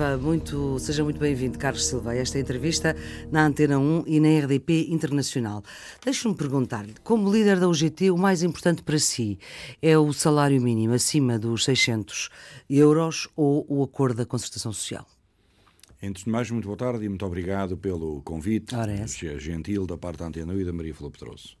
Viva, 0.00 0.16
muito, 0.16 0.78
seja 0.78 1.04
muito 1.04 1.20
bem-vindo, 1.20 1.58
Carlos 1.58 1.86
Silva, 1.86 2.12
a 2.12 2.16
esta 2.16 2.38
entrevista 2.38 2.96
na 3.30 3.44
Antena 3.44 3.78
1 3.78 4.04
e 4.06 4.18
na 4.18 4.28
RDP 4.28 4.86
Internacional. 4.88 5.62
Deixe-me 6.02 6.34
perguntar-lhe, 6.34 6.94
como 7.04 7.30
líder 7.30 7.60
da 7.60 7.68
UGT, 7.68 8.10
o 8.10 8.16
mais 8.16 8.42
importante 8.42 8.82
para 8.82 8.98
si 8.98 9.38
é 9.82 9.98
o 9.98 10.10
salário 10.14 10.58
mínimo 10.58 10.94
acima 10.94 11.38
dos 11.38 11.64
600 11.64 12.30
euros 12.70 13.28
ou 13.36 13.66
o 13.68 13.82
acordo 13.82 14.16
da 14.16 14.24
concertação 14.24 14.72
social? 14.72 15.06
Antes 16.02 16.24
de 16.24 16.30
mais, 16.30 16.50
muito 16.50 16.64
boa 16.64 16.78
tarde 16.78 17.04
e 17.04 17.08
muito 17.10 17.26
obrigado 17.26 17.76
pelo 17.76 18.22
convite 18.22 18.74
Ora, 18.74 18.92
é 18.94 19.06
gentil 19.06 19.86
da 19.86 19.98
parte 19.98 20.20
da 20.20 20.28
Antena 20.28 20.54
1 20.54 20.60
e 20.60 20.64
da 20.64 20.72
Maria 20.72 20.94
Flor 20.94 21.10
Pedroso. 21.10 21.58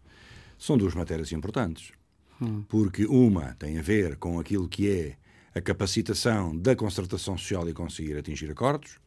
São 0.58 0.78
duas 0.78 0.94
matérias 0.94 1.30
importantes, 1.30 1.92
hum. 2.40 2.64
porque 2.70 3.04
uma 3.04 3.54
tem 3.58 3.78
a 3.78 3.82
ver 3.82 4.16
com 4.16 4.40
aquilo 4.40 4.66
que 4.66 4.88
é 4.88 5.19
a 5.54 5.60
capacitação 5.60 6.56
da 6.56 6.76
concertação 6.76 7.36
social 7.36 7.68
e 7.68 7.72
conseguir 7.72 8.16
atingir 8.16 8.50
acordos. 8.50 8.98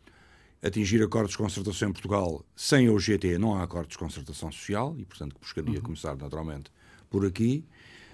Atingir 0.62 1.04
acordos 1.04 1.32
de 1.32 1.38
concertação 1.38 1.90
em 1.90 1.92
Portugal, 1.92 2.46
sem 2.56 2.88
a 2.88 2.92
UGT 2.92 3.38
não 3.38 3.54
há 3.56 3.64
acordos 3.64 3.92
de 3.92 3.98
concertação 3.98 4.50
social 4.50 4.96
e, 4.98 5.04
portanto, 5.04 5.36
buscaria 5.40 5.76
uhum. 5.76 5.82
começar 5.82 6.16
naturalmente 6.16 6.72
por 7.10 7.26
aqui, 7.26 7.66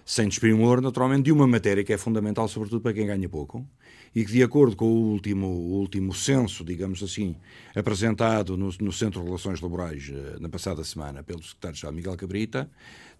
sem 0.03 0.27
desprimor, 0.27 0.81
naturalmente, 0.81 1.25
de 1.25 1.31
uma 1.31 1.45
matéria 1.45 1.84
que 1.84 1.93
é 1.93 1.97
fundamental, 1.97 2.47
sobretudo 2.47 2.81
para 2.81 2.91
quem 2.91 3.05
ganha 3.05 3.29
pouco, 3.29 3.67
e 4.15 4.25
que, 4.25 4.31
de 4.31 4.41
acordo 4.41 4.76
com 4.76 4.85
o 4.85 5.11
último, 5.11 5.45
o 5.45 5.79
último 5.79 6.11
censo, 6.11 6.65
digamos 6.65 7.04
assim, 7.04 7.35
apresentado 7.76 8.57
no, 8.57 8.70
no 8.82 8.91
Centro 8.91 9.21
de 9.21 9.27
Relações 9.27 9.61
Laborais 9.61 10.09
eh, 10.11 10.37
na 10.39 10.49
passada 10.49 10.84
semana 10.84 11.21
pelo 11.21 11.43
secretário-geral 11.43 11.93
Miguel 11.93 12.17
Cabrita, 12.17 12.70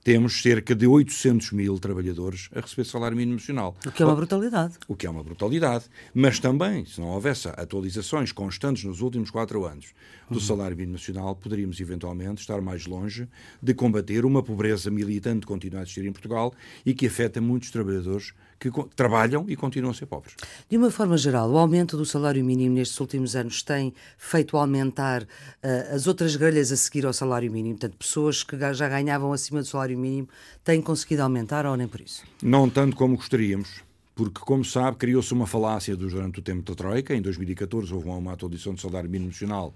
temos 0.04 0.42
cerca 0.42 0.74
de 0.74 0.88
800 0.88 1.52
mil 1.52 1.78
trabalhadores 1.80 2.50
a 2.56 2.62
receber 2.62 2.86
salário 2.86 3.18
mínimo 3.18 3.38
nacional. 3.38 3.76
O 3.86 3.92
que 3.92 4.02
é 4.02 4.06
uma 4.06 4.16
brutalidade. 4.16 4.76
O 4.88 4.96
que 4.96 5.06
é 5.06 5.10
uma 5.10 5.24
brutalidade. 5.24 5.86
Mas 6.14 6.40
também, 6.40 6.86
se 6.86 7.00
não 7.00 7.10
houvesse 7.10 7.48
atualizações 7.50 8.32
constantes 8.32 8.84
nos 8.84 9.02
últimos 9.02 9.30
quatro 9.30 9.66
anos 9.66 9.94
do 10.30 10.36
uhum. 10.36 10.40
salário 10.40 10.78
mínimo 10.78 10.94
nacional, 10.94 11.36
poderíamos 11.36 11.80
eventualmente 11.80 12.42
estar 12.42 12.62
mais 12.62 12.86
longe 12.86 13.28
de 13.62 13.74
combater 13.74 14.26
uma 14.26 14.42
pobreza 14.42 14.90
militante 14.90 15.42
que 15.42 15.48
continua 15.48 15.82
a 15.82 15.84
existir 15.84 16.06
em 16.06 16.12
Portugal 16.12 16.54
e 16.86 16.94
que 16.94 17.08
afeta 17.08 17.42
muitos 17.42 17.72
trabalhadores 17.72 18.34
que 18.60 18.70
trabalham 18.96 19.46
e 19.48 19.56
continuam 19.56 19.92
a 19.92 19.94
ser 19.94 20.06
pobres. 20.06 20.36
De 20.70 20.78
uma 20.78 20.92
forma 20.92 21.18
geral, 21.18 21.50
o 21.50 21.58
aumento 21.58 21.96
do 21.96 22.06
salário 22.06 22.44
mínimo 22.44 22.76
nestes 22.76 23.00
últimos 23.00 23.36
anos 23.36 23.64
tem 23.64 23.94
feito 24.18 24.58
aumentar 24.58 25.24
uh, 25.24 25.96
as 25.96 26.08
outras 26.08 26.36
grelhas 26.36 26.72
a 26.72 26.76
seguir 26.76 27.06
ao 27.06 27.14
salário 27.14 27.50
mínimo? 27.52 27.76
Portanto, 27.76 27.98
pessoas 27.98 28.44
que 28.44 28.58
já 28.74 28.90
ganhavam 28.90 29.32
acima 29.32 29.62
do 29.62 29.66
salário 29.66 29.98
mínimo 29.98 30.28
têm 30.64 30.82
conseguido 30.82 31.24
aumentar 31.24 31.66
ou 31.66 31.78
nem 31.78 31.88
por 31.88 32.02
isso? 32.02 32.24
Não 32.44 32.70
tanto 32.70 32.96
como 32.96 33.16
gostaríamos. 33.16 33.82
Porque, 34.14 34.42
como 34.42 34.66
sabe, 34.66 34.98
criou-se 34.98 35.32
uma 35.34 35.48
falácia 35.48 35.96
durante 35.96 36.40
o 36.40 36.42
tempo 36.42 36.62
da 36.70 36.76
Troika. 36.76 37.16
Em 37.16 37.22
2014 37.22 37.94
houve 37.94 38.10
uma 38.10 38.34
atualização 38.34 38.74
do 38.74 38.82
salário 38.82 39.10
mínimo 39.10 39.30
nacional 39.30 39.74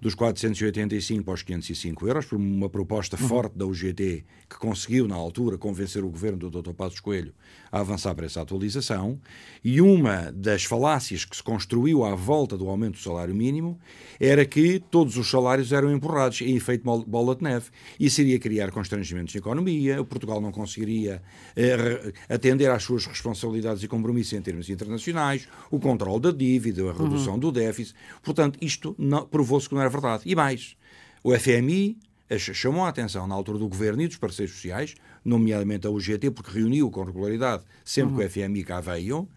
dos 0.00 0.14
485 0.14 1.30
aos 1.30 1.42
505 1.42 2.06
euros, 2.06 2.26
por 2.26 2.36
uma 2.36 2.68
proposta 2.68 3.16
uhum. 3.20 3.28
forte 3.28 3.58
da 3.58 3.66
UGT 3.66 4.24
que 4.48 4.56
conseguiu, 4.58 5.06
na 5.06 5.14
altura, 5.14 5.58
convencer 5.58 6.04
o 6.04 6.08
governo 6.08 6.50
do 6.50 6.62
Dr. 6.62 6.72
Passos 6.72 7.00
Coelho 7.00 7.34
a 7.70 7.80
avançar 7.80 8.14
para 8.14 8.26
essa 8.26 8.40
atualização. 8.40 9.20
E 9.62 9.80
uma 9.80 10.32
das 10.32 10.64
falácias 10.64 11.24
que 11.24 11.36
se 11.36 11.42
construiu 11.42 12.04
à 12.04 12.14
volta 12.14 12.56
do 12.56 12.68
aumento 12.68 12.94
do 12.94 13.00
salário 13.00 13.34
mínimo 13.34 13.78
era 14.18 14.44
que 14.44 14.80
todos 14.90 15.16
os 15.16 15.28
salários 15.28 15.72
eram 15.72 15.92
empurrados 15.92 16.40
em 16.40 16.56
efeito 16.56 16.84
bola 17.06 17.34
de 17.34 17.42
neve. 17.42 17.66
Isso 17.98 18.20
iria 18.20 18.38
criar 18.38 18.70
constrangimentos 18.70 19.34
na 19.34 19.38
economia, 19.38 20.00
o 20.00 20.04
Portugal 20.04 20.40
não 20.40 20.50
conseguiria 20.50 21.22
eh, 21.56 22.12
atender 22.28 22.70
às 22.70 22.82
suas 22.82 23.06
responsabilidades 23.06 23.82
e 23.82 23.88
compromissos 23.88 24.32
em 24.32 24.40
termos 24.40 24.70
internacionais, 24.70 25.48
o 25.70 25.78
controle 25.78 26.20
da 26.20 26.30
dívida, 26.30 26.88
a 26.88 26.92
redução 26.92 27.34
uhum. 27.34 27.38
do 27.38 27.52
déficit. 27.52 27.94
Portanto, 28.22 28.58
isto 28.62 28.96
provou-se 29.30 29.68
que 29.68 29.74
não 29.74 29.82
era 29.82 29.87
verdade. 29.88 30.22
E 30.26 30.34
mais, 30.34 30.76
o 31.22 31.36
FMI 31.36 31.98
chamou 32.38 32.84
a 32.84 32.88
atenção 32.88 33.26
na 33.26 33.34
altura 33.34 33.58
do 33.58 33.68
governo 33.68 34.02
e 34.02 34.08
dos 34.08 34.16
parceiros 34.16 34.54
sociais, 34.54 34.94
nomeadamente 35.24 35.86
a 35.86 35.90
UGT, 35.90 36.30
porque 36.30 36.50
reuniu 36.50 36.90
com 36.90 37.02
regularidade 37.02 37.64
sempre 37.84 38.12
uhum. 38.12 38.18
que 38.18 38.26
o 38.26 38.30
FMI 38.30 38.64
cá 38.64 38.80
veio, 38.80 39.28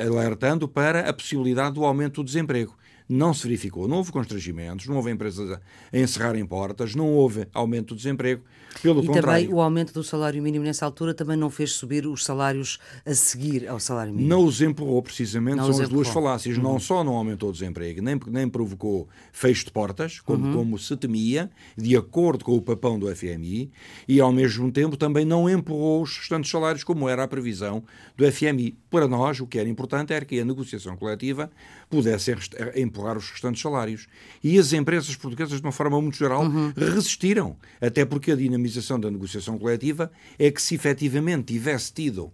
alertando 0.00 0.68
para 0.68 1.08
a 1.08 1.12
possibilidade 1.12 1.74
do 1.74 1.84
aumento 1.84 2.22
do 2.22 2.24
desemprego 2.24 2.76
não 3.10 3.34
se 3.34 3.42
verificou. 3.42 3.88
Não 3.88 3.96
houve 3.96 4.12
constrangimentos, 4.12 4.86
não 4.86 4.96
houve 4.96 5.10
empresas 5.10 5.50
a 5.50 5.60
encerrarem 5.92 6.46
portas, 6.46 6.94
não 6.94 7.08
houve 7.08 7.46
aumento 7.52 7.88
do 7.88 7.96
desemprego. 7.96 8.42
Pelo 8.80 9.02
e 9.02 9.06
contrário. 9.08 9.46
também 9.46 9.54
o 9.54 9.60
aumento 9.60 9.92
do 9.92 10.04
salário 10.04 10.40
mínimo 10.40 10.64
nessa 10.64 10.86
altura 10.86 11.12
também 11.12 11.36
não 11.36 11.50
fez 11.50 11.72
subir 11.72 12.06
os 12.06 12.24
salários 12.24 12.78
a 13.04 13.12
seguir 13.12 13.68
ao 13.68 13.80
salário 13.80 14.12
mínimo. 14.12 14.28
Não 14.28 14.44
os 14.44 14.62
empurrou, 14.62 15.02
precisamente, 15.02 15.56
não 15.56 15.72
são 15.72 15.82
as 15.82 15.88
duas 15.88 16.06
falácias. 16.06 16.56
Uhum. 16.56 16.62
Não 16.62 16.78
só 16.78 17.02
não 17.02 17.14
aumentou 17.14 17.48
o 17.48 17.52
desemprego, 17.52 18.00
nem, 18.00 18.18
nem 18.28 18.48
provocou 18.48 19.08
fecho 19.32 19.64
de 19.64 19.72
portas, 19.72 20.20
como, 20.20 20.46
uhum. 20.46 20.54
como 20.54 20.78
se 20.78 20.96
temia, 20.96 21.50
de 21.76 21.96
acordo 21.96 22.44
com 22.44 22.54
o 22.54 22.62
papão 22.62 22.96
do 22.96 23.14
FMI, 23.14 23.72
e 24.06 24.20
ao 24.20 24.32
mesmo 24.32 24.70
tempo 24.70 24.96
também 24.96 25.24
não 25.24 25.50
empurrou 25.50 26.02
os 26.02 26.16
restantes 26.16 26.48
salários, 26.48 26.84
como 26.84 27.08
era 27.08 27.24
a 27.24 27.28
previsão 27.28 27.82
do 28.16 28.30
FMI. 28.30 28.78
Para 28.88 29.08
nós, 29.08 29.40
o 29.40 29.48
que 29.48 29.58
era 29.58 29.68
importante 29.68 30.12
era 30.12 30.24
que 30.24 30.38
a 30.38 30.44
negociação 30.44 30.96
coletiva 30.96 31.50
pudesse 31.88 32.32
empurrar 32.76 32.99
os 33.16 33.30
restantes 33.30 33.62
salários. 33.62 34.06
E 34.42 34.58
as 34.58 34.72
empresas 34.72 35.14
portuguesas, 35.16 35.60
de 35.60 35.66
uma 35.66 35.72
forma 35.72 36.00
muito 36.00 36.16
geral, 36.16 36.44
uhum. 36.44 36.72
resistiram. 36.76 37.56
Até 37.80 38.04
porque 38.04 38.32
a 38.32 38.36
dinamização 38.36 38.98
da 38.98 39.10
negociação 39.10 39.58
coletiva 39.58 40.10
é 40.38 40.50
que, 40.50 40.60
se 40.60 40.74
efetivamente 40.74 41.52
tivesse 41.52 41.92
tido, 41.92 42.32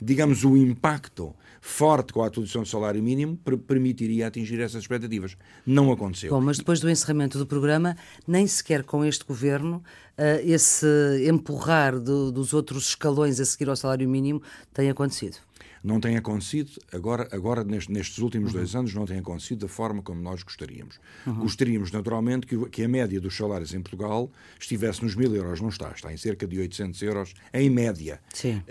digamos, 0.00 0.44
o 0.44 0.56
impacto 0.56 1.34
forte 1.60 2.12
com 2.12 2.22
a 2.22 2.28
atualização 2.28 2.62
do 2.62 2.68
salário 2.68 3.02
mínimo 3.02 3.36
permitiria 3.66 4.28
atingir 4.28 4.60
essas 4.60 4.82
expectativas. 4.82 5.36
Não 5.66 5.90
aconteceu. 5.90 6.30
Bom, 6.30 6.40
mas 6.40 6.58
depois 6.58 6.78
do 6.78 6.88
encerramento 6.88 7.38
do 7.38 7.46
programa, 7.46 7.96
nem 8.26 8.46
sequer 8.46 8.84
com 8.84 9.04
este 9.04 9.24
governo, 9.24 9.82
uh, 10.16 10.40
esse 10.44 10.86
empurrar 11.28 11.98
do, 11.98 12.30
dos 12.30 12.54
outros 12.54 12.88
escalões 12.88 13.40
a 13.40 13.44
seguir 13.44 13.68
ao 13.68 13.74
salário 13.74 14.08
mínimo 14.08 14.40
tem 14.72 14.88
acontecido 14.88 15.45
não 15.86 16.00
tem 16.00 16.16
acontecido, 16.16 16.72
agora, 16.92 17.28
agora 17.30 17.62
nestes 17.64 18.18
últimos 18.18 18.52
uhum. 18.52 18.58
dois 18.58 18.74
anos, 18.74 18.92
não 18.92 19.06
tem 19.06 19.18
acontecido 19.18 19.60
da 19.60 19.68
forma 19.68 20.02
como 20.02 20.20
nós 20.20 20.42
gostaríamos. 20.42 20.98
Uhum. 21.26 21.34
Gostaríamos, 21.40 21.92
naturalmente, 21.92 22.46
que, 22.46 22.68
que, 22.70 22.82
a 22.82 22.88
média 22.88 23.20
dos 23.20 23.36
salários 23.36 23.72
em 23.72 23.80
Portugal 23.80 24.30
estivesse 24.58 25.02
nos 25.04 25.14
mil 25.14 25.34
euros, 25.34 25.60
não 25.60 25.68
está, 25.68 25.90
está 25.92 26.12
em 26.12 26.16
cerca 26.16 26.46
de 26.46 26.58
800 26.58 27.00
euros 27.02 27.34
em 27.54 27.70
média. 27.70 28.20
Sim. 28.34 28.56
Uh, 28.56 28.62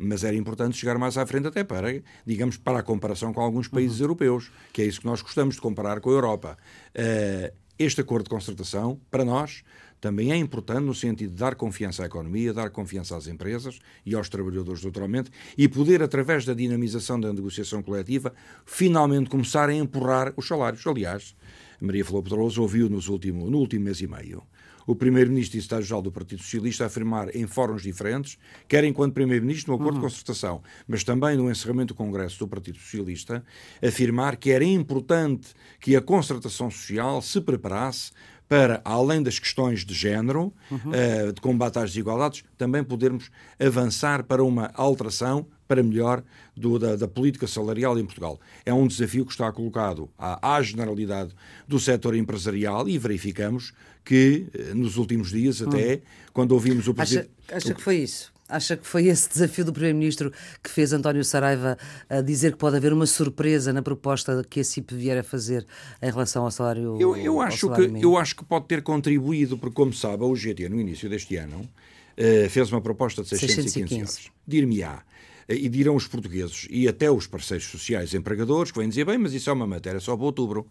mas 0.00 0.24
era 0.24 0.36
importante 0.36 0.76
chegar 0.76 0.98
mais 0.98 1.16
à 1.16 1.24
frente 1.24 1.46
até 1.46 1.62
para, 1.62 2.02
digamos, 2.26 2.56
para 2.56 2.80
a 2.80 2.82
comparação 2.82 3.32
com 3.32 3.40
alguns 3.40 3.68
países 3.68 3.98
uhum. 3.98 4.04
europeus, 4.04 4.50
que 4.72 4.82
é 4.82 4.84
isso 4.84 5.00
que 5.00 5.06
nós 5.06 5.22
gostamos 5.22 5.54
de 5.54 5.60
comparar 5.60 6.00
com 6.00 6.10
a 6.10 6.12
Europa. 6.12 6.58
Uh, 6.90 7.54
este 7.78 8.00
acordo 8.00 8.24
de 8.24 8.30
concertação, 8.30 9.00
para 9.10 9.24
nós, 9.24 9.62
também 10.04 10.30
é 10.30 10.36
importante 10.36 10.82
no 10.82 10.94
sentido 10.94 11.30
de 11.30 11.38
dar 11.38 11.54
confiança 11.54 12.02
à 12.02 12.06
economia, 12.06 12.52
dar 12.52 12.68
confiança 12.68 13.16
às 13.16 13.26
empresas 13.26 13.78
e 14.04 14.14
aos 14.14 14.28
trabalhadores 14.28 14.84
naturalmente 14.84 15.30
e 15.56 15.66
poder, 15.66 16.02
através 16.02 16.44
da 16.44 16.52
dinamização 16.52 17.18
da 17.18 17.32
negociação 17.32 17.82
coletiva, 17.82 18.34
finalmente 18.66 19.30
começar 19.30 19.70
a 19.70 19.74
empurrar 19.74 20.34
os 20.36 20.46
salários. 20.46 20.86
Aliás, 20.86 21.34
Maria 21.80 22.04
Flor 22.04 22.22
Pedroso 22.22 22.60
ouviu 22.60 22.90
nos 22.90 23.08
último, 23.08 23.50
no 23.50 23.56
último 23.56 23.86
mês 23.86 24.02
e 24.02 24.06
meio 24.06 24.42
o 24.86 24.94
Primeiro-Ministro 24.94 25.58
e 25.58 25.62
Secretário-Geral 25.62 26.02
do 26.02 26.12
Partido 26.12 26.42
Socialista 26.42 26.86
afirmar 26.86 27.34
em 27.34 27.46
fóruns 27.46 27.82
diferentes, 27.82 28.38
quer 28.68 28.84
enquanto 28.84 29.14
Primeiro-Ministro 29.14 29.72
no 29.72 29.76
acordo 29.76 29.96
uhum. 29.96 30.02
de 30.02 30.12
concertação, 30.12 30.62
mas 30.86 31.04
também 31.04 31.36
no 31.36 31.50
encerramento 31.50 31.94
do 31.94 31.96
Congresso 31.96 32.38
do 32.38 32.48
Partido 32.48 32.78
Socialista, 32.78 33.44
afirmar 33.82 34.36
que 34.36 34.50
era 34.50 34.64
importante 34.64 35.54
que 35.80 35.96
a 35.96 36.02
concertação 36.02 36.70
social 36.70 37.22
se 37.22 37.40
preparasse 37.40 38.12
para, 38.48 38.80
além 38.84 39.22
das 39.22 39.38
questões 39.38 39.84
de 39.84 39.94
género, 39.94 40.52
uhum. 40.70 40.78
uh, 40.78 41.32
de 41.32 41.40
combate 41.40 41.78
às 41.78 41.90
desigualdades, 41.90 42.44
também 42.58 42.84
podermos 42.84 43.30
avançar 43.58 44.24
para 44.24 44.44
uma 44.44 44.70
alteração 44.74 45.46
para 45.66 45.82
melhor 45.82 46.22
do, 46.54 46.78
da, 46.78 46.94
da, 46.94 47.08
política 47.08 47.46
salarial 47.46 47.98
em 47.98 48.04
Portugal. 48.04 48.38
É 48.66 48.72
um 48.72 48.86
desafio 48.86 49.24
que 49.24 49.32
está 49.32 49.50
colocado 49.50 50.10
à, 50.18 50.56
à 50.56 50.62
generalidade 50.62 51.34
do 51.66 51.80
setor 51.80 52.14
empresarial 52.14 52.86
e 52.88 52.98
verificamos 52.98 53.72
que, 54.04 54.46
eh, 54.52 54.74
nos 54.74 54.98
últimos 54.98 55.30
dias, 55.30 55.62
até, 55.62 55.94
uhum. 55.94 56.00
quando 56.34 56.52
ouvimos 56.52 56.86
o 56.86 56.92
Presidente... 56.92 57.30
Acha, 57.48 57.56
acha 57.56 57.74
que 57.74 57.82
foi 57.82 57.96
isso? 57.96 58.33
Acha 58.48 58.76
que 58.76 58.86
foi 58.86 59.06
esse 59.06 59.28
desafio 59.28 59.64
do 59.64 59.72
Primeiro-Ministro 59.72 60.30
que 60.62 60.68
fez 60.68 60.92
António 60.92 61.24
Saraiva 61.24 61.78
a 62.10 62.20
dizer 62.20 62.52
que 62.52 62.58
pode 62.58 62.76
haver 62.76 62.92
uma 62.92 63.06
surpresa 63.06 63.72
na 63.72 63.80
proposta 63.80 64.44
que 64.48 64.60
a 64.60 64.64
CIP 64.64 64.94
vier 64.94 65.18
a 65.18 65.22
fazer 65.22 65.66
em 66.02 66.10
relação 66.10 66.44
ao 66.44 66.50
salário 66.50 66.98
Eu, 67.00 67.16
eu 67.16 67.40
acho, 67.40 67.68
salário 67.68 67.92
que, 67.92 68.04
eu 68.04 68.18
acho 68.18 68.36
que 68.36 68.44
pode 68.44 68.66
ter 68.66 68.82
contribuído, 68.82 69.56
porque, 69.56 69.74
como 69.74 69.94
sabe, 69.94 70.24
a 70.24 70.26
UGT, 70.26 70.68
no 70.68 70.78
início 70.78 71.08
deste 71.08 71.36
ano, 71.36 71.60
uh, 71.60 72.50
fez 72.50 72.70
uma 72.70 72.82
proposta 72.82 73.22
de 73.22 73.30
615, 73.30 73.72
615. 73.72 74.00
euros. 74.00 74.32
Dir-me-á, 74.46 75.02
eh, 75.48 75.54
e 75.54 75.68
dirão 75.68 75.96
os 75.96 76.06
portugueses 76.06 76.66
e 76.70 76.86
até 76.86 77.10
os 77.10 77.26
parceiros 77.26 77.66
sociais 77.66 78.12
empregadores 78.12 78.70
que 78.70 78.78
vêm 78.78 78.88
dizer, 78.88 79.04
bem, 79.06 79.18
mas 79.18 79.32
isso 79.32 79.48
é 79.48 79.52
uma 79.52 79.66
matéria 79.66 80.00
só 80.00 80.16
para 80.16 80.26
outubro. 80.26 80.66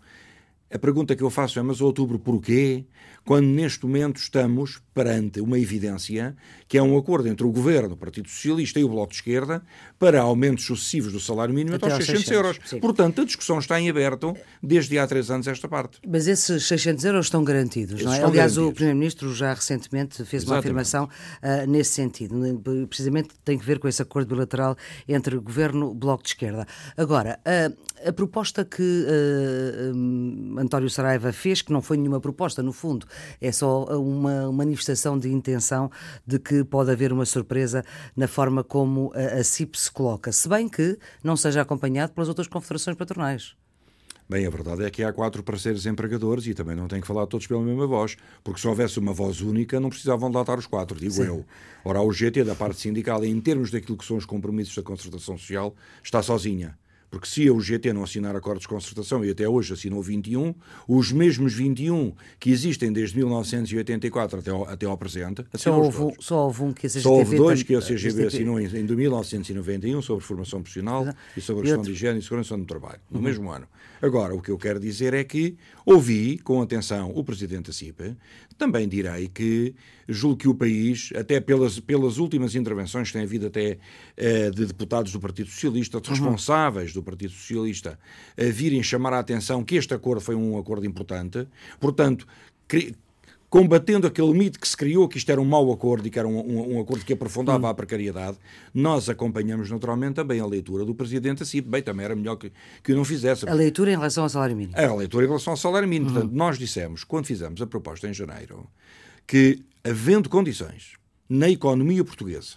A 0.73 0.79
pergunta 0.79 1.15
que 1.15 1.21
eu 1.21 1.29
faço 1.29 1.59
é: 1.59 1.61
mas 1.61 1.81
outubro 1.81 2.17
porquê? 2.17 2.85
Quando 3.25 3.45
neste 3.45 3.85
momento 3.85 4.17
estamos 4.17 4.81
perante 4.93 5.39
uma 5.39 5.57
evidência 5.57 6.35
que 6.67 6.77
é 6.77 6.83
um 6.83 6.97
acordo 6.97 7.29
entre 7.29 7.45
o 7.45 7.51
Governo, 7.51 7.93
o 7.93 7.97
Partido 7.97 8.27
Socialista 8.27 8.79
e 8.81 8.83
o 8.83 8.89
Bloco 8.89 9.11
de 9.11 9.15
Esquerda 9.15 9.63
para 9.97 10.19
aumentos 10.19 10.65
sucessivos 10.65 11.13
do 11.13 11.21
salário 11.21 11.53
mínimo 11.53 11.77
até, 11.77 11.85
até 11.85 11.95
aos 11.95 12.05
600, 12.05 12.25
600 12.25 12.45
euros. 12.45 12.69
Sim. 12.69 12.79
Portanto, 12.81 13.21
a 13.21 13.25
discussão 13.25 13.59
está 13.59 13.79
em 13.79 13.89
aberto 13.89 14.35
desde 14.61 14.99
há 14.99 15.07
três 15.07 15.31
anos 15.31 15.47
esta 15.47 15.69
parte. 15.69 15.99
Mas 16.05 16.27
esses 16.27 16.65
600 16.65 17.05
euros 17.05 17.27
estão 17.27 17.45
garantidos, 17.45 18.03
não 18.03 18.11
é? 18.11 18.17
Aliás, 18.17 18.33
garantidos. 18.33 18.57
o 18.57 18.73
Primeiro-Ministro 18.73 19.33
já 19.33 19.53
recentemente 19.53 20.17
fez 20.25 20.43
Exatamente. 20.43 20.49
uma 20.49 20.59
afirmação 20.59 21.05
uh, 21.05 21.69
nesse 21.69 21.91
sentido. 21.91 22.35
Precisamente 22.89 23.29
tem 23.45 23.57
que 23.57 23.65
ver 23.65 23.79
com 23.79 23.87
esse 23.87 24.01
acordo 24.01 24.27
bilateral 24.27 24.75
entre 25.07 25.37
Governo 25.37 25.93
e 25.93 25.97
Bloco 25.97 26.23
de 26.23 26.29
Esquerda. 26.29 26.67
Agora, 26.97 27.39
uh, 27.39 27.73
a 28.05 28.13
proposta 28.13 28.65
que 28.65 28.81
uh, 28.81 29.95
um, 29.95 30.55
António 30.57 30.89
Saraiva 30.89 31.31
fez, 31.31 31.61
que 31.61 31.71
não 31.71 31.81
foi 31.81 31.97
nenhuma 31.97 32.19
proposta, 32.19 32.61
no 32.61 32.73
fundo, 32.73 33.07
é 33.39 33.51
só 33.51 33.85
uma 33.99 34.51
manifestação 34.51 35.17
de 35.17 35.29
intenção 35.31 35.89
de 36.25 36.39
que 36.39 36.63
pode 36.63 36.91
haver 36.91 37.11
uma 37.11 37.25
surpresa 37.25 37.83
na 38.15 38.27
forma 38.27 38.63
como 38.63 39.11
a, 39.15 39.39
a 39.39 39.43
CIP 39.43 39.79
se 39.79 39.91
coloca, 39.91 40.31
se 40.31 40.47
bem 40.47 40.67
que 40.67 40.97
não 41.23 41.35
seja 41.35 41.61
acompanhado 41.61 42.13
pelas 42.13 42.29
outras 42.29 42.47
confederações 42.47 42.95
patronais. 42.97 43.55
Bem, 44.29 44.47
a 44.47 44.49
verdade 44.49 44.83
é 44.83 44.89
que 44.89 45.03
há 45.03 45.11
quatro 45.11 45.43
parceiros 45.43 45.85
empregadores 45.85 46.47
e 46.47 46.53
também 46.53 46.75
não 46.75 46.87
tem 46.87 47.01
que 47.01 47.07
falar 47.07 47.27
todos 47.27 47.45
pela 47.45 47.61
mesma 47.61 47.85
voz, 47.85 48.15
porque 48.43 48.59
se 48.59 48.67
houvesse 48.67 48.97
uma 48.97 49.13
voz 49.13 49.41
única 49.41 49.79
não 49.79 49.89
precisavam 49.89 50.29
de 50.29 50.35
lá 50.35 50.41
estar 50.41 50.57
os 50.57 50.65
quatro, 50.65 50.97
digo 50.97 51.11
Sim. 51.11 51.23
eu. 51.23 51.45
Ora, 51.83 51.99
a 51.99 52.03
UGT 52.03 52.43
da 52.43 52.55
parte 52.55 52.79
sindical, 52.79 53.23
em 53.25 53.39
termos 53.41 53.69
daquilo 53.69 53.97
que 53.97 54.05
são 54.05 54.15
os 54.15 54.25
compromissos 54.25 54.75
da 54.75 54.81
concertação 54.81 55.37
social, 55.37 55.75
está 56.01 56.23
sozinha. 56.23 56.77
Porque 57.13 57.27
se 57.27 57.47
a 57.47 57.53
UGT 57.53 57.93
não 57.93 58.01
assinar 58.01 58.35
acordos 58.35 58.63
de 58.63 58.67
concertação, 58.67 59.23
e 59.23 59.29
até 59.29 59.47
hoje 59.47 59.71
assinou 59.71 60.01
21, 60.01 60.51
os 60.87 61.11
mesmos 61.11 61.53
21 61.53 62.11
que 62.39 62.49
existem 62.49 62.91
desde 62.91 63.17
1984 63.17 64.39
até 64.39 64.49
ao, 64.49 64.67
até 64.67 64.87
ao 64.87 64.97
presente, 64.97 65.45
só 65.53 65.79
houve, 65.79 66.15
só 66.19 66.45
houve 66.47 66.63
um 66.63 66.73
que 66.73 66.87
a 66.87 66.89
CGTB... 66.89 67.03
Só 67.03 67.13
houve 67.13 67.37
dois 67.37 67.61
que 67.61 67.75
a 67.75 67.81
CGB 67.81 68.25
assinou 68.25 68.59
em, 68.59 68.65
em 68.65 68.83
1991 68.83 70.01
sobre 70.01 70.25
formação 70.25 70.63
profissional 70.63 71.03
Exato. 71.03 71.17
e 71.37 71.41
sobre 71.41 71.61
a 71.61 71.63
questão 71.65 71.83
de 71.83 71.91
higiene 71.91 72.17
e 72.17 72.21
segurança 72.23 72.57
no 72.57 72.65
trabalho, 72.65 72.99
no 73.11 73.19
uhum. 73.19 73.23
mesmo 73.23 73.51
ano. 73.51 73.67
Agora, 74.01 74.33
o 74.33 74.41
que 74.41 74.49
eu 74.49 74.57
quero 74.57 74.79
dizer 74.79 75.13
é 75.13 75.23
que 75.23 75.55
ouvi 75.85 76.39
com 76.39 76.63
atenção 76.63 77.11
o 77.13 77.23
Presidente 77.23 77.67
da 77.67 77.73
CIPA, 77.73 78.17
também 78.57 78.87
direi 78.87 79.27
que 79.27 79.73
julgo 80.07 80.37
que 80.37 80.47
o 80.47 80.55
país, 80.55 81.11
até 81.15 81.39
pelas, 81.39 81.79
pelas 81.79 82.17
últimas 82.17 82.55
intervenções 82.55 83.07
que 83.07 83.13
tem 83.13 83.23
havido 83.23 83.47
até 83.47 83.77
eh, 84.17 84.49
de 84.49 84.65
deputados 84.65 85.11
do 85.11 85.19
Partido 85.19 85.49
Socialista, 85.49 85.99
de 85.99 86.09
uhum. 86.09 86.15
responsáveis 86.15 86.93
do 86.93 87.01
Partido 87.01 87.31
Socialista, 87.31 87.99
a 88.37 88.51
virem 88.51 88.83
chamar 88.83 89.13
a 89.13 89.19
atenção 89.19 89.63
que 89.63 89.75
este 89.75 89.93
acordo 89.93 90.21
foi 90.21 90.35
um 90.35 90.57
acordo 90.57 90.85
importante, 90.85 91.47
portanto, 91.79 92.27
combatendo 93.53 94.07
aquele 94.07 94.33
mito 94.33 94.59
que 94.59 94.67
se 94.67 94.75
criou 94.75 95.07
que 95.07 95.15
isto 95.15 95.31
era 95.31 95.39
um 95.39 95.45
mau 95.45 95.71
acordo 95.71 96.07
e 96.07 96.09
que 96.09 96.17
era 96.17 96.27
um, 96.27 96.39
um, 96.39 96.75
um 96.75 96.81
acordo 96.81 97.05
que 97.05 97.13
aprofundava 97.13 97.67
hum. 97.67 97.69
a 97.69 97.73
precariedade, 97.75 98.35
nós 98.73 99.09
acompanhamos 99.09 99.69
naturalmente 99.69 100.15
também 100.15 100.39
a 100.39 100.45
leitura 100.47 100.83
do 100.83 100.95
Presidente 100.95 101.43
assim, 101.43 101.61
bem, 101.61 101.83
também 101.83 102.03
era 102.03 102.15
melhor 102.15 102.35
que, 102.35 102.51
que 102.83 102.95
não 102.95 103.05
fizesse. 103.05 103.47
A 103.47 103.53
leitura 103.53 103.91
em 103.91 103.95
relação 103.95 104.23
ao 104.23 104.29
salário 104.29 104.55
mínimo. 104.55 104.75
A 104.75 104.95
leitura 104.95 105.25
em 105.25 105.27
relação 105.27 105.53
ao 105.53 105.57
salário 105.57 105.87
mínimo. 105.87 106.07
Uhum. 106.07 106.13
Portanto, 106.15 106.33
nós 106.35 106.57
dissemos, 106.57 107.03
quando 107.03 107.27
fizemos 107.27 107.61
a 107.61 107.67
proposta 107.67 108.09
em 108.09 108.13
janeiro, 108.13 108.65
que 109.27 109.63
havendo 109.83 110.29
condições 110.29 110.93
na 111.29 111.47
economia 111.47 112.03
portuguesa 112.03 112.55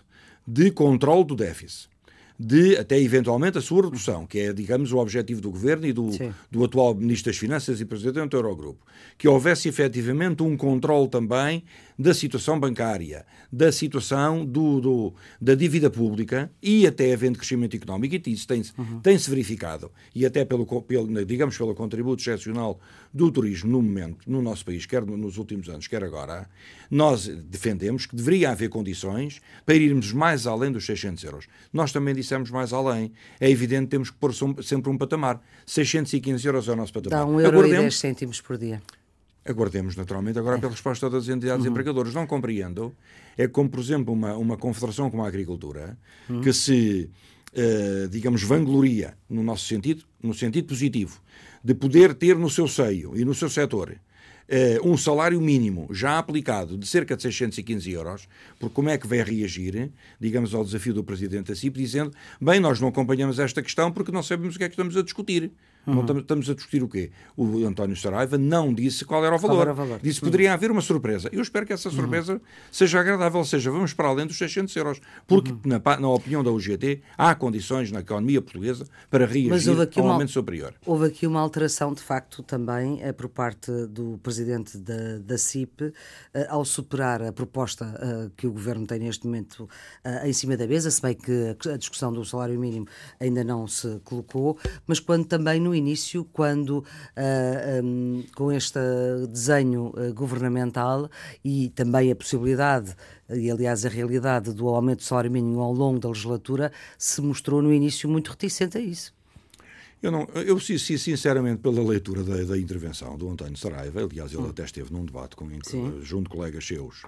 de 0.49 0.71
controle 0.71 1.27
do 1.27 1.37
déficit, 1.37 1.91
de 2.39 2.77
até 2.77 3.01
eventualmente 3.01 3.59
a 3.59 3.61
sua 3.61 3.85
redução, 3.85 4.27
que 4.27 4.39
é, 4.39 4.53
digamos, 4.53 4.93
o 4.93 4.99
objetivo 4.99 5.41
do 5.41 5.51
governo 5.51 5.87
e 5.87 5.93
do, 5.93 6.11
do 6.51 6.65
atual 6.65 6.95
Ministro 6.95 7.33
das 7.33 7.39
Finanças 7.39 7.81
e 7.81 7.85
Presidente 7.85 8.31
do 8.31 8.37
Eurogrupo. 8.37 8.87
Que 9.17 9.27
houvesse 9.27 9.69
efetivamente 9.69 10.43
um 10.43 10.57
controle 10.57 11.09
também 11.09 11.65
da 11.99 12.13
situação 12.13 12.61
bancária, 12.61 13.25
da 13.51 13.73
situação 13.73 14.45
do, 14.45 14.81
do, 14.81 15.15
da 15.41 15.55
dívida 15.55 15.89
pública 15.89 16.51
e 16.63 16.87
até 16.87 17.13
havendo 17.13 17.39
crescimento 17.39 17.75
económico, 17.75 18.15
e 18.15 18.33
isso 18.33 18.47
tem-se 18.47 18.73
uhum. 18.77 19.01
tem 19.01 19.19
-se 19.19 19.31
verificado, 19.31 19.91
e 20.15 20.27
até 20.27 20.45
pelo, 20.45 20.67
pelo, 20.83 21.25
digamos, 21.25 21.57
pelo 21.57 21.75
contributo 21.75 22.21
excepcional 22.21 22.79
do 23.17 23.33
turismo 23.33 23.71
no 23.71 23.81
momento, 23.81 24.31
no 24.31 24.43
nosso 24.43 24.65
país, 24.65 24.85
quer 24.85 25.05
nos 25.05 25.39
últimos 25.39 25.69
anos, 25.69 25.87
quer 25.87 26.05
agora, 26.05 26.49
nós 26.91 27.27
defendemos 27.27 28.05
que 28.05 28.15
deveria 28.15 28.51
haver 28.51 28.69
condições 28.69 29.41
para 29.65 29.75
irmos 29.75 30.13
mais 30.13 30.47
além 30.47 30.71
dos 30.71 30.85
600 30.85 31.25
euros. 31.25 31.47
Nós 31.73 31.93
também 31.93 32.15
dissemos 32.15 32.51
mais 32.51 32.75
além. 32.75 33.11
É 33.41 33.51
evidente 33.51 33.85
que 33.85 33.91
temos 33.91 34.11
que 34.11 34.19
pôr 34.19 34.35
sempre 34.63 34.91
um 34.91 34.99
patamar. 34.99 35.43
615 35.65 36.47
euros 36.47 36.69
é 36.69 36.73
o 36.73 36.77
nosso 36.77 36.93
patamar. 36.93 37.21
Dá 37.21 37.27
1 37.27 37.41
euro 37.41 37.59
Aguardemos... 37.59 37.79
e 37.79 37.83
10 37.83 37.97
cêntimos 37.97 38.41
por 38.43 38.59
dia. 38.59 38.83
Aguardemos 39.47 39.97
naturalmente 39.97 40.39
agora 40.39 40.59
pela 40.59 40.73
resposta 40.73 41.09
das 41.09 41.29
entidades 41.29 41.65
uhum. 41.65 41.71
empregadoras. 41.71 42.13
Não 42.13 42.27
compreendo. 42.27 42.95
É 43.39 43.49
como, 43.49 43.71
por 43.71 43.81
exemplo, 43.81 44.13
uma, 44.13 44.37
uma 44.37 44.57
confederação 44.59 45.11
como 45.11 45.25
a 45.25 45.29
agricultura, 45.29 45.97
uhum. 46.29 46.43
que 46.43 46.53
se, 46.53 47.09
uh, 47.57 48.09
digamos, 48.09 48.43
vangloria, 48.43 49.17
no 49.29 49.43
nosso 49.43 49.67
sentido, 49.67 50.05
no 50.23 50.35
sentido 50.35 50.69
positivo, 50.69 51.21
de 51.65 51.75
poder 51.75 52.15
ter 52.15 52.37
no 52.37 52.51
seu 52.51 52.69
seio 52.69 53.17
e 53.17 53.25
no 53.25 53.35
seu 53.35 53.49
setor 53.49 53.97
uh, 54.49 54.89
um 54.89 54.97
salário 54.97 55.41
mínimo 55.41 55.89
já 55.91 56.19
aplicado 56.19 56.77
de 56.77 56.87
cerca 56.87 57.17
de 57.17 57.23
615 57.23 57.91
euros, 57.91 58.29
porque 58.59 58.75
como 58.75 58.89
é 58.89 58.99
que 58.99 59.07
vai 59.07 59.23
reagir, 59.23 59.91
digamos, 60.21 60.55
ao 60.55 60.65
desafio 60.65 60.95
do 60.95 61.05
Presidente 61.05 61.49
da 61.49 61.55
CIP, 61.55 61.79
dizendo, 61.79 62.13
bem, 62.41 62.61
nós 62.61 62.81
não 62.81 62.89
acompanhamos 62.89 63.39
esta 63.39 63.63
questão 63.63 63.91
porque 63.91 64.13
não 64.13 64.23
sabemos 64.23 64.55
o 64.55 64.59
que 64.59 64.65
é 64.65 64.69
que 64.69 64.75
estamos 64.75 64.97
a 64.97 65.03
discutir. 65.03 65.51
Uhum. 65.87 66.03
Não 66.03 66.19
estamos 66.19 66.51
a 66.51 66.55
discutir 66.55 66.83
o 66.83 66.89
quê? 66.89 67.11
O 67.37 67.65
António 67.65 67.97
Saraiva 67.97 68.37
não 68.37 68.75
disse 68.75 69.05
qual 69.05 69.25
era 69.25 69.35
o 69.35 69.39
valor. 69.39 69.63
Era 69.63 69.73
o 69.73 69.75
valor. 69.75 70.01
Disse 70.03 70.19
que 70.19 70.27
poderia 70.27 70.53
haver 70.53 70.71
uma 70.71 70.81
surpresa. 70.81 71.29
Eu 71.33 71.41
espero 71.41 71.65
que 71.65 71.73
essa 71.73 71.91
surpresa 71.91 72.35
uhum. 72.35 72.41
seja 72.73 72.99
agradável, 72.99 73.39
ou 73.39 73.45
seja, 73.45 73.71
vamos 73.71 73.93
para 73.93 74.09
além 74.09 74.27
dos 74.27 74.37
600 74.37 74.75
euros. 74.75 75.01
Porque, 75.27 75.53
uhum. 75.53 75.61
na, 75.65 75.81
na, 76.01 76.09
opinião 76.09 76.43
da 76.43 76.51
UGT, 76.51 77.03
há 77.17 77.35
condições 77.35 77.93
na 77.93 78.01
economia 78.01 78.43
portuguesa 78.43 78.85
para 79.09 79.27
reagir 79.27 79.53
a 79.97 80.03
um 80.03 80.11
aumento 80.11 80.33
superior. 80.33 80.75
Houve 80.85 81.07
aqui 81.07 81.27
uma 81.27 81.41
alteração, 81.41 81.93
de 81.93 82.03
facto, 82.03 82.43
também 82.43 83.03
eh, 83.03 83.13
por 83.13 83.29
parte 83.29 83.71
do 83.87 84.19
presidente 84.23 84.79
da, 84.79 85.19
da 85.19 85.39
CIP, 85.39 85.93
eh, 86.35 86.47
ao 86.49 86.65
superar 86.65 87.23
a 87.23 87.33
proposta 87.33 87.95
eh, 88.01 88.31
que 88.37 88.47
o 88.47 88.53
governo 88.53 88.87
tem 88.87 88.99
neste 88.99 89.25
momento 89.25 89.69
em 90.25 90.33
cima 90.33 90.57
da 90.57 90.67
mesa, 90.67 90.91
se 90.91 91.01
bem 91.01 91.15
que 91.15 91.57
a 91.73 91.77
discussão 91.77 92.13
do 92.13 92.25
salário 92.25 92.59
mínimo 92.59 92.87
ainda 93.21 93.45
não 93.45 93.67
se 93.67 94.01
colocou, 94.05 94.59
mas 94.87 94.99
quando 94.99 95.27
também 95.27 95.61
no 95.61 95.75
início, 95.77 96.25
quando 96.33 96.79
uh, 96.79 96.85
ah, 97.17 97.83
um, 97.83 98.25
com 98.35 98.51
este 98.53 98.79
desenho 99.31 99.93
uh, 99.97 100.13
governamental 100.15 101.11
e 101.45 101.71
também 101.71 102.11
a 102.11 102.17
possibilidade 102.17 102.95
e 103.29 103.51
aliás 103.51 103.85
a 103.85 103.89
realidade 103.89 104.53
do 104.53 104.69
aumento 104.69 104.99
do 104.99 105.05
salário 105.05 105.31
mínimo 105.31 105.61
ao 105.61 105.73
longo 105.73 105.99
da 105.99 106.09
legislatura 106.09 106.73
se 106.97 107.21
mostrou 107.21 107.61
no 107.61 107.73
início 107.73 108.09
muito 108.09 108.31
reticente 108.31 108.79
a 108.79 108.81
isso. 108.81 109.15
Eu, 110.03 110.13
não, 110.13 110.29
eu 110.35 110.61
sinceramente, 110.61 111.63
pela 111.63 111.83
leitura 111.83 112.23
da, 112.23 112.37
da 112.45 112.59
intervenção 112.59 113.17
do 113.17 113.29
António 113.29 113.57
Saraiva, 113.57 114.03
aliás, 114.03 114.33
ele 114.33 114.43
hum. 114.43 114.51
até 114.51 114.65
esteve 114.65 114.93
num 114.93 115.05
debate 115.05 115.35
com, 115.35 115.49
junto 116.03 116.31
de 116.31 116.37
colegas 116.37 116.67
seus, 116.67 117.03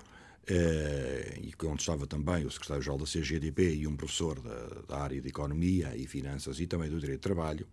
eh, 0.51 1.41
e 1.43 1.67
onde 1.67 1.83
estava 1.83 2.07
também 2.07 2.47
o 2.47 2.51
secretário-geral 2.51 2.99
da 2.99 3.05
CGDP 3.05 3.75
e 3.75 3.87
um 3.87 3.95
professor 3.95 4.41
da, 4.41 4.83
da, 4.89 4.99
área 4.99 5.21
de 5.21 5.29
Economia 5.29 5.95
e 5.95 6.07
Finanças 6.07 6.59
e 6.59 6.67
também 6.67 6.89
do 6.89 6.99
Direito 6.99 7.21
de 7.21 7.23
Trabalho, 7.23 7.67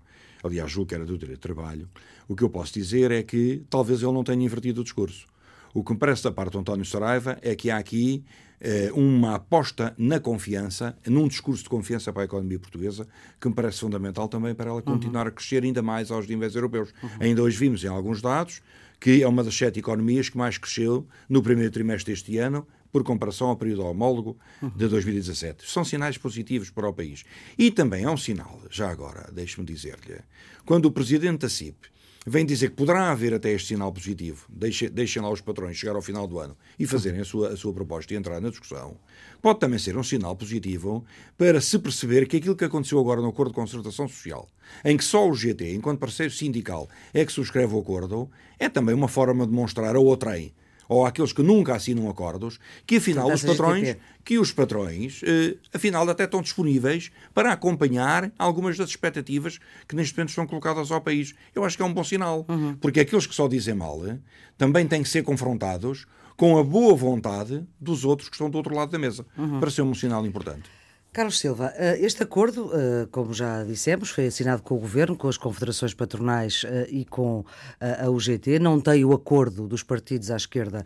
aliás, 0.44 0.72
julgo 0.72 0.89
que 0.89 0.96
era 0.96 1.06
do 1.06 1.18
Direito 1.18 1.38
de 1.38 1.42
Trabalho, 1.42 1.89
o 2.27 2.36
que 2.36 2.44
eu 2.44 2.50
posso 2.50 2.74
dizer 2.74 3.12
é 3.12 3.24
que 3.24 3.63
talvez 3.70 4.01
ele 4.01 4.12
não 4.12 4.24
tenha 4.24 4.44
invertido 4.44 4.82
o 4.82 4.84
discurso. 4.84 5.25
O 5.74 5.84
que 5.84 5.92
me 5.92 6.00
parece 6.00 6.24
da 6.24 6.32
parte 6.32 6.54
do 6.54 6.60
António 6.60 6.86
Saraiva 6.86 7.38
é 7.42 7.56
que 7.56 7.70
há 7.70 7.77
aqui 7.77 8.24
eh, 8.62 8.89
uma 8.94 9.36
aposta 9.36 9.94
na 9.98 10.20
confiança, 10.20 10.98
num 11.06 11.27
discurso 11.27 11.63
de 11.63 11.70
confiança 11.70 12.13
para 12.13 12.24
a 12.24 12.25
economia 12.25 12.58
portuguesa, 12.58 13.06
que 13.39 13.50
me 13.50 13.54
parece 13.54 13.82
fundamental 13.82 14.27
também 14.27 14.56
para 14.56 14.70
ela 14.70 14.82
continuar 14.82 15.24
uhum. 15.24 15.27
a 15.27 15.32
crescer 15.32 15.63
ainda 15.63 15.82
mais 15.82 16.12
aos 16.12 16.27
níveis 16.27 16.56
europeus. 16.56 16.94
Uhum. 17.04 17.10
Ainda 17.20 17.44
hoje 17.44 17.58
vimos 17.58 17.84
em 17.84 17.88
alguns 17.88 18.22
dados 18.22 18.62
que 19.00 19.22
é 19.22 19.27
uma 19.27 19.44
das 19.44 19.56
sete 19.56 19.80
economias 19.80 20.30
que 20.30 20.38
mais 20.38 20.58
cresceu 20.58 21.06
no 21.30 21.42
primeiro 21.44 21.72
trimestre 21.72 22.13
deste 22.13 22.38
ano, 22.38 22.65
por 22.95 23.03
comparação 23.03 23.49
ao 23.49 23.57
período 23.57 23.83
homólogo 23.83 24.37
de 24.73 24.87
2017. 24.87 25.69
São 25.69 25.83
sinais 25.83 26.17
positivos 26.17 26.69
para 26.69 26.87
o 26.87 26.93
país. 26.93 27.25
E 27.57 27.69
também 27.69 28.05
é 28.05 28.09
um 28.09 28.15
sinal, 28.15 28.57
já 28.71 28.89
agora, 28.89 29.29
deixe-me 29.33 29.67
dizer-lhe, 29.67 30.21
quando 30.65 30.85
o 30.85 30.91
presidente 30.91 31.41
da 31.41 31.49
CIP 31.49 31.89
vem 32.25 32.45
dizer 32.45 32.69
que 32.69 32.77
poderá 32.77 33.11
haver 33.11 33.33
até 33.33 33.51
este 33.51 33.67
sinal 33.67 33.91
positivo, 33.91 34.45
deixem, 34.47 34.89
deixem 34.89 35.21
lá 35.21 35.29
os 35.29 35.41
patrões 35.41 35.75
chegar 35.75 35.93
ao 35.93 36.01
final 36.01 36.25
do 36.25 36.39
ano 36.39 36.55
e 36.79 36.87
fazerem 36.87 37.19
a 37.19 37.25
sua, 37.25 37.49
a 37.49 37.57
sua 37.57 37.73
proposta 37.73 38.13
e 38.13 38.15
entrar 38.15 38.39
na 38.39 38.49
discussão, 38.49 38.97
pode 39.41 39.59
também 39.59 39.77
ser 39.77 39.97
um 39.97 40.03
sinal 40.03 40.33
positivo 40.33 41.03
para 41.37 41.59
se 41.59 41.77
perceber 41.77 42.25
que 42.29 42.37
aquilo 42.37 42.55
que 42.55 42.63
aconteceu 42.63 42.97
agora 42.97 43.19
no 43.19 43.27
Acordo 43.27 43.49
de 43.49 43.55
Concertação 43.55 44.07
Social, 44.07 44.47
em 44.85 44.95
que 44.95 45.03
só 45.03 45.29
o 45.29 45.35
GT, 45.35 45.75
enquanto 45.75 45.99
parceiro 45.99 46.31
sindical, 46.31 46.87
é 47.13 47.25
que 47.25 47.33
subscreve 47.33 47.75
o 47.75 47.79
acordo, 47.79 48.31
é 48.57 48.69
também 48.69 48.95
uma 48.95 49.09
forma 49.09 49.45
de 49.45 49.51
mostrar 49.51 49.97
ao 49.97 50.05
outrem 50.05 50.53
ou 50.88 51.06
àqueles 51.06 51.34
que 51.34 51.42
nunca 51.42 51.75
assinam 51.75 52.10
acordos, 52.10 52.60
que 52.86 52.98
afinal 52.98 53.32
os 53.32 53.44
patrões, 53.44 53.98
que 54.24 54.39
os 54.39 54.51
patrões, 54.51 55.22
eh, 55.24 55.56
afinal 55.74 56.10
até 56.10 56.24
estão 56.24 56.42
disponíveis 56.42 57.12
para 57.34 57.51
acompanhar 57.51 58.32
algumas 58.38 58.77
das 58.77 58.89
expectativas 58.89 59.60
que 59.88 59.96
neste 59.96 60.15
momento 60.15 60.30
estão 60.30 60.48
colocadas 60.48 60.92
ao 60.92 61.01
país. 61.01 61.34
Eu 61.54 61.63
acho 61.63 61.77
que 61.77 61.84
é 61.84 61.86
um 61.86 61.94
bom 61.94 62.04
sinal, 62.04 62.46
uhum. 62.48 62.75
porque 62.75 63.00
aqueles 63.00 63.25
que 63.27 63.36
só 63.36 63.48
dizem 63.48 63.74
mal 63.74 64.06
eh, 64.08 64.18
também 64.58 64.88
têm 64.88 65.04
que 65.04 65.10
ser 65.10 65.24
confrontados 65.24 66.08
com 66.36 66.58
a 66.58 66.63
boa 66.63 66.96
vontade 66.96 67.65
dos 67.80 68.04
outros 68.04 68.30
que 68.30 68.36
estão 68.36 68.50
do 68.50 68.58
outro 68.58 68.75
lado 68.75 68.92
da 68.92 69.00
mesa, 69.00 69.25
uhum. 69.38 69.60
para 69.60 69.70
ser 69.70 69.84
um 69.84 69.94
sinal 69.94 70.25
importante. 70.25 70.70
Carlos 71.15 71.39
Silva, 71.39 71.72
eh, 71.77 71.98
este 72.01 72.24
acordo, 72.24 72.69
eh, 72.74 73.07
como 73.10 73.34
já 73.34 73.63
dissemos, 73.63 74.10
foi 74.10 74.27
assinado 74.27 74.62
com 74.62 74.75
o 74.75 74.77
Governo, 74.77 75.15
com 75.15 75.29
as 75.29 75.38
confederações 75.38 75.93
patronais 75.93 76.65
eh, 76.67 76.88
e 76.89 77.05
com 77.05 77.45
a 77.79 78.10
UGT. 78.10 78.60
Não 78.60 78.81
tem 78.81 79.05
o 79.05 79.13
acordo 79.13 79.65
dos 79.65 79.81
partidos 79.81 80.29
à 80.29 80.36
esquerda 80.36 80.86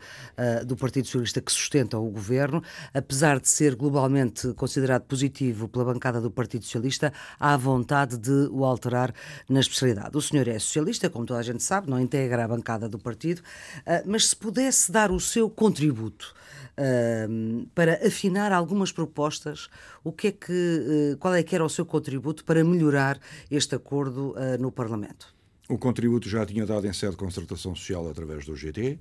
do 0.67 0.75
Partido 0.75 1.05
Socialista 1.05 1.41
que 1.41 1.51
sustentam 1.51 2.05
o 2.05 2.11
Governo. 2.11 2.61
Apesar 2.93 3.39
de 3.39 3.49
ser 3.49 3.75
globalmente 3.75 4.53
considerado 4.53 5.03
positivo 5.03 5.67
pela 5.67 5.85
bancada 5.85 6.21
do 6.21 6.29
Partido 6.29 6.63
Socialista, 6.63 7.11
há 7.39 7.57
vontade 7.57 8.15
de 8.15 8.49
o 8.51 8.63
alterar 8.63 9.11
na 9.49 9.59
especialidade. 9.59 10.15
O 10.15 10.21
senhor 10.21 10.47
é 10.47 10.59
socialista, 10.59 11.09
como 11.09 11.25
toda 11.25 11.39
a 11.39 11.43
gente 11.43 11.63
sabe, 11.63 11.89
não 11.89 11.99
integra 11.99 12.45
a 12.45 12.47
bancada 12.47 12.87
do 12.87 12.99
partido, 12.99 13.41
mas 14.05 14.27
se 14.27 14.35
pudesse 14.35 14.91
dar 14.91 15.11
o 15.11 15.19
seu 15.19 15.49
contributo 15.49 16.35
para 17.75 18.07
afinar 18.07 18.51
algumas 18.51 18.91
propostas, 18.91 19.69
o 20.03 20.13
que 20.19 20.27
é 20.27 20.31
que, 20.31 21.13
uh, 21.13 21.17
qual 21.17 21.33
é 21.33 21.41
que 21.41 21.55
era 21.55 21.63
o 21.63 21.69
seu 21.69 21.85
contributo 21.85 22.43
para 22.43 22.63
melhorar 22.63 23.19
este 23.49 23.75
acordo 23.75 24.31
uh, 24.31 24.61
no 24.61 24.71
Parlamento? 24.71 25.33
O 25.69 25.77
contributo 25.77 26.27
já 26.27 26.45
tinha 26.45 26.65
dado 26.65 26.85
em 26.85 26.93
sede 26.93 27.11
de 27.11 27.17
concertação 27.17 27.73
social 27.73 28.09
através 28.09 28.45
do 28.45 28.55
GT, 28.55 28.99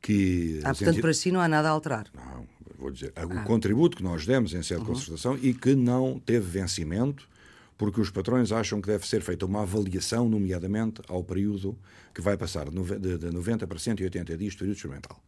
que... 0.00 0.60
Ah, 0.62 0.74
portanto, 0.74 1.00
para 1.00 1.12
si 1.12 1.32
não 1.32 1.40
há 1.40 1.48
nada 1.48 1.68
a 1.68 1.72
alterar? 1.72 2.06
Não, 2.14 2.46
vou 2.78 2.90
dizer, 2.90 3.12
ah. 3.16 3.26
o 3.26 3.44
contributo 3.44 3.96
que 3.96 4.02
nós 4.02 4.24
demos 4.24 4.54
em 4.54 4.62
sede 4.62 4.82
de 4.82 4.88
uhum. 4.88 4.94
concertação 4.94 5.38
e 5.42 5.52
que 5.52 5.74
não 5.74 6.20
teve 6.24 6.46
vencimento, 6.46 7.28
porque 7.76 8.00
os 8.00 8.10
patrões 8.10 8.52
acham 8.52 8.80
que 8.80 8.86
deve 8.86 9.06
ser 9.06 9.22
feita 9.22 9.44
uma 9.44 9.62
avaliação, 9.62 10.28
nomeadamente 10.28 11.02
ao 11.08 11.24
período 11.24 11.76
que 12.14 12.20
vai 12.20 12.36
passar 12.36 12.68
de 12.70 12.76
90 12.76 13.66
para 13.66 13.78
180 13.78 14.36
dias 14.36 14.52
de 14.52 14.58
período 14.58 14.76
experimental. 14.76 15.20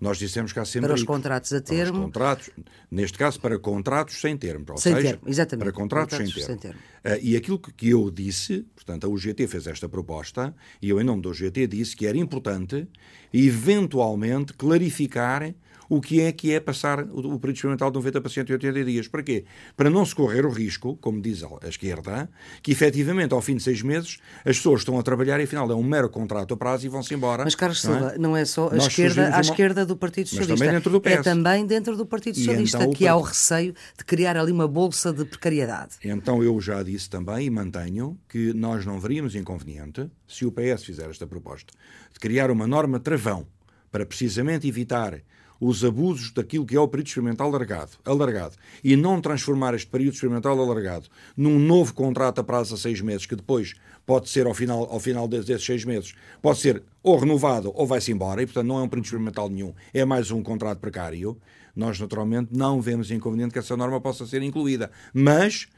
Nós 0.00 0.18
dissemos 0.18 0.52
que 0.52 0.60
há 0.60 0.64
sempre. 0.64 0.88
Para 0.88 0.94
os 0.94 1.02
contratos 1.02 1.52
a 1.52 1.60
termo. 1.60 1.92
Para 1.92 1.98
os 1.98 2.04
contratos, 2.04 2.50
neste 2.90 3.18
caso, 3.18 3.40
para 3.40 3.58
contratos 3.58 4.20
sem 4.20 4.36
termo. 4.36 4.64
Ou 4.70 4.78
sem 4.78 4.94
seja, 4.94 5.08
termo, 5.08 5.22
exatamente. 5.26 5.64
Para 5.64 5.72
contratos, 5.72 6.18
contratos 6.18 6.44
sem 6.46 6.56
termo. 6.56 6.80
Sem 6.80 7.12
termo. 7.12 7.20
Uh, 7.20 7.24
e 7.24 7.36
aquilo 7.36 7.58
que 7.58 7.88
eu 7.90 8.10
disse, 8.10 8.64
portanto, 8.74 9.06
a 9.06 9.08
UGT 9.08 9.46
fez 9.46 9.66
esta 9.66 9.88
proposta, 9.88 10.54
e 10.80 10.88
eu, 10.88 11.00
em 11.00 11.04
nome 11.04 11.22
da 11.22 11.30
UGT, 11.30 11.66
disse 11.66 11.96
que 11.96 12.06
era 12.06 12.16
importante, 12.16 12.86
eventualmente, 13.32 14.52
clarificar 14.52 15.52
o 15.88 16.00
que 16.00 16.20
é 16.20 16.32
que 16.32 16.52
é 16.52 16.60
passar 16.60 17.00
o, 17.00 17.34
o 17.34 17.38
período 17.38 17.56
experimental 17.56 17.90
de 17.90 17.96
90 17.96 18.20
para 18.20 18.30
180 18.30 18.84
dias. 18.84 19.08
Para 19.08 19.22
quê? 19.22 19.44
Para 19.76 19.88
não 19.88 20.04
se 20.04 20.14
correr 20.14 20.44
o 20.44 20.50
risco, 20.50 20.96
como 21.00 21.20
diz 21.20 21.42
a 21.42 21.68
esquerda, 21.68 22.28
que 22.62 22.72
efetivamente 22.72 23.32
ao 23.32 23.40
fim 23.40 23.56
de 23.56 23.62
seis 23.62 23.82
meses 23.82 24.18
as 24.44 24.56
pessoas 24.56 24.80
estão 24.80 24.98
a 24.98 25.02
trabalhar 25.02 25.40
e 25.40 25.44
afinal 25.44 25.70
é 25.70 25.74
um 25.74 25.82
mero 25.82 26.08
contrato 26.08 26.54
a 26.54 26.56
prazo 26.56 26.86
e 26.86 26.88
vão-se 26.88 27.14
embora. 27.14 27.44
Mas 27.44 27.54
Carlos 27.54 27.82
não 27.84 27.92
Silva, 27.92 28.12
é? 28.14 28.18
não 28.18 28.36
é 28.36 28.44
só 28.44 28.70
a 28.70 28.76
esquerda, 28.76 29.28
uma... 29.28 29.40
esquerda 29.40 29.86
do 29.86 29.96
Partido 29.96 30.28
Socialista. 30.28 30.52
Mas 30.52 30.60
também 30.60 30.74
dentro 30.74 30.90
do 30.90 31.00
PS. 31.00 31.12
É 31.12 31.22
também 31.22 31.66
dentro 31.66 31.96
do 31.96 32.06
Partido 32.06 32.36
Socialista 32.36 32.78
então, 32.78 32.92
que 32.92 33.06
há 33.06 33.16
o 33.16 33.22
receio 33.22 33.74
de 33.96 34.04
criar 34.04 34.36
ali 34.36 34.52
uma 34.52 34.68
bolsa 34.68 35.12
de 35.12 35.24
precariedade. 35.24 35.96
Então 36.04 36.42
eu 36.42 36.60
já 36.60 36.82
disse 36.82 37.08
também 37.08 37.46
e 37.46 37.50
mantenho 37.50 38.18
que 38.28 38.52
nós 38.52 38.84
não 38.84 39.00
veríamos 39.00 39.34
inconveniente 39.34 40.10
se 40.26 40.44
o 40.44 40.52
PS 40.52 40.84
fizer 40.84 41.08
esta 41.08 41.26
proposta 41.26 41.72
de 42.12 42.18
criar 42.18 42.50
uma 42.50 42.66
norma 42.66 43.00
travão 43.00 43.46
para 43.90 44.04
precisamente 44.04 44.68
evitar 44.68 45.20
os 45.60 45.84
abusos 45.84 46.30
daquilo 46.32 46.64
que 46.64 46.76
é 46.76 46.80
o 46.80 46.88
período 46.88 47.08
experimental 47.08 47.48
alargado, 47.48 47.92
alargado 48.04 48.56
e 48.82 48.96
não 48.96 49.20
transformar 49.20 49.74
este 49.74 49.88
período 49.88 50.14
experimental 50.14 50.58
alargado 50.60 51.08
num 51.36 51.58
novo 51.58 51.94
contrato 51.94 52.40
a 52.40 52.44
prazo 52.44 52.74
a 52.74 52.78
seis 52.78 53.00
meses, 53.00 53.26
que 53.26 53.36
depois 53.36 53.74
pode 54.06 54.28
ser 54.28 54.46
ao 54.46 54.54
final, 54.54 54.88
ao 54.90 55.00
final 55.00 55.28
desses 55.28 55.64
seis 55.64 55.84
meses, 55.84 56.14
pode 56.40 56.58
ser 56.58 56.82
ou 57.02 57.18
renovado 57.18 57.72
ou 57.74 57.86
vai-se 57.86 58.12
embora, 58.12 58.42
e 58.42 58.46
portanto 58.46 58.66
não 58.66 58.78
é 58.78 58.82
um 58.82 58.88
período 58.88 59.06
experimental 59.06 59.48
nenhum, 59.48 59.74
é 59.92 60.04
mais 60.04 60.30
um 60.30 60.42
contrato 60.42 60.78
precário, 60.78 61.38
nós 61.74 62.00
naturalmente 62.00 62.50
não 62.52 62.80
vemos 62.80 63.10
inconveniente 63.10 63.52
que 63.52 63.58
essa 63.58 63.76
norma 63.76 64.00
possa 64.00 64.26
ser 64.26 64.42
incluída. 64.42 64.90
Mas, 65.14 65.68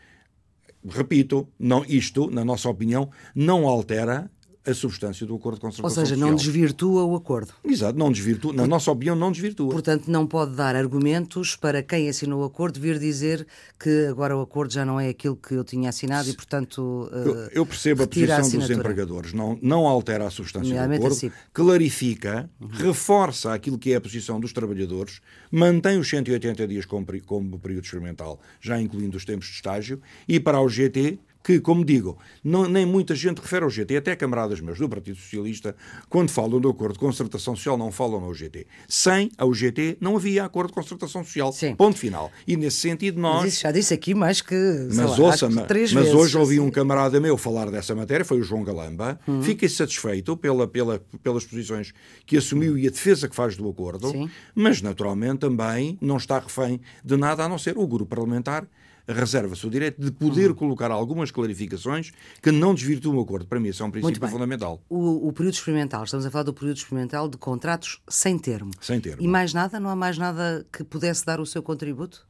repito, 0.88 1.46
não, 1.58 1.84
isto, 1.84 2.30
na 2.30 2.42
nossa 2.42 2.70
opinião, 2.70 3.10
não 3.34 3.68
altera 3.68 4.30
a 4.66 4.74
substância 4.74 5.26
do 5.26 5.34
acordo 5.34 5.56
de 5.56 5.62
concertação 5.62 6.02
Ou 6.02 6.06
seja, 6.06 6.14
social. 6.14 6.28
não 6.28 6.36
desvirtua 6.36 7.04
o 7.04 7.16
acordo. 7.16 7.52
Exato, 7.64 7.98
não 7.98 8.12
desvirtua, 8.12 8.52
na 8.52 8.66
nossa 8.66 8.90
opinião, 8.90 9.16
não 9.16 9.32
desvirtua. 9.32 9.70
Portanto, 9.70 10.08
não 10.08 10.26
pode 10.26 10.54
dar 10.54 10.76
argumentos 10.76 11.56
para 11.56 11.82
quem 11.82 12.08
assinou 12.08 12.42
o 12.42 12.44
acordo 12.44 12.78
vir 12.78 12.98
dizer 12.98 13.46
que 13.78 14.06
agora 14.06 14.36
o 14.36 14.42
acordo 14.42 14.72
já 14.72 14.84
não 14.84 15.00
é 15.00 15.08
aquilo 15.08 15.34
que 15.34 15.54
eu 15.54 15.64
tinha 15.64 15.88
assinado 15.88 16.28
e, 16.28 16.34
portanto. 16.34 17.10
Eu, 17.12 17.34
eu 17.52 17.66
percebo 17.66 18.02
a 18.02 18.06
posição 18.06 18.36
a 18.36 18.40
dos 18.40 18.70
empregadores, 18.70 19.32
não, 19.32 19.58
não 19.62 19.86
altera 19.86 20.26
a 20.26 20.30
substância 20.30 20.74
do 20.74 20.94
acordo, 20.94 21.12
assim. 21.14 21.32
clarifica, 21.54 22.50
uhum. 22.60 22.68
reforça 22.68 23.54
aquilo 23.54 23.78
que 23.78 23.92
é 23.92 23.96
a 23.96 24.00
posição 24.00 24.38
dos 24.38 24.52
trabalhadores, 24.52 25.20
mantém 25.50 25.98
os 25.98 26.08
180 26.08 26.68
dias 26.68 26.84
como, 26.84 27.06
como 27.24 27.58
período 27.58 27.84
experimental, 27.84 28.38
já 28.60 28.78
incluindo 28.78 29.16
os 29.16 29.24
tempos 29.24 29.46
de 29.46 29.54
estágio, 29.54 30.02
e 30.28 30.38
para 30.38 30.60
o 30.60 30.68
GT 30.68 31.18
que, 31.42 31.58
como 31.60 31.84
digo, 31.84 32.18
não, 32.44 32.68
nem 32.68 32.84
muita 32.84 33.14
gente 33.14 33.38
refere 33.38 33.64
ao 33.64 33.70
GT, 33.70 33.96
até 33.96 34.14
camaradas 34.14 34.60
meus 34.60 34.78
do 34.78 34.88
Partido 34.88 35.16
Socialista, 35.16 35.74
quando 36.08 36.30
falam 36.30 36.60
do 36.60 36.68
acordo 36.68 36.94
de 36.94 36.98
concertação 36.98 37.56
social, 37.56 37.78
não 37.78 37.90
falam 37.90 38.20
no 38.20 38.32
GT. 38.34 38.66
Sem 38.88 39.30
a 39.38 39.46
UGT 39.46 39.96
não 40.00 40.16
havia 40.16 40.44
acordo 40.44 40.68
de 40.68 40.74
concertação 40.74 41.24
social. 41.24 41.52
Sim. 41.52 41.74
Ponto 41.74 41.98
final. 41.98 42.30
E 42.46 42.56
nesse 42.56 42.76
sentido 42.76 43.20
nós... 43.20 43.42
Mas 43.42 43.54
isso 43.54 43.62
já 43.62 43.72
disse 43.72 43.94
aqui 43.94 44.14
mais 44.14 44.40
que, 44.40 44.54
mas, 44.94 45.18
lá, 45.18 45.26
ouça, 45.26 45.48
mas, 45.48 45.66
três 45.66 45.92
mas 45.92 46.04
vezes, 46.04 46.18
hoje 46.18 46.36
ouvi 46.36 46.56
assim. 46.56 46.66
um 46.66 46.70
camarada 46.70 47.18
meu 47.18 47.36
falar 47.36 47.70
dessa 47.70 47.94
matéria, 47.94 48.24
foi 48.24 48.40
o 48.40 48.42
João 48.42 48.62
Galamba, 48.62 49.18
uhum. 49.26 49.42
fiquei 49.42 49.68
satisfeito 49.68 50.36
pela, 50.36 50.68
pela, 50.68 51.00
pelas 51.22 51.44
posições 51.44 51.92
que 52.26 52.36
assumiu 52.36 52.76
e 52.76 52.86
a 52.86 52.90
defesa 52.90 53.28
que 53.28 53.34
faz 53.34 53.56
do 53.56 53.68
acordo, 53.68 54.10
Sim. 54.10 54.30
mas 54.54 54.82
naturalmente 54.82 55.38
também 55.38 55.96
não 56.00 56.16
está 56.16 56.38
refém 56.38 56.80
de 57.04 57.16
nada 57.16 57.44
a 57.44 57.48
não 57.48 57.58
ser 57.58 57.78
o 57.78 57.86
grupo 57.86 58.10
parlamentar 58.10 58.66
reserva-se 59.12 59.66
o 59.66 59.70
direito 59.70 60.00
de 60.00 60.10
poder 60.10 60.50
uhum. 60.50 60.56
colocar 60.56 60.90
algumas 60.90 61.30
clarificações 61.30 62.12
que 62.42 62.50
não 62.50 62.74
desvirtuam 62.74 63.16
o 63.16 63.20
acordo. 63.20 63.46
Para 63.46 63.60
mim, 63.60 63.68
isso 63.68 63.82
é 63.82 63.86
um 63.86 63.90
princípio 63.90 64.28
fundamental. 64.28 64.80
O, 64.88 65.28
o, 65.28 65.32
período 65.32 65.54
experimental, 65.54 66.04
estamos 66.04 66.24
a 66.26 66.30
falar 66.30 66.44
do 66.44 66.54
período 66.54 66.76
experimental 66.76 67.28
de 67.28 67.36
contratos 67.36 68.00
sem 68.08 68.38
termo. 68.38 68.70
Sem 68.80 69.00
termo. 69.00 69.22
E 69.22 69.28
mais 69.28 69.52
nada? 69.52 69.78
Não 69.80 69.90
há 69.90 69.96
mais 69.96 70.18
nada 70.18 70.66
que 70.72 70.84
pudesse 70.84 71.24
dar 71.24 71.40
o 71.40 71.46
seu 71.46 71.62
contributo? 71.62 72.26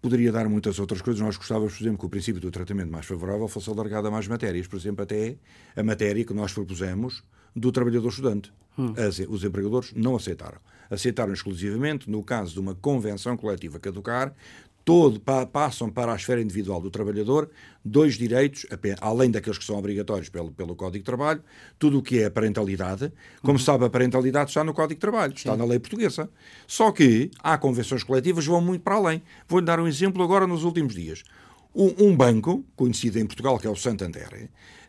Poderia 0.00 0.30
dar 0.30 0.48
muitas 0.48 0.78
outras 0.78 1.02
coisas. 1.02 1.20
Nós 1.20 1.36
gostávamos, 1.36 1.74
por 1.74 1.82
exemplo, 1.82 1.98
que 1.98 2.06
o 2.06 2.08
princípio 2.08 2.40
do 2.40 2.50
tratamento 2.50 2.90
mais 2.90 3.06
favorável 3.06 3.48
fosse 3.48 3.68
alargado 3.70 4.06
a 4.06 4.10
mais 4.10 4.28
matérias. 4.28 4.66
Por 4.66 4.76
exemplo, 4.76 5.02
até 5.02 5.36
a 5.74 5.82
matéria 5.82 6.24
que 6.24 6.34
nós 6.34 6.52
propusemos 6.52 7.22
do 7.54 7.72
trabalhador 7.72 8.08
estudante. 8.08 8.52
Hum. 8.78 8.92
Os 9.28 9.42
empregadores 9.42 9.92
não 9.96 10.14
aceitaram. 10.14 10.58
Aceitaram 10.90 11.32
exclusivamente 11.32 12.10
no 12.10 12.22
caso 12.22 12.52
de 12.52 12.60
uma 12.60 12.74
convenção 12.74 13.36
coletiva 13.36 13.80
caducar, 13.80 14.34
todo, 14.86 15.20
passam 15.52 15.90
para 15.90 16.12
a 16.12 16.14
esfera 16.14 16.40
individual 16.40 16.80
do 16.80 16.92
trabalhador 16.92 17.50
dois 17.84 18.14
direitos, 18.14 18.64
além 19.00 19.32
daqueles 19.32 19.58
que 19.58 19.64
são 19.64 19.76
obrigatórios 19.76 20.28
pelo, 20.28 20.52
pelo 20.52 20.76
Código 20.76 21.02
de 21.02 21.04
Trabalho, 21.04 21.42
tudo 21.76 21.98
o 21.98 22.02
que 22.02 22.20
é 22.20 22.26
a 22.26 22.30
parentalidade. 22.30 23.12
Como 23.42 23.58
uhum. 23.58 23.64
sabe, 23.64 23.84
a 23.84 23.90
parentalidade 23.90 24.50
está 24.50 24.62
no 24.62 24.72
Código 24.72 24.94
de 24.94 25.00
Trabalho, 25.00 25.34
está 25.34 25.54
Sim. 25.54 25.58
na 25.58 25.64
lei 25.64 25.80
portuguesa. 25.80 26.30
Só 26.68 26.92
que 26.92 27.32
há 27.42 27.58
convenções 27.58 28.04
coletivas 28.04 28.44
que 28.44 28.50
vão 28.50 28.60
muito 28.60 28.82
para 28.82 28.94
além. 28.94 29.22
Vou-lhe 29.48 29.66
dar 29.66 29.80
um 29.80 29.88
exemplo 29.88 30.22
agora 30.22 30.46
nos 30.46 30.62
últimos 30.62 30.94
dias. 30.94 31.24
Um, 31.74 32.06
um 32.06 32.16
banco, 32.16 32.64
conhecido 32.76 33.18
em 33.18 33.26
Portugal, 33.26 33.58
que 33.58 33.66
é 33.66 33.70
o 33.70 33.74
Santander, 33.74 34.48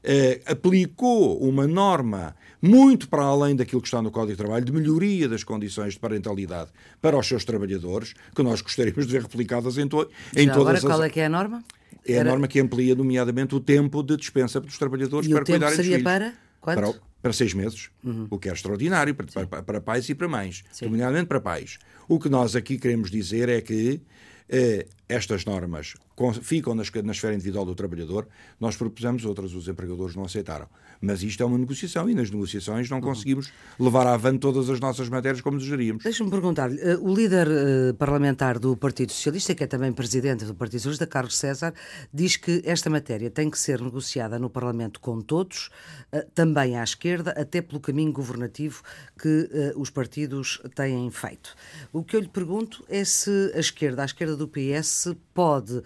eh, 0.10 0.40
aplicou 0.46 1.38
uma 1.38 1.68
norma 1.68 2.34
muito 2.62 3.10
para 3.10 3.24
além 3.24 3.58
daquilo 3.58 3.82
que 3.82 3.90
está 3.90 4.02
no 4.02 4.10
Código 4.10 4.32
de 4.32 4.38
Trabalho, 4.38 4.64
de 4.64 4.72
melhoria 4.72 5.28
das 5.28 5.44
condições 5.44 5.96
de 5.96 6.00
parentalidade 6.00 6.72
para 7.02 7.18
os 7.20 7.28
seus 7.28 7.44
trabalhadores, 7.44 8.14
que 8.34 8.42
nós 8.42 8.62
gostaríamos 8.62 9.06
de 9.06 9.12
ver 9.12 9.24
replicadas 9.24 9.78
em, 9.78 9.86
to 9.86 10.10
em 10.34 10.46
Já 10.46 10.54
todas 10.54 10.78
agora, 10.78 10.78
as... 10.78 10.84
qual 10.84 11.04
é 11.04 11.10
que 11.10 11.20
é 11.20 11.26
a 11.26 11.30
norma? 11.30 11.62
É 12.06 12.14
Era... 12.14 12.22
a 12.22 12.32
norma 12.32 12.48
que 12.48 12.58
amplia, 12.58 12.96
nomeadamente, 12.96 13.54
o 13.54 13.60
tempo 13.60 14.02
de 14.02 14.16
dispensa 14.16 14.62
dos 14.62 14.78
trabalhadores 14.78 15.30
e 15.30 15.34
para 15.34 15.44
cuidarem 15.44 15.76
dos 15.76 15.86
filhos. 15.86 16.04
para 16.04 16.34
quanto? 16.62 16.80
Para, 16.80 16.94
para 17.22 17.34
seis 17.34 17.54
meses, 17.54 17.90
uhum. 18.02 18.28
o 18.30 18.40
que 18.40 18.48
é 18.48 18.54
extraordinário 18.54 19.14
para, 19.14 19.46
para, 19.46 19.62
para, 19.62 19.82
pais 19.82 20.08
e 20.08 20.16
para 20.16 20.30
mães, 20.30 20.64
nomeadamente 20.82 21.26
para 21.26 21.42
pais. 21.42 21.80
O 22.08 22.18
que 22.18 22.30
nós 22.30 22.56
aqui 22.56 22.78
queremos 22.78 23.12
dizer 23.12 23.50
é 23.50 23.60
que 23.60 24.00
eh, 24.48 24.88
estas 25.10 25.46
normas 25.46 25.94
ficam 26.42 26.76
na 26.76 26.82
esfera 27.12 27.34
individual 27.34 27.66
do 27.66 27.76
trabalhador, 27.76 28.28
nós 28.60 28.76
propusemos 28.76 29.24
outras, 29.24 29.54
os 29.54 29.68
empregadores 29.68 30.16
não 30.16 30.26
aceitaram. 30.26 30.68
Mas 31.00 31.22
isto 31.22 31.42
é 31.44 31.46
uma 31.46 31.58
negociação 31.58 32.10
e 32.10 32.16
nas 32.16 32.32
negociações 32.32 32.90
não 32.90 33.00
conseguimos 33.00 33.52
levar 33.80 34.08
avante 34.08 34.40
todas 34.40 34.70
as 34.70 34.80
nossas 34.80 35.08
matérias 35.10 35.42
como 35.42 35.58
desejaríamos. 35.58 36.04
Deixa-me 36.04 36.30
perguntar-lhe, 36.30 36.80
eh, 36.82 36.98
o 36.98 37.14
líder 37.14 37.48
eh, 37.48 37.94
parlamentar 37.94 38.58
do 38.58 38.76
Partido 38.76 39.12
Socialista, 39.12 39.54
que 39.54 39.64
é 39.64 39.68
também 39.68 39.94
presidente 39.94 40.44
do 40.44 40.56
Partido 40.56 40.80
Socialista, 40.80 41.06
Carlos 41.06 41.38
César, 41.38 41.74
diz 42.12 42.36
que 42.36 42.62
esta 42.66 42.90
matéria 42.90 43.30
tem 43.30 43.50
que 43.50 43.60
ser 43.60 43.80
negociada 43.80 44.40
no 44.40 44.50
Parlamento 44.50 45.00
com 45.00 45.22
todos, 45.22 45.70
eh, 46.12 46.26
também 46.34 46.78
à 46.78 46.84
esquerda, 46.84 47.32
até 47.32 47.62
pelo 47.62 47.80
caminho 47.80 48.12
governativo 48.12 48.82
que 49.22 49.50
os 49.76 49.90
partidos 49.90 50.62
têm 50.76 51.10
feito. 51.12 51.56
O 51.92 52.04
que 52.04 52.16
eu 52.16 52.20
lhe 52.20 52.28
pergunto 52.28 52.84
é 52.90 53.04
se 53.04 53.52
a 53.54 53.60
esquerda, 53.60 54.02
a 54.02 54.06
esquerda 54.06 54.36
do 54.36 54.48
PS, 54.48 54.97
pode 55.34 55.82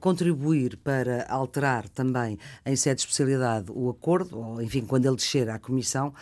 contribuir 0.00 0.76
para 0.78 1.26
alterar 1.28 1.88
também, 1.88 2.38
em 2.64 2.76
sede 2.76 2.96
de 2.96 3.00
especialidade, 3.02 3.70
o 3.70 3.90
acordo 3.90 4.38
ou 4.38 4.62
enfim, 4.62 4.84
quando 4.84 5.06
ele 5.06 5.16
descer 5.16 5.48
à 5.48 5.58
Comissão, 5.58 6.12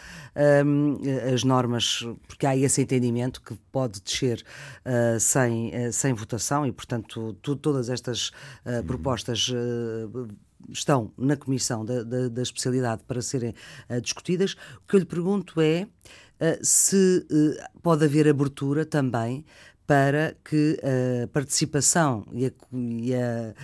um, 0.64 0.98
as 1.32 1.44
normas, 1.44 2.06
porque 2.26 2.46
há 2.46 2.56
esse 2.56 2.82
entendimento 2.82 3.40
que 3.40 3.54
pode 3.70 4.00
descer 4.00 4.44
uh, 4.84 5.20
sem, 5.20 5.68
uh, 5.68 5.92
sem 5.92 6.12
votação 6.12 6.66
e, 6.66 6.72
portanto, 6.72 7.36
tu, 7.42 7.56
todas 7.56 7.88
estas 7.88 8.28
uh, 8.64 8.82
propostas 8.86 9.52
estão 10.70 11.12
na 11.16 11.36
Comissão 11.36 11.84
da, 11.84 12.02
da, 12.02 12.28
da 12.28 12.42
especialidade 12.42 13.02
para 13.06 13.22
serem 13.22 13.54
discutidas. 14.02 14.54
O 14.82 14.88
que 14.88 14.96
eu 14.96 15.00
lhe 15.00 15.06
pergunto 15.06 15.60
é 15.60 15.86
se 16.60 17.24
pode 17.82 18.04
haver 18.04 18.28
abertura 18.28 18.84
também 18.84 19.44
para 19.86 20.36
que 20.44 20.78
a 20.82 21.28
participação 21.28 22.26
e 22.32 22.46
a, 22.46 22.50
e 22.72 23.14
a, 23.14 23.54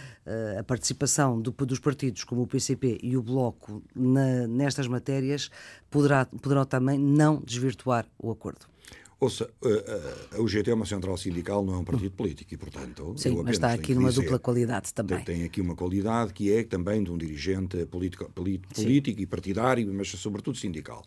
a 0.61 0.65
participação 0.65 1.41
do, 1.41 1.51
dos 1.51 1.79
partidos 1.79 2.25
como 2.25 2.43
o 2.43 2.47
PCP 2.47 2.99
e 3.03 3.17
o 3.17 3.23
Bloco 3.23 3.83
na, 3.95 4.47
nestas 4.47 4.87
matérias 4.87 5.51
poderá, 5.91 6.25
poderão 6.27 6.65
também 6.65 6.99
não 6.99 7.43
desvirtuar 7.45 8.07
o 8.19 8.31
acordo. 8.31 8.67
Ouça, 9.19 9.49
a, 10.35 10.41
UGT 10.41 10.71
é 10.71 10.75
uma 10.75 10.85
central 10.85 11.17
sindical, 11.17 11.65
não 11.65 11.75
é 11.75 11.79
um 11.79 11.85
partido 11.85 12.11
político 12.11 12.55
e, 12.55 12.57
portanto. 12.57 13.15
Sim, 13.17 13.41
mas 13.45 13.53
está 13.53 13.73
aqui 13.73 13.95
numa 13.95 14.09
dizer, 14.09 14.23
dupla 14.23 14.39
qualidade 14.39 14.93
também. 14.93 15.19
Tem, 15.19 15.37
tem, 15.37 15.45
aqui 15.45 15.61
uma 15.61 15.77
qualidade 15.77 16.33
que 16.33 16.53
é 16.53 16.65
também 16.65 17.05
de 17.05 17.11
um 17.13 17.17
dirigente 17.17 17.87
político, 17.87 18.29
político 18.33 19.21
e 19.21 19.27
partidário, 19.27 19.93
mas 19.95 20.09
sobretudo 20.09 20.59
sindical. 20.59 21.05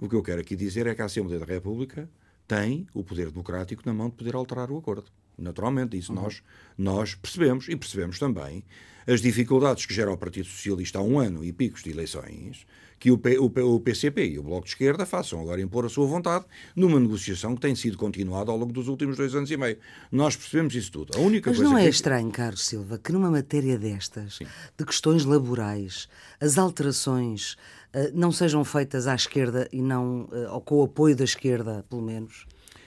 O 0.00 0.08
que 0.08 0.16
eu 0.16 0.22
quero 0.22 0.40
aqui 0.40 0.56
dizer 0.56 0.86
é 0.86 0.94
que 0.94 1.02
a 1.02 1.04
Assembleia 1.04 1.38
da 1.38 1.44
República 1.44 2.08
tem 2.50 2.84
o 2.92 3.04
poder 3.04 3.30
democrático 3.30 3.80
na 3.86 3.94
mão 3.94 4.10
de 4.10 4.16
poder 4.16 4.34
alterar 4.34 4.72
o 4.72 4.76
acordo. 4.76 5.04
Naturalmente, 5.38 5.96
isso 5.96 6.12
uhum. 6.12 6.22
nós, 6.22 6.42
nós 6.76 7.14
percebemos 7.14 7.68
e 7.68 7.76
percebemos 7.76 8.18
também 8.18 8.64
as 9.06 9.20
dificuldades 9.20 9.86
que 9.86 9.94
gera 9.94 10.10
o 10.10 10.18
Partido 10.18 10.48
Socialista 10.48 10.98
há 10.98 11.02
um 11.02 11.20
ano 11.20 11.44
e 11.44 11.52
picos 11.52 11.84
de 11.84 11.90
eleições 11.90 12.66
que 12.98 13.10
o, 13.10 13.16
P, 13.16 13.38
o, 13.38 13.48
P, 13.48 13.62
o, 13.62 13.80
PCP 13.80 14.26
e 14.26 14.38
o 14.38 14.42
Bloco 14.42 14.64
de 14.64 14.72
Esquerda 14.72 15.06
façam 15.06 15.40
agora 15.40 15.60
impor 15.62 15.86
a 15.86 15.88
sua 15.88 16.06
vontade 16.06 16.44
numa 16.76 17.00
negociação 17.00 17.54
que 17.54 17.60
tem 17.60 17.74
sido 17.74 17.96
continuada 17.96 18.50
ao 18.50 18.58
longo 18.58 18.72
dos 18.72 18.88
últimos 18.88 19.16
dois 19.16 19.34
anos 19.34 19.50
e 19.50 19.56
meio. 19.56 19.78
Nós 20.12 20.36
percebemos 20.36 20.74
isso 20.74 20.92
tudo. 20.92 21.16
A 21.16 21.20
única 21.20 21.48
Mas 21.48 21.58
coisa 21.58 21.72
não 21.72 21.78
é 21.78 21.84
que... 21.84 21.88
estranho, 21.88 22.30
Carlos 22.30 22.66
Silva, 22.66 22.98
que 22.98 23.10
numa 23.10 23.30
matéria 23.30 23.78
destas, 23.78 24.36
Sim. 24.36 24.46
de 24.76 24.84
questões 24.84 25.24
laborais, 25.24 26.08
as 26.38 26.58
alterações 26.58 27.56
não 28.14 28.30
sejam 28.30 28.64
feitas 28.64 29.06
à 29.06 29.14
esquerda 29.14 29.68
e 29.72 29.82
não, 29.82 30.28
eh, 30.32 30.48
ou 30.50 30.60
com 30.60 30.76
o 30.76 30.84
apoio 30.84 31.16
da 31.16 31.24
esquerda, 31.24 31.84
pelo 31.88 32.02
menos? 32.02 32.46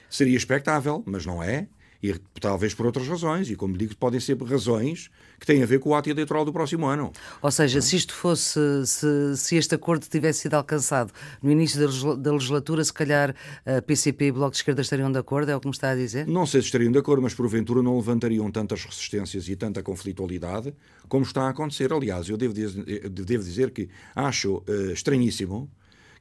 Seria 0.10 0.38
expectável, 0.38 1.04
mas 1.06 1.26
não 1.26 1.42
é. 1.42 1.68
E 2.04 2.14
talvez 2.42 2.74
por 2.74 2.86
outras 2.86 3.08
razões, 3.08 3.50
e 3.50 3.56
como 3.56 3.78
digo, 3.78 3.96
podem 3.96 4.20
ser 4.20 4.38
razões 4.44 5.10
que 5.40 5.46
têm 5.46 5.64
a 5.64 5.66
ver 5.66 5.80
com 5.80 5.92
o 5.92 5.96
ato 5.96 6.10
eleitoral 6.10 6.44
do 6.44 6.52
próximo 6.52 6.86
ano. 6.86 7.14
Ou 7.42 7.50
seja, 7.50 7.82
se 7.82 7.96
isto 7.96 8.14
fosse, 8.14 8.60
se, 8.86 9.38
se 9.38 9.56
este 9.56 9.74
acordo 9.74 10.06
tivesse 10.06 10.42
sido 10.42 10.56
alcançado 10.56 11.14
no 11.42 11.50
início 11.50 11.80
da 12.18 12.32
legislatura, 12.34 12.84
se 12.84 12.92
calhar 12.92 13.34
a 13.66 13.82
PCP 13.82 14.26
e 14.26 14.32
o 14.32 14.34
Bloco 14.34 14.52
de 14.52 14.58
Esquerda 14.58 14.82
estariam 14.82 15.10
de 15.10 15.18
acordo, 15.18 15.50
é 15.50 15.56
o 15.56 15.62
que 15.62 15.68
me 15.68 15.74
está 15.74 15.92
a 15.92 15.96
dizer? 15.96 16.28
Não 16.28 16.46
sei 16.46 16.60
se 16.60 16.68
estariam 16.68 16.92
de 16.92 17.00
acordo, 17.00 17.22
mas 17.22 17.34
porventura 17.34 17.82
não 17.82 17.96
levantariam 17.96 18.52
tantas 18.52 18.84
resistências 18.84 19.48
e 19.48 19.56
tanta 19.56 19.82
conflitualidade 19.82 20.74
como 21.08 21.24
está 21.24 21.44
a 21.44 21.50
acontecer. 21.50 21.94
Aliás, 21.94 22.28
eu 22.28 22.36
devo 22.36 22.54
dizer, 22.54 23.10
devo 23.10 23.44
dizer 23.44 23.72
que 23.72 23.88
acho 24.14 24.58
uh, 24.58 24.92
estranhíssimo 24.92 25.70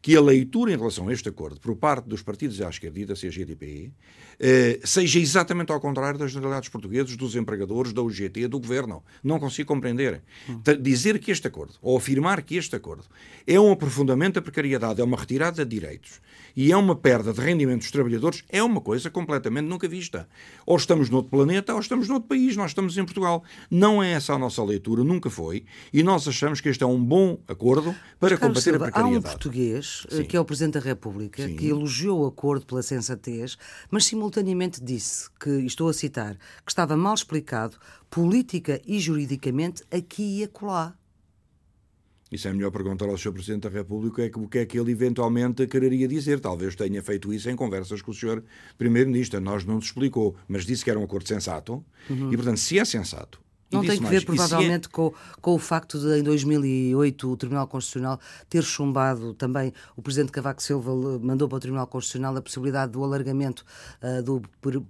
que 0.03 0.17
a 0.17 0.21
leitura 0.21 0.73
em 0.73 0.77
relação 0.77 1.09
a 1.09 1.13
este 1.13 1.29
acordo 1.29 1.61
por 1.61 1.77
parte 1.77 2.09
dos 2.09 2.23
partidos 2.23 2.61
à 2.61 2.69
esquerda 2.69 2.99
e 2.99 3.05
da 3.07 3.15
CGTP 3.15 3.93
eh, 4.41 4.81
seja 4.83 5.21
exatamente 5.21 5.71
ao 5.71 5.81
contrário 5.81 6.19
das 6.19 6.33
generalidades 6.33 6.69
portuguesas, 6.69 7.17
dos 7.17 7.37
empregadores, 7.37 7.93
da 7.93 8.03
UGT, 8.03 8.49
do 8.49 8.59
governo. 8.59 9.05
Não 9.23 9.39
consigo 9.39 9.69
compreender. 9.69 10.21
Hum. 10.49 10.61
Dizer 10.81 11.21
que 11.21 11.31
este 11.31 11.47
acordo, 11.47 11.75
ou 11.81 11.97
afirmar 11.97 12.43
que 12.43 12.57
este 12.57 12.75
acordo, 12.75 13.05
é 13.47 13.61
um 13.61 13.71
aprofundamento 13.71 14.35
da 14.35 14.43
precariedade, 14.43 15.01
é 15.01 15.05
uma 15.05 15.17
retirada 15.17 15.65
de 15.65 15.71
direitos 15.79 16.21
e 16.57 16.73
é 16.73 16.77
uma 16.77 16.95
perda 16.95 17.33
de 17.33 17.41
rendimento 17.41 17.81
dos 17.81 17.91
trabalhadores, 17.91 18.45
é 18.49 18.63
uma 18.63 18.81
coisa 18.81 19.11
completamente 19.11 19.67
nunca 19.67 19.89
vista. 19.89 20.29
Ou 20.67 20.77
estamos 20.77 21.09
noutro 21.11 21.31
planeta, 21.31 21.75
ou 21.75 21.81
estamos 21.81 22.09
noutro 22.09 22.29
país, 22.29 22.57
nós 22.57 22.71
estamos 22.71 22.97
em 22.97 23.05
Portugal. 23.05 23.43
Não 23.71 24.03
é 24.03 24.13
essa 24.13 24.35
a 24.35 24.39
nossa 24.39 24.63
leitura, 24.63 25.03
nunca 25.03 25.31
foi, 25.31 25.65
e 25.93 26.03
nós 26.03 26.27
achamos 26.29 26.61
que 26.61 26.69
este 26.69 26.83
é 26.83 26.87
um 26.87 27.03
bom 27.03 27.39
acordo 27.49 27.95
para 28.21 28.37
combater 28.37 28.61
Silva, 28.61 28.77
a 28.77 28.91
precariedade. 28.91 29.27
Há 29.27 29.31
um 29.31 29.33
português, 29.33 29.92
eh, 30.11 30.17
Sim. 30.17 30.25
que 30.25 30.37
é 30.37 30.41
o 30.41 30.45
Presidente 30.45 30.75
da 30.75 30.81
República, 30.81 31.47
Sim. 31.47 31.57
que 31.57 31.67
elogiou 31.67 32.23
o 32.23 32.27
acordo 32.27 32.67
pela 32.67 32.83
sensatez, 32.83 33.57
mas 33.91 34.05
simultaneamente 34.05 34.83
disse 34.83 35.29
que, 35.39 35.51
estou 35.67 35.89
a 35.89 35.93
citar, 35.93 36.37
que 36.65 36.71
estava 36.71 36.97
mal 36.97 37.15
explicado 37.15 37.77
política 38.11 38.81
e 38.87 38.99
juridicamente 38.99 39.83
aqui 39.91 40.41
e 40.41 40.45
acolá. 40.45 40.95
Isso 42.31 42.49
é 42.49 42.53
melhor 42.53 42.71
perguntar 42.71 43.05
ao 43.11 43.19
Sr. 43.19 43.33
Presidente 43.33 43.63
da 43.65 43.69
República 43.69 44.23
o 44.37 44.49
que 44.49 44.59
é 44.59 44.65
que 44.65 44.79
ele 44.81 44.91
eventualmente 44.91 45.67
quereria 45.67 46.09
dizer. 46.09 46.41
Talvez 46.41 46.75
tenha 46.75 47.03
feito 47.03 47.31
isso 47.31 47.51
em 47.51 47.55
conversas 47.55 48.01
com 48.01 48.11
o 48.11 48.15
Sr. 48.15 48.43
Primeiro-Ministro. 48.79 49.39
Nós 49.39 49.67
não 49.67 49.75
nos 49.75 49.85
explicou, 49.85 50.35
mas 50.49 50.65
disse 50.65 50.83
que 50.83 50.89
era 50.89 50.99
um 50.99 51.05
acordo 51.05 51.29
sensato. 51.29 51.85
Uhum. 52.09 52.33
E, 52.33 52.37
portanto, 52.37 52.57
se 52.57 52.79
é 52.79 52.85
sensato 52.87 53.39
não 53.73 53.83
tem 53.83 53.97
que 53.97 54.03
mais. 54.03 54.15
ver, 54.15 54.25
provavelmente, 54.25 54.87
é... 54.87 54.91
com, 54.91 55.13
com 55.41 55.55
o 55.55 55.59
facto 55.59 55.99
de, 55.99 56.19
em 56.19 56.23
2008, 56.23 57.31
o 57.31 57.37
Tribunal 57.37 57.67
Constitucional 57.67 58.21
ter 58.49 58.63
chumbado 58.63 59.35
também, 59.35 59.73
o 59.97 60.03
Presidente 60.03 60.33
Cavaco 60.33 60.63
Silva 60.63 60.93
mandou 61.21 61.49
para 61.49 61.57
o 61.57 61.61
Tribunal 61.61 61.87
Constitucional 61.87 62.37
a 62.37 62.43
possibilidade 62.43 62.93
do 62.93 63.03
alargamento 63.03 63.65
uh, 64.03 64.23
do, 64.23 64.43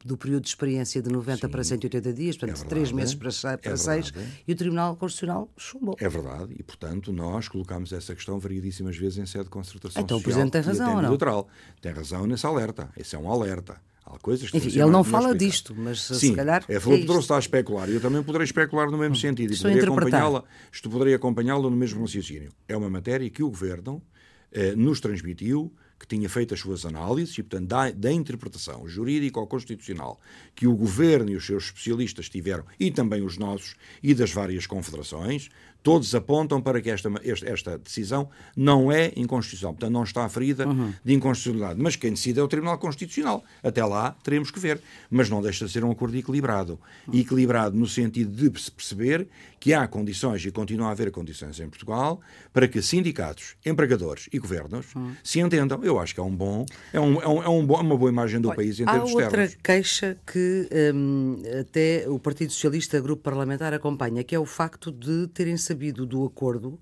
do 0.05 0.17
período 0.17 0.43
de 0.43 0.49
experiência 0.49 1.01
de 1.03 1.11
90 1.11 1.47
Sim. 1.47 1.51
para 1.51 1.65
180 1.65 2.13
dias, 2.13 2.37
portanto, 2.37 2.61
é 2.61 2.63
de 2.63 2.69
3 2.69 2.93
meses 2.93 3.15
para, 3.15 3.31
para 3.59 3.73
é 3.73 3.77
6, 3.77 4.13
e 4.47 4.53
o 4.53 4.57
Tribunal 4.57 4.97
Constitucional 4.97 5.49
chumbou. 5.57 5.97
É 5.99 6.09
verdade, 6.09 6.55
e, 6.59 6.63
portanto, 6.63 7.13
nós 7.13 7.49
colocámos 7.49 7.93
essa 7.93 8.15
questão 8.15 8.39
variedíssimas 8.39 8.97
vezes 8.97 9.19
em 9.19 9.27
sede 9.27 9.45
de 9.45 9.51
concertação 9.51 10.03
então, 10.03 10.19
social. 10.19 10.19
Então, 10.19 10.19
o 10.19 10.23
Presidente 10.23 10.53
tem 10.53 10.61
razão, 10.61 10.97
ou 10.97 11.03
não? 11.03 11.47
Tem 11.81 11.93
razão 11.93 12.27
nesse 12.27 12.47
alerta. 12.47 12.91
Esse 12.97 13.17
é 13.17 13.19
um 13.19 13.31
alerta. 13.31 13.81
Há 14.05 14.19
coisas 14.19 14.51
que 14.51 14.57
Enfim, 14.57 14.69
ele 14.69 14.91
não 14.91 15.05
fala 15.05 15.35
disto, 15.35 15.75
mas 15.77 16.03
Sim, 16.03 16.15
se 16.15 16.33
calhar. 16.35 16.65
É 16.69 16.81
falou 16.81 16.99
é 16.99 17.03
que 17.03 17.13
está 17.13 17.37
a 17.37 17.39
especular. 17.39 17.89
E 17.89 17.95
eu 17.95 18.01
também 18.01 18.23
poderei 18.23 18.45
especular 18.45 18.91
no 18.91 18.99
mesmo 18.99 19.15
hum, 19.15 19.19
sentido. 19.19 19.55
E 19.55 19.57
poderia 19.57 19.85
acompanhá-la, 19.85 20.45
isto 20.73 20.91
poderia 20.91 21.17
acompanhá-la 21.17 21.71
no 21.71 21.77
mesmo 21.77 22.01
raciocínio. 22.01 22.51
É 22.69 22.77
uma 22.77 22.91
matéria 22.91 23.29
que 23.31 23.43
o 23.43 23.49
Governo 23.49 24.03
eh, 24.51 24.75
nos 24.75 25.01
transmitiu, 25.01 25.73
que 25.99 26.07
tinha 26.07 26.29
feito 26.29 26.53
as 26.53 26.59
suas 26.59 26.85
análises 26.85 27.39
e, 27.39 27.45
portanto, 27.45 27.69
da, 27.69 27.91
da 27.93 28.13
interpretação 28.13 28.89
jurídica 28.89 29.39
ou 29.39 29.47
constitucional 29.47 30.21
que 30.55 30.67
o 30.67 30.75
Governo 30.75 31.31
e 31.31 31.37
os 31.37 31.47
seus 31.47 31.67
especialistas 31.67 32.29
tiveram, 32.29 32.65
e 32.79 32.91
também 32.91 33.23
os 33.23 33.39
nossos, 33.39 33.77
e 34.03 34.13
das 34.13 34.33
várias 34.33 34.67
confederações, 34.67 35.49
todos 35.83 36.15
apontam 36.15 36.61
para 36.61 36.81
que 36.81 36.91
esta, 36.91 37.11
esta 37.45 37.79
decisão 37.79 38.29
não 38.57 38.91
é 38.91 39.13
inconstitucional. 39.17 39.75
Portanto, 39.75 39.93
não 39.93 40.05
está 40.05 40.29
ferida 40.29 40.67
uhum. 40.67 40.93
de 41.05 41.15
inconstitucionalidade. 41.15 41.81
Mas 41.83 41.97
quem 41.97 42.13
decide 42.13 42.41
é 42.41 42.43
o 42.43 42.49
Tribunal 42.49 42.79
Constitucional. 42.79 43.45
Até 43.63 43.85
lá 43.85 44.17
teremos 44.23 44.51
que 44.51 44.61
ver. 44.61 44.81
Mas 45.11 45.29
não 45.29 45.43
deixa 45.43 45.67
de 45.67 45.73
ser 45.73 45.85
um 45.85 45.91
acordo 45.91 46.17
equilibrado. 46.17 46.79
Uhum. 47.07 47.19
equilibrado 47.19 47.77
no 47.77 47.87
sentido 47.87 48.31
de 48.31 48.51
perceber 48.51 49.29
que 49.59 49.73
há 49.73 49.87
condições, 49.87 50.45
e 50.45 50.51
continua 50.51 50.89
a 50.89 50.91
haver 50.91 51.11
condições 51.13 51.61
em 51.61 51.69
Portugal, 51.69 52.21
para 52.53 52.67
que 52.67 52.83
sindicatos, 52.83 53.55
empregadores 53.65 54.29
e 54.33 54.39
governos 54.41 54.93
uhum. 54.93 55.13
se 55.23 55.39
entendam. 55.39 55.85
Eu 55.85 56.01
acho 56.01 56.15
que 56.15 56.19
é 56.19 56.23
um 56.23 56.35
bom, 56.35 56.67
é, 56.93 56.99
um, 56.99 57.23
é, 57.23 57.29
um, 57.29 57.43
é 57.45 57.49
um 57.49 57.65
bom, 57.65 57.81
uma 57.81 57.97
boa 57.97 58.11
imagem 58.11 58.41
do 58.41 58.49
Olha, 58.49 58.57
país 58.57 58.81
em 58.81 58.85
termos 58.85 59.11
externos. 59.11 59.35
Há 59.35 59.43
outra 59.43 59.59
queixa 59.63 60.19
que 60.27 60.69
um, 60.93 61.43
até 61.61 62.05
o 62.09 62.19
Partido 62.19 62.53
Socialista, 62.53 63.01
grupo 63.01 63.23
parlamentar, 63.23 63.73
acompanha, 63.73 64.25
que 64.25 64.35
é 64.35 64.39
o 64.39 64.45
facto 64.45 64.91
de 64.91 65.29
terem 65.29 65.57
sabido 65.73 66.07
do 66.07 66.25
acordo 66.25 66.79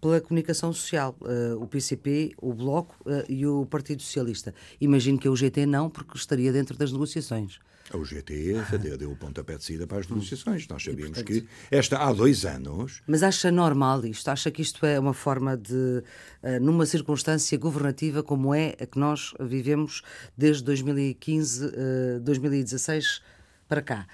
pela 0.00 0.20
comunicação 0.20 0.72
social, 0.72 1.14
uh, 1.20 1.62
o 1.62 1.66
PCP, 1.66 2.32
o 2.38 2.54
Bloco 2.54 2.96
uh, 3.04 3.22
e 3.28 3.46
o 3.46 3.66
Partido 3.66 4.02
Socialista. 4.02 4.54
Imagino 4.80 5.18
que 5.18 5.28
o 5.28 5.36
GT 5.36 5.66
não, 5.66 5.90
porque 5.90 6.16
estaria 6.16 6.50
dentro 6.50 6.76
das 6.76 6.90
negociações. 6.90 7.58
A 7.92 7.96
UGT 7.96 8.54
deu, 8.80 8.96
deu 8.96 9.10
o 9.10 9.16
pontapé 9.16 9.58
de 9.58 9.64
saída 9.64 9.84
para 9.84 9.98
as 9.98 10.08
negociações. 10.08 10.66
Nós 10.68 10.82
sabíamos 10.82 11.18
e, 11.18 11.24
portanto, 11.24 11.42
que 11.42 11.76
esta 11.76 11.98
há 11.98 12.12
dois 12.12 12.44
anos. 12.44 13.02
Mas 13.04 13.24
acha 13.24 13.50
normal 13.50 14.06
isto? 14.06 14.28
Acha 14.28 14.48
que 14.48 14.62
isto 14.62 14.86
é 14.86 14.98
uma 14.98 15.12
forma 15.12 15.56
de, 15.56 15.74
uh, 15.74 16.60
numa 16.62 16.86
circunstância 16.86 17.58
governativa 17.58 18.22
como 18.22 18.54
é 18.54 18.76
a 18.80 18.86
que 18.86 18.96
nós 18.98 19.34
vivemos 19.40 20.02
desde 20.38 20.62
2015, 20.64 21.66
uh, 21.66 22.20
2016? 22.20 23.22
para 23.68 23.82
cá. 23.82 24.06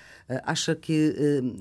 Acha 0.45 0.77
que 0.77 1.15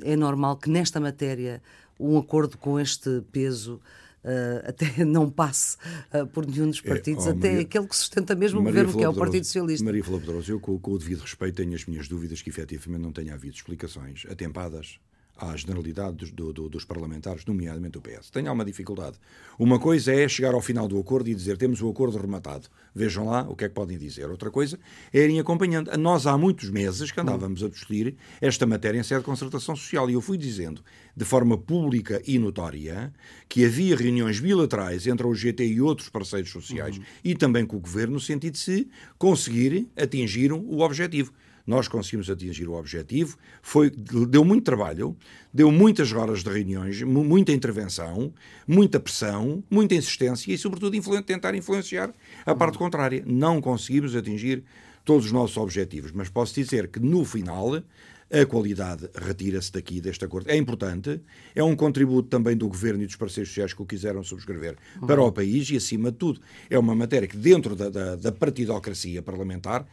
é 0.04 0.18
normal 0.18 0.58
que 0.58 0.70
nesta 0.70 1.00
matéria 1.00 1.62
um 2.00 2.18
acordo 2.18 2.58
com 2.58 2.80
este 2.80 3.22
peso 3.32 3.82
Uh, 4.26 4.58
até 4.68 4.88
não 5.06 5.30
passe 5.30 5.78
uh, 6.12 6.26
por 6.26 6.48
nenhum 6.48 6.68
dos 6.68 6.82
é, 6.84 6.90
partidos, 6.90 7.28
é, 7.28 7.30
oh, 7.30 7.34
até 7.34 7.48
Maria, 7.50 7.62
aquele 7.62 7.88
que 7.88 7.96
sustenta 7.96 8.34
mesmo 8.34 8.60
Maria 8.60 8.82
o 8.82 8.86
governo, 8.86 8.98
que 8.98 9.06
é 9.06 9.08
o 9.08 9.14
Partido 9.14 9.44
Socialista. 9.44 9.86
Maria 9.86 10.04
Pedroso, 10.04 10.52
eu 10.52 10.60
com, 10.60 10.80
com, 10.80 10.92
o 10.94 10.98
devido 10.98 11.20
respeito 11.20 11.58
tenho 11.58 11.76
as 11.76 11.86
minhas 11.86 12.08
dúvidas 12.08 12.42
que 12.42 12.50
efetivamente 12.50 13.04
não 13.04 13.12
tenha 13.12 13.36
havido 13.36 13.56
explicações 13.56 14.26
atempadas 14.28 15.00
à 15.38 15.56
generalidade 15.56 16.16
dos, 16.16 16.32
do, 16.32 16.54
do, 16.54 16.70
dos 16.70 16.86
parlamentares, 16.86 17.46
nomeadamente 17.46 17.98
o 17.98 18.02
PS. 18.02 18.30
Tenho 18.30 18.48
alguma 18.48 18.66
dificuldade. 18.66 19.18
Uma 19.60 19.80
coisa 19.80 20.14
é 20.14 20.28
chegar 20.28 20.54
ao 20.54 20.62
final 20.62 20.88
do 20.88 21.00
acordo 21.00 21.30
e 21.30 21.36
dizer 21.36 21.58
temos 21.58 21.82
o 21.82 21.90
acordo 21.90 22.18
rematado. 22.18 22.68
Vejam 22.94 23.26
lá 23.28 23.42
o 23.50 23.56
que 23.56 23.66
é 23.66 23.70
que 23.70 23.76
podem 23.76 23.98
dizer. 23.98 24.30
Outra 24.30 24.50
coisa 24.50 24.80
é 25.14 25.20
irem 25.20 25.40
acompanhando. 25.40 25.96
Nós 25.98 26.26
há 26.26 26.38
muitos 26.38 26.70
meses 26.70 27.12
que 27.12 27.20
andávamos 27.20 27.64
a 27.64 27.70
discutir 27.70 28.16
esta 28.40 28.66
matéria 28.66 29.00
em 29.00 29.04
sede 29.04 29.20
de 29.20 29.26
concertação 29.26 29.76
social 29.76 30.10
e 30.10 30.14
eu 30.14 30.22
fui 30.22 30.38
dizendo 30.38 30.82
de 31.16 31.26
forma 31.26 31.58
pública 31.58 32.22
e 32.26 32.40
notória 32.40 33.14
que 33.48 33.66
havia 33.66 33.96
reuniões 33.96 34.40
bilaterais 34.40 35.08
entre 35.08 35.26
o 35.28 35.34
GT 35.34 35.66
e 35.66 35.82
outros 35.82 36.10
parceiros 36.10 36.50
sociais 36.50 36.98
uhum. 36.98 37.04
e 37.24 37.36
também 37.36 37.66
com 37.66 37.78
o 37.78 37.80
Governo 37.80 38.16
no 38.16 38.20
sentido 38.20 38.54
de 38.54 38.60
se 38.60 38.88
conseguir 39.18 39.88
atingir 39.98 40.52
o 40.52 40.80
objetivo 40.80 41.34
nós 41.66 41.88
conseguimos 41.88 42.30
atingir 42.30 42.68
o 42.68 42.74
objetivo. 42.74 43.38
Foi, 43.62 43.90
deu 43.90 44.46
muito 44.46 44.64
trabalho, 44.64 45.16
deu 45.54 45.72
muitas 45.72 46.12
horas 46.12 46.44
de 46.44 46.50
reuniões, 46.50 47.02
muita 47.02 47.52
intervenção, 47.52 48.34
muita 48.68 49.00
pressão, 49.00 49.64
muita 49.70 49.96
insistência 49.96 50.54
e, 50.54 50.58
sobretudo, 50.58 50.96
influ 50.96 51.22
tentar 51.22 51.56
influenciar 51.56 52.14
a 52.46 52.54
parte 52.54 52.78
contrária. 52.78 53.24
Não 53.26 53.60
conseguimos 53.60 54.16
atingir 54.16 54.64
todos 55.04 55.28
os 55.28 55.32
nossos 55.32 55.58
objetivos, 55.58 56.12
mas 56.12 56.30
posso 56.30 56.54
dizer 56.54 56.88
que, 56.88 57.00
no 57.00 57.24
final, 57.24 57.82
a 58.32 58.46
qualidade 58.46 59.10
retira-se 59.14 59.72
daqui 59.72 60.02
deste 60.02 60.26
acordo. 60.26 60.50
É 60.50 60.58
importante, 60.58 61.22
é 61.54 61.64
um 61.64 61.76
contributo 61.76 62.28
também 62.28 62.58
do 62.58 62.68
governo 62.68 63.04
e 63.04 63.06
dos 63.06 63.16
parceiros 63.16 63.50
sociais 63.50 63.74
que 63.74 63.82
o 63.82 63.86
quiseram 63.86 64.24
subscrever 64.24 64.78
uhum. 65.00 65.08
para 65.08 65.22
o 65.22 65.32
país 65.32 65.70
e, 65.70 65.78
acima 65.78 66.12
de 66.12 66.18
tudo, 66.18 66.42
é 66.70 66.78
uma 66.78 66.96
matéria 66.96 67.28
que, 67.28 67.38
dentro 67.38 67.76
da, 67.76 67.90
da, 67.90 68.16
da 68.16 68.32
partidocracia 68.32 69.22
parlamentar, 69.22 69.86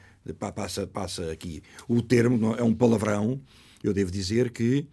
passa, 0.55 0.87
passa 0.87 1.31
aqui 1.31 1.63
o 1.89 2.01
termo, 2.01 2.55
é 2.55 2.63
um 2.63 2.75
palavrão, 2.75 3.41
eu 3.83 3.93
devo 3.93 4.11
dizer 4.11 4.51
que 4.51 4.87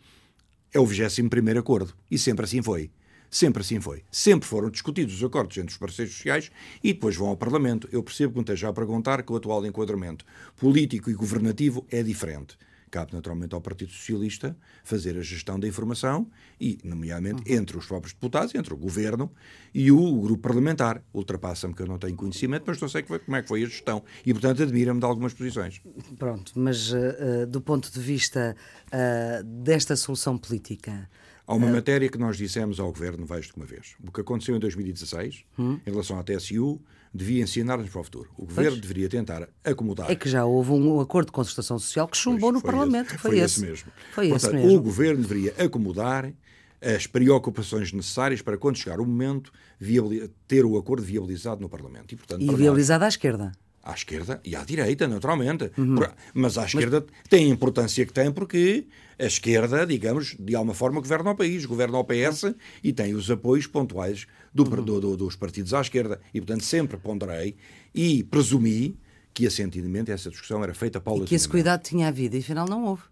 é 0.73 0.80
o 0.80 0.86
21 0.86 1.58
acordo. 1.58 1.93
E 2.10 2.17
sempre 2.17 2.45
assim 2.45 2.62
foi. 2.62 2.91
Sempre 3.30 3.62
assim 3.62 3.80
foi. 3.80 4.04
Sempre 4.12 4.47
foram 4.47 4.69
discutidos 4.69 5.15
os 5.15 5.23
acordos 5.23 5.56
entre 5.58 5.71
os 5.71 5.78
parceiros 5.78 6.15
sociais 6.15 6.52
e 6.84 6.93
depois 6.93 7.15
vão 7.15 7.30
ao 7.30 7.38
Parlamento. 7.38 7.88
Eu 7.91 8.02
percebo 8.02 8.34
que 8.34 8.39
me 8.39 8.43
esteja 8.43 8.69
a 8.69 8.73
perguntar 8.73 9.21
que 9.23 9.32
o 9.32 9.36
atual 9.36 9.65
enquadramento 9.65 10.25
político 10.58 11.10
e 11.10 11.13
governativo 11.13 11.86
é 11.91 12.02
diferente. 12.02 12.58
Cabe 12.89 13.13
naturalmente 13.13 13.54
ao 13.56 13.62
Partido 13.62 13.91
Socialista 13.91 14.56
fazer 14.84 15.17
a 15.17 15.21
gestão 15.21 15.60
da 15.60 15.67
informação 15.67 16.30
e, 16.60 16.78
nomeadamente, 16.84 17.49
uhum. 17.49 17.58
entre 17.58 17.78
os 17.78 17.86
próprios 17.86 18.13
deputados, 18.13 18.54
entre 18.56 18.73
o 18.73 18.78
governo 18.78 19.32
e 19.73 19.91
o 19.91 20.21
grupo 20.21 20.41
parlamentar. 20.41 21.04
Ultrapassa-me 21.13 21.73
que 21.73 21.82
eu 21.82 21.88
não 21.88 21.97
tenho 21.97 22.15
conhecimento, 22.15 22.63
mas 22.67 22.80
não 22.80 22.89
sei 22.89 23.04
como 23.04 23.36
é 23.36 23.41
que 23.41 23.47
foi 23.47 23.63
a 23.63 23.65
gestão 23.65 24.04
e, 24.25 24.34
portanto, 24.34 24.63
admira-me 24.63 24.99
de 24.99 25.06
algumas 25.06 25.34
posições. 25.34 25.82
Pronto, 26.17 26.52
mas 26.56 26.91
uh, 26.91 27.47
do 27.47 27.62
ponto 27.62 27.91
de 27.91 27.99
vista 27.99 28.56
uh, 28.88 29.43
desta 29.43 29.95
solução 29.95 30.38
política. 30.38 31.10
Há 31.45 31.56
uma 31.56 31.67
uh... 31.67 31.71
matéria 31.71 32.10
que 32.10 32.17
nós 32.17 32.38
dissemos 32.38 32.80
ao 32.80 32.91
governo 32.91 33.25
mais 33.28 33.45
de 33.45 33.54
uma 33.56 33.65
vez. 33.65 33.95
O 34.06 34.12
que 34.12 34.21
aconteceu 34.21 34.56
em 34.56 34.60
2016, 34.60 35.45
hum? 35.58 35.80
em 35.86 35.89
relação 35.89 36.19
à 36.19 36.23
TSU, 36.23 36.80
devia 37.13 37.43
ensinar-nos 37.43 37.89
para 37.89 38.02
o 38.02 38.04
futuro. 38.04 38.30
O 38.38 38.45
governo 38.45 38.72
pois. 38.72 38.82
deveria 38.82 39.10
tentar 39.10 39.48
acomodar. 39.63 40.10
É 40.12 40.15
que 40.15 40.30
já 40.30 40.45
houve 40.45 40.72
um 40.72 41.00
acordo 41.00 41.28
de 41.28 41.32
concertação 41.32 41.80
social 41.80 42.08
que 42.08 42.17
chumbou 42.17 42.52
pois, 42.52 42.54
no 42.54 42.62
Parlamento. 42.62 43.08
Esse, 43.08 43.17
foi, 43.17 43.32
foi, 43.32 43.39
esse. 43.39 43.62
mesmo. 43.62 43.91
Foi 44.13 44.30
Portanto, 44.30 44.56
esse 44.56 44.63
mesmo. 44.63 44.78
O 44.78 44.82
governo 44.82 45.22
deveria 45.22 45.54
acomodar 45.58 46.32
as 46.82 47.08
preocupações 47.08 47.91
necessárias 47.91 48.41
para, 48.41 48.58
quando 48.58 48.78
chegar 48.78 49.00
o 49.02 49.06
momento, 49.06 49.52
ter 50.48 50.65
o 50.65 50.78
acordo 50.78 51.04
viabilizado 51.04 51.62
no 51.62 51.67
Parlamento. 51.67 52.13
E, 52.13 52.15
portanto, 52.15 52.41
e 52.41 52.56
viabilizado 52.56 53.02
nós, 53.02 53.08
à 53.08 53.10
esquerda 53.10 53.52
à 53.84 53.94
esquerda 53.94 54.42
e 54.44 54.56
à 54.56 54.63
direita, 54.63 55.08
naturalmente. 55.08 55.72
Uhum. 55.78 55.96
Mas 56.34 56.58
à 56.58 56.65
esquerda 56.65 57.06
Mas... 57.06 57.30
tem 57.30 57.46
a 57.46 57.54
importância 57.54 58.06
que 58.06 58.13
tem 58.13 58.32
porque 58.32 58.86
a 59.18 59.26
esquerda, 59.26 59.86
digamos, 59.86 60.36
de 60.39 60.56
alguma 60.56 60.74
forma 60.74 61.02
governa 61.02 61.32
o 61.32 61.36
país, 61.36 61.65
governa 61.65 61.98
o 61.98 62.04
PS 62.04 62.54
e 62.84 62.94
tem 62.94 63.13
os 63.13 63.30
apoios 63.30 63.68
pontuais 63.68 64.28
do, 64.54 64.63
uhum. 64.63 64.84
do, 64.84 65.02
do, 65.02 65.18
dos 65.18 65.36
partidos 65.36 65.74
à 65.74 65.82
esquerda. 65.82 66.20
E, 66.34 66.39
portanto, 66.39 66.63
sempre 66.63 66.98
ponderei 66.98 67.56
e 67.94 68.24
presumi 68.24 68.98
que, 69.34 69.46
assentidamente, 69.48 70.12
essa 70.12 70.30
discussão 70.30 70.63
era 70.63 70.74
feita 70.74 71.00
paulatinamente. 71.00 71.28
E 71.28 71.30
que 71.30 71.36
esse 71.36 71.50
cuidado 71.50 71.82
tinha 71.82 72.08
havido 72.08 72.36
e, 72.36 72.39
afinal, 72.39 72.68
não 72.68 72.86
houve. 72.86 73.04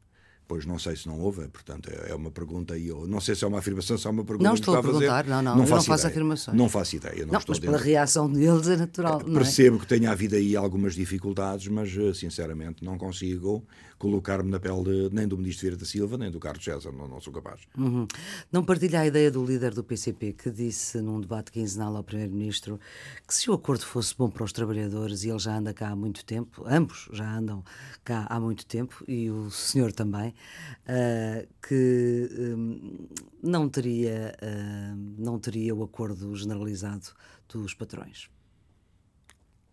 Pois 0.48 0.66
não 0.66 0.80
sei 0.80 0.96
se 0.96 1.08
não 1.08 1.20
houve, 1.20 1.46
portanto 1.50 1.90
é, 1.92 2.16
uma 2.16 2.32
pergunta 2.32 2.78
e 2.78 2.88
eu 2.88 3.06
não 3.06 3.20
sei 3.20 3.36
se 3.36 3.44
é 3.44 3.48
uma 3.48 3.60
afirmação, 3.60 3.98
se 3.98 4.08
é 4.08 4.10
uma 4.10 4.24
pergunta. 4.24 4.48
Não 4.48 4.56
estou 4.56 4.76
a 4.76 4.82
perguntar, 4.82 5.26
não, 5.26 5.42
não, 5.42 5.58
não, 5.58 5.68
faço, 5.68 5.90
não 5.90 5.96
faço 5.96 6.08
afirmações. 6.08 6.58
Não 6.58 6.70
faço 6.70 6.96
ideia. 6.96 7.26
Não, 7.26 7.34
não 7.34 7.40
estou 7.40 7.54
mas 7.54 7.60
pela 7.60 7.78
reação 7.78 8.32
deles 8.32 8.68
é 8.70 8.78
natural. 8.78 9.22
É, 9.22 9.34
percebo 9.34 9.76
é? 9.76 9.80
que 9.80 9.88
tenha 9.88 10.10
havido 10.10 10.36
aí 10.36 10.56
algumas 10.56 10.96
dificuldades, 10.96 11.68
mas 11.68 11.90
eh, 11.98 12.14
sinceramente 12.14 12.84
não 12.84 12.98
consigo 12.98 13.66
colocar-me 13.98 14.50
na 14.50 14.60
pele 14.60 14.84
de, 14.84 15.16
nem 15.16 15.28
do 15.28 15.38
Ministro 15.38 15.62
Vieira 15.62 15.78
da 15.78 15.86
Silva, 15.86 16.18
nem 16.18 16.30
do 16.30 16.40
Carlos 16.40 16.64
César, 16.64 16.92
não, 16.92 17.08
não 17.08 17.20
sou 17.20 17.34
capaz. 17.34 17.62
Uhum. 17.78 18.08
Não 18.52 18.64
partilha 18.64 19.02
a 19.02 19.08
ideia 19.08 19.32
do 19.32 19.44
líder 19.44 19.74
do 19.74 19.84
PCP 19.84 20.34
que 20.34 20.50
disse 20.50 21.02
num 21.02 21.20
debate 21.20 21.52
quinzenal 21.52 21.96
ao 21.96 22.04
Primeiro-Ministro 22.04 22.80
que 23.28 23.34
se 23.34 23.50
o 23.50 23.54
acordo 23.54 23.86
fosse 23.86 24.16
bom 24.16 24.30
para 24.30 24.44
os 24.44 24.52
trabalhadores, 24.52 25.24
e 25.24 25.30
ele 25.30 25.40
já 25.40 25.58
anda 25.58 25.74
cá 25.74 25.90
há 25.90 25.96
muito 25.96 26.24
tempo, 26.26 26.64
ambos 26.66 27.10
já 27.12 27.38
andam 27.38 27.64
cá 28.04 28.26
há 28.30 28.40
muito 28.40 28.66
tempo, 28.66 29.04
e 29.08 29.30
o 29.30 29.50
senhor 29.50 29.92
também, 29.92 30.30
uh, 30.30 31.48
que 31.68 32.30
um, 32.40 33.08
não, 33.42 33.68
teria, 33.68 34.36
uh, 34.42 35.16
não 35.18 35.40
teria 35.40 35.74
o 35.76 35.84
acordo 35.84 36.36
generalizado 36.36 37.08
dos 37.48 37.74
patrões. 37.74 38.30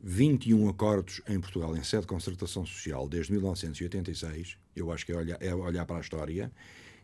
21 0.06 0.68
acordos 0.68 1.22
em 1.26 1.40
Portugal 1.40 1.74
em 1.74 1.82
sede 1.82 2.02
de 2.02 2.08
concertação 2.08 2.66
social 2.66 3.08
desde 3.08 3.32
1986. 3.32 4.58
Eu 4.76 4.92
acho 4.92 5.06
que 5.06 5.12
é 5.12 5.16
olhar, 5.16 5.38
é 5.40 5.54
olhar 5.54 5.86
para 5.86 5.96
a 5.96 6.00
história 6.00 6.52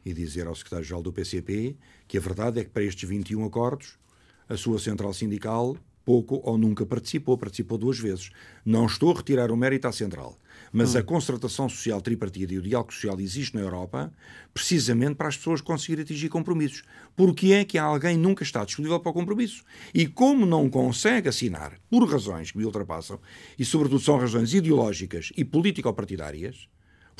e 0.04 0.12
dizer 0.12 0.46
ao 0.46 0.54
secretário-geral 0.54 1.02
do 1.02 1.10
PCP 1.10 1.76
que 2.06 2.18
a 2.18 2.20
verdade 2.20 2.60
é 2.60 2.64
que 2.64 2.68
para 2.68 2.82
estes 2.82 3.08
21 3.08 3.46
acordos 3.46 3.98
a 4.46 4.54
sua 4.54 4.78
central 4.78 5.14
sindical 5.14 5.78
pouco 6.04 6.42
ou 6.44 6.58
nunca 6.58 6.84
participou, 6.84 7.38
participou 7.38 7.78
duas 7.78 7.98
vezes. 7.98 8.30
Não 8.66 8.84
estou 8.84 9.12
a 9.12 9.16
retirar 9.16 9.50
o 9.50 9.56
mérito 9.56 9.88
à 9.88 9.92
central, 9.92 10.38
mas 10.72 10.94
hum. 10.94 10.98
a 10.98 11.02
concertação 11.02 11.68
social 11.68 12.00
tripartida 12.00 12.54
e 12.54 12.58
o 12.58 12.62
diálogo 12.62 12.92
social 12.92 13.18
existe 13.20 13.54
na 13.54 13.60
Europa 13.60 14.12
precisamente 14.52 15.14
para 15.14 15.28
as 15.28 15.36
pessoas 15.36 15.60
conseguirem 15.60 16.04
atingir 16.04 16.28
compromissos. 16.28 16.82
Porque 17.16 17.52
é 17.52 17.64
que 17.64 17.78
alguém 17.78 18.16
nunca 18.16 18.42
está 18.42 18.64
disponível 18.64 18.98
para 19.00 19.10
o 19.10 19.14
compromisso? 19.14 19.64
E 19.94 20.06
como 20.06 20.44
não 20.44 20.68
consegue 20.68 21.28
assinar, 21.28 21.78
por 21.88 22.08
razões 22.08 22.50
que 22.50 22.58
me 22.58 22.64
ultrapassam, 22.64 23.18
e 23.58 23.64
sobretudo 23.64 24.00
são 24.00 24.18
razões 24.18 24.52
ideológicas 24.54 25.32
e 25.36 25.44
político-partidárias, 25.44 26.68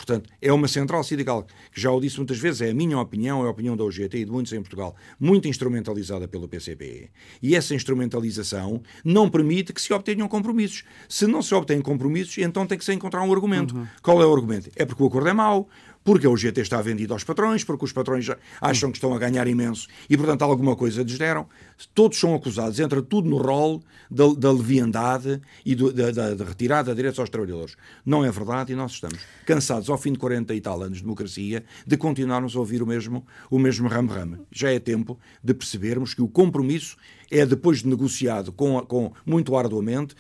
Portanto, 0.01 0.31
é 0.41 0.51
uma 0.51 0.67
central 0.67 1.05
sindical 1.05 1.43
que, 1.43 1.79
já 1.79 1.91
o 1.91 2.01
disse 2.01 2.17
muitas 2.17 2.39
vezes, 2.39 2.63
é 2.63 2.71
a 2.71 2.75
minha 2.75 2.99
opinião, 2.99 3.45
é 3.45 3.47
a 3.47 3.51
opinião 3.51 3.77
da 3.77 3.85
UGT 3.85 4.17
e 4.17 4.25
de 4.25 4.31
muitos 4.31 4.51
em 4.55 4.61
Portugal, 4.63 4.97
muito 5.19 5.47
instrumentalizada 5.47 6.27
pelo 6.27 6.49
PCP. 6.49 7.11
E 7.43 7.55
essa 7.55 7.75
instrumentalização 7.75 8.83
não 9.05 9.29
permite 9.29 9.75
que 9.75 9.81
se 9.81 9.93
obtenham 9.93 10.27
compromissos. 10.27 10.85
Se 11.07 11.27
não 11.27 11.43
se 11.43 11.55
obtêm 11.55 11.83
compromissos, 11.83 12.39
então 12.39 12.67
tem 12.67 12.79
que 12.79 12.85
se 12.85 12.95
encontrar 12.95 13.23
um 13.23 13.31
argumento. 13.31 13.77
Uhum. 13.77 13.87
Qual 14.03 14.23
é 14.23 14.27
o 14.27 14.35
argumento? 14.35 14.71
É 14.75 14.87
porque 14.87 15.03
o 15.03 15.07
acordo 15.07 15.29
é 15.29 15.35
mau, 15.35 15.69
porque 16.03 16.27
a 16.27 16.31
UGT 16.31 16.61
está 16.61 16.81
vendida 16.81 17.13
aos 17.13 17.25
patrões, 17.25 17.63
porque 17.63 17.85
os 17.85 17.93
patrões 17.93 18.27
acham 18.61 18.91
que 18.91 18.97
estão 18.97 19.15
a 19.15 19.19
ganhar 19.19 19.47
imenso 19.47 19.87
e, 20.09 20.17
portanto, 20.17 20.43
alguma 20.43 20.75
coisa 20.75 21.03
lhes 21.03 21.19
deram. 21.19 21.47
Todos 21.95 22.19
são 22.19 22.35
acusados, 22.35 22.81
entra 22.81 23.03
tudo 23.03 23.29
no 23.29 23.37
rol 23.37 23.83
da, 24.11 24.25
da 24.37 24.53
leviandade 24.53 25.41
e 25.65 25.75
do, 25.75 25.93
da, 25.93 26.11
da, 26.11 26.35
da, 26.35 26.45
retirada 26.45 26.91
de 26.91 26.97
direitos 26.97 27.19
aos 27.19 27.29
trabalhadores. 27.29 27.77
Não 28.05 28.25
é 28.25 28.31
verdade 28.31 28.73
e 28.73 28.77
nós 28.77 28.93
estamos 28.93 29.19
cansados, 29.47 29.89
ao 29.91 29.99
fim 29.99 30.13
de 30.13 30.19
40 30.19 30.55
e 30.55 30.61
tal 30.61 30.83
anos 30.83 30.99
de 30.99 31.05
democracia, 31.05 31.65
de 31.87 31.97
continuarmos 31.97 32.57
a 32.57 32.59
ouvir 32.59 32.83
o 32.83 32.87
mesmo 32.87 33.27
o 33.51 33.59
mesmo 33.59 33.89
ramo-ramo. 33.89 34.47
Já 34.51 34.73
é 34.73 34.79
tempo 34.79 35.19
de 35.43 35.55
percebermos 35.55 36.15
que 36.15 36.23
o 36.23 36.29
compromisso 36.29 36.97
é, 37.31 37.45
depois 37.47 37.81
de 37.81 37.89
negociado 37.89 38.53
com, 38.53 38.81
com 38.83 39.13
muito 39.25 39.57
arduamente, 39.57 40.15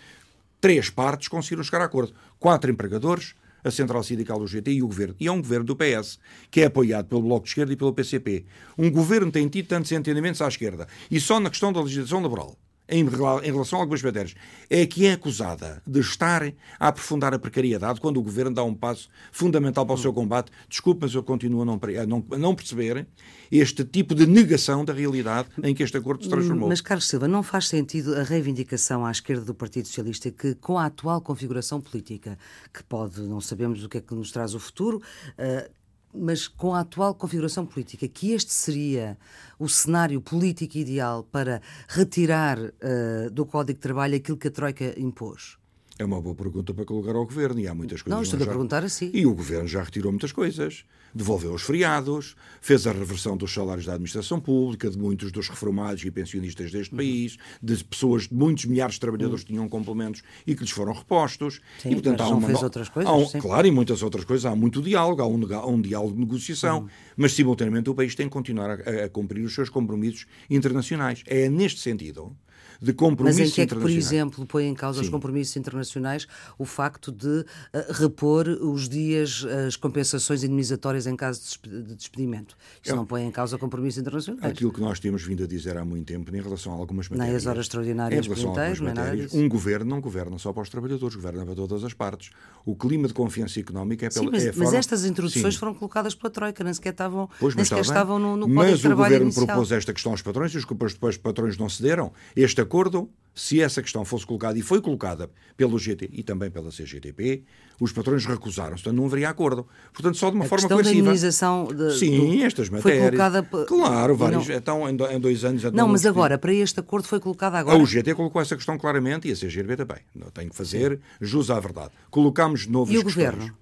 três 0.61 0.90
partes 0.90 1.29
conseguiram 1.29 1.64
chegar 1.64 1.81
a 1.81 1.87
acordo. 1.87 2.14
Quatro 2.38 2.71
empregadores, 2.71 3.35
a 3.62 3.70
Central 3.70 4.03
Sindical 4.03 4.38
do 4.38 4.46
GT 4.46 4.73
e 4.73 4.83
o 4.83 4.87
Governo. 4.87 5.14
E 5.18 5.27
é 5.27 5.33
um 5.33 5.40
governo 5.40 5.64
do 5.66 5.77
PS, 5.77 6.18
que 6.51 6.61
é 6.61 6.66
apoiado 6.66 7.07
pelo 7.07 7.23
Bloco 7.23 7.44
de 7.44 7.51
Esquerda 7.51 7.73
e 7.73 7.77
pelo 7.77 7.92
PCP. 7.92 8.44
Um 8.79 8.90
governo 8.90 9.31
tem 9.31 9.49
tido 9.49 9.66
tantos 9.66 9.92
entendimentos 9.92 10.40
à 10.42 10.49
esquerda. 10.49 10.87
E 11.11 11.20
só 11.20 11.38
na 11.40 11.51
questão 11.51 11.73
da 11.73 11.81
legislação 11.81 12.23
laboral 12.23 12.57
em, 12.90 13.07
relação 13.09 13.79
a 13.79 13.83
algumas 13.83 14.03
matérias, 14.03 14.35
é 14.68 14.85
que 14.87 15.07
é 15.07 15.12
acusada 15.12 15.83
de 15.87 16.00
estar 16.00 16.42
a 16.79 16.88
aprofundar 16.88 17.33
a 17.33 17.38
precariedade 17.38 18.00
quando 18.00 18.18
o 18.18 18.22
governo 18.22 18.55
dá 18.55 18.64
um 18.64 18.74
passo 18.74 19.09
fundamental 19.31 19.87
para 19.87 19.94
o 19.94 19.98
seu 19.98 20.12
combate. 20.12 20.50
Desculpe, 20.68 21.03
mas 21.03 21.14
eu 21.14 21.22
continuo 21.22 21.62
a 21.62 21.64
não, 21.64 21.81
a 22.03 22.07
não, 22.07 22.24
a 22.33 22.38
não 22.38 22.55
perceber 22.55 23.07
este 23.50 23.85
tipo 23.85 24.14
de 24.14 24.26
negação 24.26 24.85
da 24.85 24.92
realidade 24.92 25.48
em 25.62 25.74
que 25.74 25.83
este 25.83 25.96
acordo 25.96 26.24
se 26.24 26.31
transformou. 26.31 26.68
Mas, 26.68 26.81
Carlos 26.81 27.07
Silva, 27.07 27.26
não 27.26 27.42
faz 27.42 27.68
sentido 27.68 28.14
a 28.14 28.22
reivindicação 28.22 29.05
à 29.05 29.11
esquerda 29.11 29.44
do 29.44 29.55
Partido 29.55 29.87
Socialista 29.87 30.31
que, 30.31 30.55
com 30.55 30.79
a 30.79 30.87
atual 30.87 31.20
configuração 31.20 31.81
política, 31.81 32.38
que 32.72 32.83
pode, 32.85 33.20
não 33.22 33.40
sabemos 33.40 33.85
o 33.85 33.88
que 33.88 33.98
é 33.98 34.00
que 34.00 34.14
nos 34.14 34.31
traz 34.31 34.55
o 34.55 34.61
futuro, 34.61 34.98
uh, 34.98 35.80
mas 36.14 36.49
com 36.49 36.75
a 36.75 36.81
atual 36.81 37.14
configuração 37.14 37.64
política, 37.64 38.09
que 38.09 38.33
este 38.33 38.53
seria 38.53 39.16
o 39.59 39.68
cenário 39.68 40.20
político 40.20 40.79
ideal 40.79 41.23
para 41.23 41.61
retirar 41.88 42.59
uh, 42.59 43.31
do 43.31 43.46
Código 43.46 43.79
de 43.79 43.83
Trabalho 43.83 44.16
aquilo 44.16 44.37
que 44.37 44.49
a 44.49 44.51
Troika 44.51 44.99
impôs? 44.99 45.60
É 46.01 46.05
uma 46.05 46.19
boa 46.19 46.35
pergunta 46.35 46.73
para 46.73 46.87
colocar 46.87 47.15
ao 47.15 47.27
Governo 47.27 47.61
e 47.61 47.69
há 47.69 47.75
muitas 47.75 48.01
coisas. 48.01 48.17
Não, 48.17 48.23
estou 48.23 48.43
a 48.43 48.47
perguntar 48.47 48.83
assim. 48.83 49.11
E 49.13 49.27
o 49.27 49.35
Governo 49.35 49.69
já 49.69 49.83
retirou 49.83 50.11
muitas 50.11 50.33
coisas. 50.33 50.83
Devolveu 51.15 51.53
os 51.53 51.61
feriados, 51.61 52.37
fez 52.63 52.87
a 52.87 52.93
reversão 52.93 53.37
dos 53.37 53.53
salários 53.53 53.85
da 53.85 53.93
administração 53.93 54.41
pública, 54.41 54.89
de 54.89 54.97
muitos 54.97 55.31
dos 55.31 55.51
reformados 55.51 56.03
e 56.03 56.11
pensionistas 56.11 56.73
deste 56.73 56.95
uhum. 56.95 56.97
país, 56.97 57.37
de 57.63 57.85
pessoas, 57.85 58.29
de 58.29 58.35
muitos 58.35 58.65
milhares 58.65 58.95
de 58.95 59.01
trabalhadores 59.01 59.43
uhum. 59.43 59.47
que 59.47 59.53
tinham 59.53 59.69
complementos 59.69 60.23
e 60.47 60.55
que 60.55 60.63
lhes 60.63 60.71
foram 60.71 60.95
repostos. 60.95 61.61
Sim, 61.83 61.91
e, 61.91 61.93
portanto, 61.97 62.23
há 62.23 62.29
uma, 62.31 62.47
fez 62.47 62.63
outras 62.63 62.89
coisas. 62.89 63.35
Um, 63.35 63.39
claro, 63.39 63.67
e 63.67 63.71
muitas 63.71 64.03
outras 64.03 64.25
coisas. 64.25 64.47
Há 64.47 64.57
muito 64.57 64.81
diálogo, 64.81 65.21
há 65.21 65.27
um, 65.27 65.55
há 65.55 65.67
um 65.67 65.83
diálogo 65.83 66.15
de 66.15 66.21
negociação, 66.21 66.79
uhum. 66.79 66.89
mas 67.15 67.35
simultaneamente 67.35 67.91
o 67.91 67.95
país 67.95 68.15
tem 68.15 68.25
que 68.25 68.33
continuar 68.33 68.71
a, 68.71 69.05
a 69.05 69.09
cumprir 69.11 69.45
os 69.45 69.55
seus 69.55 69.69
compromissos 69.69 70.25
internacionais. 70.49 71.23
É 71.27 71.51
neste 71.51 71.81
sentido 71.81 72.35
de 72.81 72.93
compromissos 72.93 73.40
Mas 73.40 73.51
em 73.51 73.55
que 73.55 73.61
é 73.61 73.66
que, 73.66 73.75
por 73.75 73.90
exemplo, 73.90 74.47
põe 74.47 74.66
em 74.66 74.75
causa 74.75 74.99
Sim. 74.99 75.05
os 75.05 75.11
compromissos 75.11 75.57
internacionais 75.57 76.27
o 76.59 76.64
facto 76.64 77.12
de 77.12 77.27
uh, 77.27 77.45
repor 77.90 78.49
os 78.49 78.88
dias, 78.88 79.45
as 79.66 79.77
compensações 79.77 80.43
indemnizatórias 80.43 81.07
em 81.07 81.14
caso 81.14 81.43
de 81.62 81.95
despedimento? 81.95 82.57
Isso 82.83 82.93
é. 82.93 82.97
não 82.97 83.05
põe 83.05 83.23
em 83.25 83.31
causa 83.31 83.59
compromissos 83.59 84.01
internacionais. 84.01 84.45
Aquilo 84.45 84.73
que 84.73 84.81
nós 84.81 84.99
temos 84.99 85.23
vindo 85.23 85.45
a 85.45 85.47
dizer 85.47 85.77
há 85.77 85.85
muito 85.85 86.07
tempo 86.07 86.35
em 86.35 86.40
relação 86.40 86.73
a 86.73 86.77
algumas 86.77 87.09
matérias. 87.09 87.29
Nem 87.29 87.37
as 87.37 87.47
horas 87.47 87.66
extraordinárias 87.66 88.27
em 88.27 88.29
relação 88.29 88.51
a 88.51 88.55
matérias, 88.55 88.81
nada 88.81 89.16
disso. 89.16 89.37
Um 89.37 89.49
governo 89.49 89.90
não 89.90 90.01
governa 90.01 90.38
só 90.38 90.53
para 90.53 90.62
os 90.62 90.69
trabalhadores, 90.69 91.14
governa 91.14 91.45
para 91.45 91.55
todas 91.55 91.85
as 91.85 91.93
partes. 91.93 92.31
O 92.64 92.75
clima 92.75 93.09
de 93.09 93.14
confiança 93.14 93.61
económica 93.61 94.07
é 94.07 94.11
pela. 94.11 94.25
Sim, 94.25 94.31
mas, 94.31 94.47
é 94.47 94.53
mas 94.57 94.73
estas 94.73 95.05
introduções 95.05 95.55
Sim. 95.55 95.61
foram 95.61 95.75
colocadas 95.75 96.14
pela 96.14 96.31
Troika, 96.31 96.64
nem 96.64 96.73
sequer 96.73 96.93
estavam, 96.93 97.29
pois, 97.38 97.55
nem 97.55 97.64
sequer 97.64 97.81
estavam 97.81 98.19
no, 98.19 98.37
no 98.37 98.49
Mas 98.49 98.85
o 98.85 98.90
governo 98.90 99.27
inicial. 99.27 99.47
propôs 99.47 99.73
esta 99.73 99.93
questão 99.93 100.12
aos 100.12 100.23
patrões 100.23 100.53
e 100.55 100.59
os 100.59 100.64
depois 100.64 101.14
os 101.14 101.16
patrões 101.16 101.57
não 101.59 101.69
cederam. 101.69 102.12
Este 102.35 102.61
acordo 102.71 103.11
se 103.35 103.61
essa 103.61 103.81
questão 103.81 104.05
fosse 104.05 104.27
colocada, 104.27 104.59
e 104.59 104.63
foi 104.63 104.81
colocada 104.81 105.31
pelo 105.57 105.79
GT 105.79 106.11
e 106.13 106.23
também 106.23 106.51
pela 106.51 106.71
CGTP, 106.71 107.43
os 107.81 107.93
patrões 107.93 108.27
recusaram-se, 108.27 108.83
portanto 108.83 108.99
não 108.99 109.07
haveria 109.07 109.29
acordo. 109.31 109.67
Portanto, 109.93 110.17
só 110.17 110.31
de 110.31 110.37
uma 110.37 110.45
a 110.45 110.49
forma 110.49 110.69
coerciva. 110.69 110.93
Da 110.93 110.99
indemnização 110.99 111.69
de, 111.69 111.99
Sim, 111.99 112.39
do, 112.39 112.45
estas 112.45 112.69
matérias. 112.69 113.01
Foi 113.01 113.17
colocada... 113.17 113.67
Claro, 113.67 114.17
vários, 114.17 114.49
não... 114.49 114.55
então 114.55 114.89
em 114.89 115.21
dois 115.21 115.45
anos... 115.45 115.65
Então, 115.65 115.73
não, 115.73 115.89
mas 115.89 116.05
agora, 116.05 116.37
para 116.37 116.53
este 116.53 116.81
acordo 116.81 117.07
foi 117.07 117.19
colocada 117.21 117.59
agora... 117.59 117.79
O 117.79 117.87
GT 117.87 118.15
colocou 118.15 118.43
essa 118.43 118.57
questão 118.57 118.77
claramente 118.77 119.29
e 119.29 119.33
a 119.33 119.35
CGTP 119.35 119.77
também. 119.77 120.03
Não 120.15 120.31
tenho 120.31 120.51
que 120.51 120.57
fazer 120.57 120.97
Sim. 120.97 120.99
jus 121.21 121.51
à 121.51 121.59
verdade. 121.59 121.91
Colocámos 122.11 122.67
novos 122.67 122.93
E 122.93 122.99
o 122.99 123.05
questões. 123.05 123.27
Governo? 123.27 123.57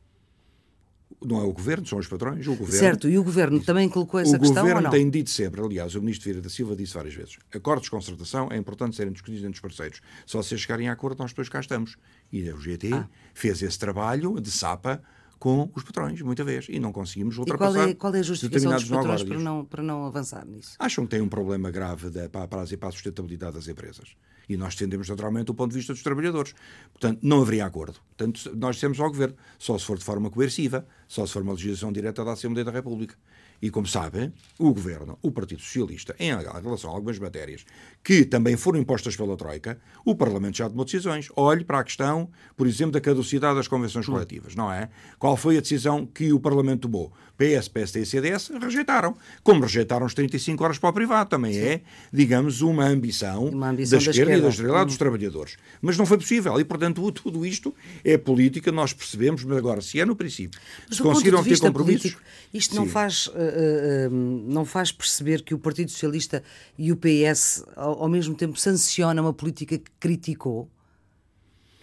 Não 1.25 1.41
é 1.41 1.45
o 1.45 1.53
governo, 1.53 1.87
são 1.87 1.99
os 1.99 2.07
patrões, 2.07 2.47
o 2.47 2.55
governo. 2.55 2.79
Certo, 2.79 3.09
e 3.09 3.19
o 3.19 3.25
governo 3.25 3.61
também 3.61 3.89
colocou 3.89 4.21
essa 4.21 4.37
o 4.37 4.41
questão. 4.41 4.65
O 4.65 4.69
governo 4.69 4.91
tem 4.91 5.09
dito 5.11 5.31
sempre, 5.31 5.61
aliás, 5.61 5.95
o 5.95 6.01
ministro 6.01 6.25
Vieira 6.25 6.41
da 6.41 6.49
Silva 6.49 6.77
disse 6.77 6.95
várias 6.95 7.15
vezes: 7.15 7.39
acordos 7.53 7.85
de 7.85 7.91
concertação 7.91 8.49
é 8.51 8.57
importante 8.57 8.97
serem 8.97 9.13
discutidos 9.13 9.45
entre 9.45 9.55
os 9.55 9.61
parceiros. 9.61 10.01
Só 10.27 10.43
se 10.43 10.57
chegarem 10.57 10.89
a 10.89 10.93
acordo, 10.93 11.19
nós 11.21 11.31
depois 11.31 11.49
cá 11.49 11.61
estamos. 11.61 11.97
E 12.33 12.49
o 12.51 12.61
GT 12.61 12.93
ah. 12.93 13.09
fez 13.35 13.63
esse 13.63 13.79
trabalho 13.79 14.41
de 14.41 14.51
sapa 14.51 15.03
com 15.39 15.71
os 15.75 15.83
patrões, 15.85 16.21
muita 16.21 16.43
vez, 16.45 16.67
e 16.69 16.79
não 16.79 16.93
conseguimos 16.93 17.39
ultrapassar. 17.39 17.71
E 17.71 17.75
qual 17.75 17.89
é, 17.89 17.95
qual 17.95 18.15
é 18.15 18.19
a 18.19 18.23
justificação 18.23 18.73
dos 18.73 18.85
patrões 18.89 19.23
para 19.23 19.39
não, 19.39 19.65
para 19.65 19.83
não 19.83 20.05
avançar 20.05 20.45
nisso? 20.45 20.75
Acham 20.79 21.05
que 21.05 21.11
tem 21.11 21.21
um 21.21 21.29
problema 21.29 21.71
grave 21.71 22.11
para, 22.29 22.49
para, 22.49 22.67
para 22.67 22.89
a 22.89 22.93
sustentabilidade 22.93 23.55
das 23.55 23.69
empresas. 23.69 24.17
E 24.49 24.57
nós 24.57 24.75
defendemos 24.75 25.09
naturalmente 25.09 25.51
o 25.51 25.55
ponto 25.55 25.73
de 25.73 25.77
vista 25.77 25.93
dos 25.93 26.03
trabalhadores. 26.03 26.55
Portanto, 26.93 27.21
não 27.23 27.43
haveria 27.43 27.67
acordo. 27.67 28.01
Portanto, 28.17 28.51
nós 28.57 28.77
dissemos 28.77 28.99
ao 28.99 29.09
Governo, 29.09 29.37
só 29.59 29.79
se 29.79 29.85
for 29.85 29.99
de 29.99 30.05
forma 30.05 30.31
coerciva, 30.31 30.87
só 31.07 31.27
se 31.27 31.33
for 31.33 31.43
uma 31.43 31.53
legislação 31.53 31.93
direta 31.93 32.25
da 32.25 32.33
Assembleia 32.33 32.65
da 32.65 32.73
República. 32.73 33.15
E 33.61 33.71
como 33.71 33.87
sabem, 33.87 34.33
o 34.59 34.73
Governo, 34.73 35.19
o 35.21 35.33
Partido 35.33 35.61
Socialista, 35.61 36.15
em 36.19 36.31
relação 36.31 36.91
a 36.91 36.95
algumas 36.95 37.19
matérias 37.19 37.65
que 38.09 38.25
também 38.25 38.57
foram 38.57 38.79
impostas 38.79 39.15
pela 39.15 39.37
Troika, 39.37 39.79
o 40.03 40.15
Parlamento 40.15 40.57
já 40.57 40.67
tomou 40.67 40.83
decisões. 40.83 41.29
Olhe 41.37 41.63
para 41.63 41.81
a 41.81 41.85
questão, 41.85 42.31
por 42.57 42.67
exemplo, 42.67 42.93
da 42.93 43.03
caducidade 43.03 43.57
das 43.57 43.69
convenções 43.69 44.07
coletivas, 44.07 44.55
não 44.55 44.73
é? 44.73 44.89
Qual 45.19 45.37
foi 45.37 45.59
a 45.59 45.61
decisão 45.61 46.07
que 46.07 46.33
o 46.33 46.41
Parlamento 46.41 46.89
tomou? 46.89 47.13
PS, 47.37 47.69
PSD 47.69 48.01
e 48.01 48.07
CDS 48.07 48.51
rejeitaram. 48.61 49.15
Como 49.45 49.61
rejeitaram 49.61 50.07
os 50.07 50.13
35 50.13 50.65
horas 50.65 50.79
para 50.79 50.89
o 50.89 50.93
privado, 50.93 51.29
também 51.29 51.53
Sim. 51.53 51.61
é, 51.61 51.81
digamos, 52.13 52.63
uma 52.63 52.85
ambição, 52.85 53.45
uma 53.45 53.69
ambição 53.69 53.99
da, 53.99 54.05
da, 54.07 54.11
esquerda, 54.11 54.37
e 54.37 54.41
da 54.41 54.49
esquerda 54.49 54.85
dos 54.85 54.95
hum. 54.95 54.99
trabalhadores. 54.99 55.57
Mas 55.81 55.99
não 55.99 56.07
foi 56.07 56.17
possível. 56.17 56.59
E, 56.59 56.65
portanto, 56.65 57.13
tudo 57.13 57.45
isto 57.45 57.75
é 58.03 58.17
política, 58.17 58.73
nós 58.73 58.93
percebemos, 58.93 59.45
mas 59.45 59.57
agora, 59.57 59.81
se 59.81 60.01
é 60.01 60.07
no 60.07 60.17
princípio, 60.17 60.59
mas 60.89 60.97
se 60.97 61.03
conseguiram 61.03 61.45
ter 61.45 61.61
compromissos... 61.61 62.13
Político, 62.13 62.23
isto 62.53 62.75
não 62.75 62.87
faz, 62.87 63.27
uh, 63.29 63.31
uh, 63.31 64.11
não 64.11 64.65
faz 64.65 64.91
perceber 64.91 65.43
que 65.43 65.55
o 65.55 65.59
Partido 65.59 65.91
Socialista 65.91 66.43
e 66.77 66.91
o 66.91 66.97
PS, 66.97 67.63
ao, 67.99 68.09
mesmo 68.09 68.35
tempo, 68.35 68.59
sancionam 68.59 69.25
uma 69.25 69.33
política 69.33 69.79
que 69.79 69.91
criticou? 69.99 70.71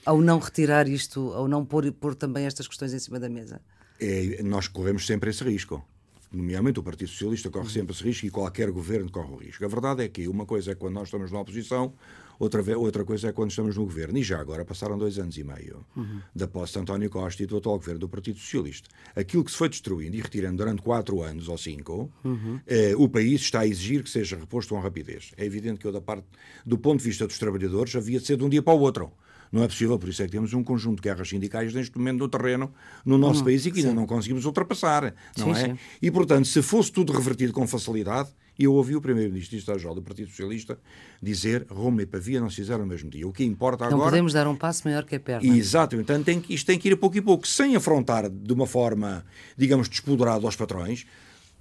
Ao 0.05 0.21
não 0.21 0.39
retirar 0.39 0.87
isto, 0.87 1.33
ao 1.33 1.47
não 1.47 1.65
pôr, 1.65 1.91
pôr 1.91 2.13
também 2.13 2.45
estas 2.45 2.67
questões 2.67 2.93
em 2.93 2.99
cima 2.99 3.19
da 3.19 3.27
mesa? 3.27 3.59
é, 3.99 4.41
nós 4.43 4.67
corremos 4.67 5.05
sempre 5.05 5.29
esse 5.29 5.43
risco. 5.43 5.83
Nomeadamente 6.31 6.79
o 6.79 6.83
Partido 6.83 7.07
Socialista 7.07 7.49
corre 7.49 7.69
sempre 7.69 7.93
esse 7.95 8.03
risco 8.03 8.25
e 8.25 8.29
qualquer 8.29 8.69
governo 8.71 9.09
corre 9.09 9.31
o 9.31 9.37
risco. 9.37 9.63
A 9.63 9.67
verdade 9.67 10.03
é 10.03 10.09
que 10.09 10.27
uma 10.27 10.45
coisa 10.45 10.71
é 10.71 10.75
quando 10.75 10.95
nós 10.95 11.07
estamos 11.07 11.31
na 11.31 11.39
oposição, 11.39 11.93
outra, 12.39 12.77
outra 12.77 13.03
coisa 13.03 13.29
é 13.29 13.31
quando 13.31 13.49
estamos 13.51 13.75
no 13.75 13.83
governo. 13.83 14.17
E 14.17 14.23
já 14.23 14.39
agora 14.39 14.65
passaram 14.65 14.97
dois 14.97 15.17
anos 15.17 15.37
e 15.37 15.43
meio 15.43 15.85
uhum. 15.95 16.19
da 16.35 16.47
posse 16.47 16.73
de 16.73 16.79
António 16.79 17.09
Costa 17.09 17.43
e 17.43 17.45
do 17.45 17.57
atual 17.57 17.77
governo 17.77 17.99
do 17.99 18.09
Partido 18.09 18.39
Socialista. 18.39 18.89
Aquilo 19.15 19.43
que 19.43 19.51
se 19.51 19.57
foi 19.57 19.69
destruindo 19.69 20.15
e 20.15 20.21
retirando 20.21 20.57
durante 20.57 20.81
quatro 20.81 21.21
anos 21.21 21.47
ou 21.47 21.57
cinco, 21.57 22.11
uhum. 22.23 22.59
eh, 22.67 22.93
o 22.97 23.07
país 23.07 23.41
está 23.41 23.61
a 23.61 23.67
exigir 23.67 24.03
que 24.03 24.09
seja 24.09 24.37
reposto 24.37 24.73
com 24.73 24.79
rapidez. 24.79 25.31
É 25.37 25.45
evidente 25.45 25.79
que 25.79 25.87
eu, 25.87 25.91
da 25.91 26.01
parte, 26.01 26.25
do 26.65 26.77
ponto 26.77 26.99
de 26.99 27.05
vista 27.05 27.25
dos 27.27 27.37
trabalhadores, 27.37 27.95
havia 27.95 28.19
de 28.19 28.25
ser 28.25 28.37
de 28.37 28.43
um 28.43 28.49
dia 28.49 28.61
para 28.61 28.73
o 28.73 28.79
outro. 28.79 29.11
Não 29.55 29.63
é 29.63 29.69
possível, 29.69 29.97
por 29.97 30.09
isso 30.09 30.21
é 30.21 30.25
que 30.25 30.33
temos 30.33 30.53
um 30.53 30.61
conjunto 30.61 30.97
de 30.97 31.03
guerras 31.03 31.29
sindicais 31.29 31.73
neste 31.73 31.97
momento 31.97 32.19
no 32.19 32.27
terreno 32.27 32.73
no 33.05 33.17
nosso 33.17 33.39
hum, 33.39 33.45
país 33.45 33.65
e 33.65 33.71
que 33.71 33.79
ainda 33.79 33.93
não 33.93 34.05
conseguimos 34.05 34.43
ultrapassar, 34.43 35.15
não 35.37 35.55
sim, 35.55 35.61
é? 35.61 35.65
Sim. 35.67 35.77
E, 36.01 36.11
portanto, 36.11 36.45
se 36.45 36.61
fosse 36.61 36.91
tudo 36.91 37.13
revertido 37.13 37.53
com 37.53 37.65
facilidade, 37.65 38.27
eu 38.59 38.73
ouvi 38.73 38.97
o 38.97 39.01
Primeiro-Ministro 39.01 39.57
Estadual 39.57 39.95
do 39.95 40.01
Partido 40.01 40.29
Socialista 40.29 40.77
dizer 41.23 41.65
Roma 41.69 42.01
e 42.01 42.05
Pavia 42.05 42.41
não 42.41 42.49
se 42.49 42.57
fizeram 42.57 42.81
no 42.81 42.87
mesmo 42.87 43.09
dia. 43.09 43.25
O 43.25 43.31
que 43.31 43.45
importa 43.45 43.85
agora... 43.85 43.97
Não 43.97 44.03
podemos 44.03 44.33
dar 44.33 44.45
um 44.45 44.57
passo 44.57 44.85
maior 44.85 45.05
que 45.05 45.15
a 45.15 45.19
perna. 45.21 45.47
Exato. 45.55 45.95
Então 45.95 46.21
tem, 46.21 46.43
isto 46.49 46.67
tem 46.67 46.77
que 46.77 46.89
ir 46.89 46.91
a 46.91 46.97
pouco 46.97 47.15
e 47.15 47.21
pouco, 47.21 47.47
sem 47.47 47.77
afrontar 47.77 48.29
de 48.29 48.51
uma 48.51 48.67
forma, 48.67 49.25
digamos, 49.55 49.87
despoderada 49.87 50.45
aos 50.45 50.57
patrões, 50.57 51.05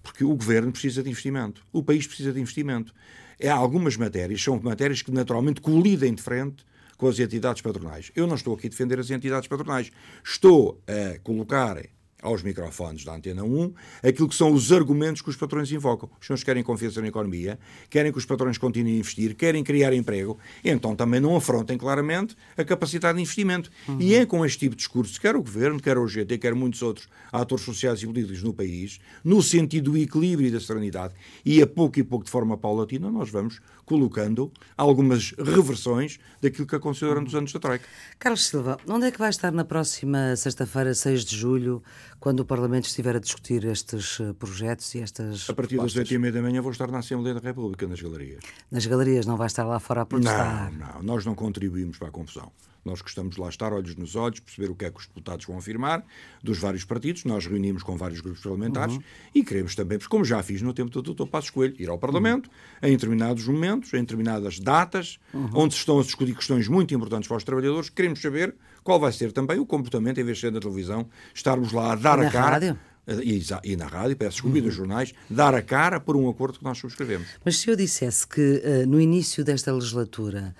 porque 0.02 0.24
o 0.24 0.35
Governo 0.35 0.72
precisa 0.72 1.00
de 1.00 1.11
investimento. 1.11 1.64
O 1.72 1.80
país 1.80 2.09
precisa 2.09 2.33
de 2.33 2.40
investimento. 2.40 2.92
Há 3.40 3.54
algumas 3.54 3.96
matérias, 3.96 4.42
são 4.42 4.61
matérias 4.61 5.00
que 5.00 5.12
naturalmente 5.12 5.61
colidem 5.61 6.12
de 6.12 6.22
frente 6.22 6.64
com 6.96 7.09
as 7.09 7.18
entidades 7.18 7.62
patronais. 7.62 8.11
Eu 8.14 8.26
não 8.26 8.37
estou 8.37 8.54
aqui 8.54 8.66
a 8.66 8.70
defender 8.70 8.98
as 8.98 9.11
entidades 9.11 9.48
patronais. 9.48 9.90
Estou 10.24 10.80
a 10.87 11.18
colocar 11.20 11.76
aos 12.24 12.42
microfones 12.42 13.04
da 13.04 13.14
Antena 13.14 13.44
1 13.44 13.72
aquilo 14.02 14.28
que 14.28 14.34
são 14.34 14.52
os 14.52 14.72
argumentos 14.72 15.20
que 15.20 15.28
os 15.28 15.37
patrões 15.37 15.70
invocam. 15.70 16.08
Os 16.18 16.26
senhores 16.26 16.42
querem 16.42 16.62
confiança 16.62 17.00
na 17.00 17.08
economia, 17.08 17.58
querem 17.90 18.10
que 18.10 18.18
os 18.18 18.24
patrões 18.24 18.56
continuem 18.56 18.96
a 18.96 18.98
investir, 18.98 19.37
querem 19.37 19.62
criar 19.62 19.92
emprego, 19.92 20.38
então 20.64 20.96
também 20.96 21.20
não 21.20 21.37
afrontem 21.37 21.76
claramente 21.76 22.34
a 22.56 22.64
capacidade 22.64 23.16
de 23.16 23.22
investimento. 23.22 23.70
Uhum. 23.87 24.00
E 24.00 24.14
é 24.14 24.24
com 24.24 24.44
este 24.44 24.60
tipo 24.60 24.74
de 24.74 24.78
discurso, 24.78 25.20
quer 25.20 25.37
o 25.37 25.42
Governo, 25.42 25.78
quer 25.78 25.98
o 25.98 26.08
GT, 26.08 26.38
quer 26.38 26.54
muitos 26.54 26.80
outros 26.80 27.08
atores 27.30 27.64
sociais 27.64 28.02
e 28.02 28.06
políticos 28.06 28.42
no 28.42 28.54
país, 28.54 28.98
no 29.22 29.42
sentido 29.42 29.92
do 29.92 29.98
equilíbrio 29.98 30.48
e 30.48 30.50
da 30.50 30.60
serenidade, 30.60 31.12
e 31.44 31.60
a 31.60 31.66
pouco 31.66 31.98
e 31.98 32.02
pouco 32.02 32.24
de 32.24 32.30
forma 32.30 32.56
paulatina, 32.56 33.10
nós 33.10 33.28
vamos 33.28 33.60
colocando 33.84 34.50
algumas 34.76 35.32
reversões 35.32 36.18
daquilo 36.40 36.66
que 36.66 36.74
aconteceu 36.74 37.08
durante 37.08 37.28
os 37.28 37.34
anos 37.34 37.52
da 37.52 37.60
Troika. 37.60 37.84
Carlos 38.18 38.46
Silva, 38.46 38.78
onde 38.88 39.06
é 39.06 39.10
que 39.10 39.18
vai 39.18 39.28
estar 39.28 39.52
na 39.52 39.64
próxima 39.64 40.34
sexta-feira, 40.37 40.94
6 40.94 41.24
de 41.24 41.37
julho, 41.37 41.82
quando 42.24 42.40
o 42.40 42.46
Parlamento 42.46 42.87
estiver 42.87 43.14
a 43.16 43.18
discutir 43.18 43.66
estes 43.66 44.18
eh, 44.18 44.32
projetos 44.32 44.94
e 44.94 45.00
estas. 45.00 45.50
A 45.50 45.52
partir 45.52 45.76
das 45.76 45.94
oito 45.94 46.14
e 46.14 46.18
meia 46.18 46.32
da 46.32 46.40
manhã 46.40 46.62
vou 46.62 46.72
estar 46.72 46.90
na 46.90 47.00
Assembleia 47.00 47.34
da 47.34 47.40
República, 47.40 47.87
nas 47.87 48.00
galerias. 48.00 48.42
Nas 48.70 48.87
galerias, 48.87 49.26
não 49.26 49.37
vai 49.37 49.46
estar 49.46 49.62
lá 49.64 49.78
fora 49.78 50.00
a 50.00 50.06
protestar? 50.06 50.72
Não, 50.72 50.94
não, 50.94 51.02
nós 51.02 51.26
não 51.26 51.34
contribuímos 51.34 51.98
para 51.98 52.08
a 52.08 52.10
confusão. 52.10 52.50
Nós 52.84 53.00
gostamos 53.00 53.34
de 53.34 53.40
lá 53.40 53.48
estar, 53.48 53.72
olhos 53.72 53.96
nos 53.96 54.14
olhos, 54.14 54.40
perceber 54.40 54.70
o 54.70 54.74
que 54.74 54.84
é 54.84 54.90
que 54.90 54.98
os 54.98 55.06
deputados 55.06 55.46
vão 55.46 55.56
afirmar, 55.56 56.04
dos 56.42 56.58
vários 56.58 56.84
partidos. 56.84 57.24
Nós 57.24 57.46
reunimos 57.46 57.82
com 57.82 57.96
vários 57.96 58.20
grupos 58.20 58.42
parlamentares 58.42 58.96
uhum. 58.96 59.02
e 59.34 59.42
queremos 59.42 59.74
também, 59.74 59.98
como 60.08 60.24
já 60.24 60.42
fiz 60.42 60.60
no 60.62 60.74
tempo 60.74 60.90
do 60.90 61.14
Dr. 61.14 61.26
Passos 61.26 61.50
Coelho, 61.50 61.74
ir 61.78 61.88
ao 61.88 61.98
Parlamento 61.98 62.46
uhum. 62.82 62.88
em 62.88 62.92
determinados 62.92 63.46
momentos, 63.46 63.92
em 63.94 64.00
determinadas 64.00 64.58
datas, 64.58 65.18
uhum. 65.32 65.50
onde 65.54 65.74
se 65.74 65.80
estão 65.80 65.98
a 65.98 66.02
discutir 66.02 66.34
questões 66.34 66.68
muito 66.68 66.94
importantes 66.94 67.28
para 67.28 67.36
os 67.36 67.44
trabalhadores. 67.44 67.88
Queremos 67.88 68.20
saber 68.20 68.54
qual 68.82 69.00
vai 69.00 69.12
ser 69.12 69.32
também 69.32 69.58
o 69.58 69.66
comportamento, 69.66 70.20
em 70.20 70.24
vez 70.24 70.36
de 70.36 70.42
ser 70.42 70.52
na 70.52 70.60
televisão, 70.60 71.08
estarmos 71.34 71.72
lá 71.72 71.92
a 71.92 71.96
dar 71.96 72.18
na 72.18 72.28
a 72.28 72.30
cara. 72.30 72.50
Rádio? 72.50 72.78
E, 73.22 73.42
e, 73.64 73.76
na 73.76 73.86
rádio, 73.86 74.16
peço 74.16 74.32
desculpa, 74.32 74.58
uhum. 74.58 74.64
nos 74.64 74.74
jornais, 74.74 75.12
dar 75.28 75.54
a 75.54 75.60
cara 75.60 76.00
por 76.00 76.16
um 76.16 76.28
acordo 76.28 76.58
que 76.58 76.64
nós 76.64 76.78
subscrevemos. 76.78 77.28
Mas 77.44 77.58
se 77.58 77.68
eu 77.68 77.76
dissesse 77.76 78.26
que 78.26 78.40
uh, 78.64 78.86
no 78.88 78.98
início 78.98 79.44
desta 79.44 79.70
legislatura 79.72 80.54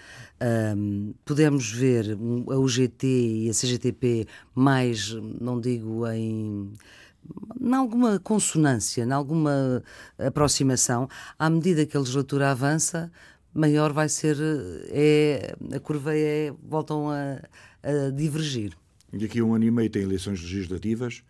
um, 0.77 1.15
podemos 1.25 1.71
ver 1.71 2.19
a 2.51 2.59
UGT 2.59 3.07
e 3.07 3.51
a 3.51 3.53
CGTP 3.53 4.27
mais, 4.55 5.11
não 5.41 5.61
digo 5.61 6.07
em 6.09 6.73
em 7.59 7.73
alguma 7.73 8.19
consonância, 8.19 9.03
em 9.03 9.11
alguma 9.11 9.83
aproximação, 10.19 11.09
à 11.39 11.49
medida 11.49 11.87
que 11.87 11.97
a 11.97 12.01
legislatura 12.01 12.51
avança, 12.51 13.11
maior 13.55 13.95
vai 13.95 14.11
ser 14.11 14.37
é, 14.91 15.57
a 15.75 15.81
curva 15.81 16.15
é 16.15 16.53
voltam 16.63 17.09
a, 17.09 17.41
a 17.83 18.11
divergir. 18.11 18.77
Daqui 19.11 19.41
a 19.41 19.45
um 19.45 19.55
ano 19.55 19.65
e 19.65 19.71
meio 19.71 19.89
tem 19.89 20.03
eleições 20.03 20.43
legislativas 20.43 21.23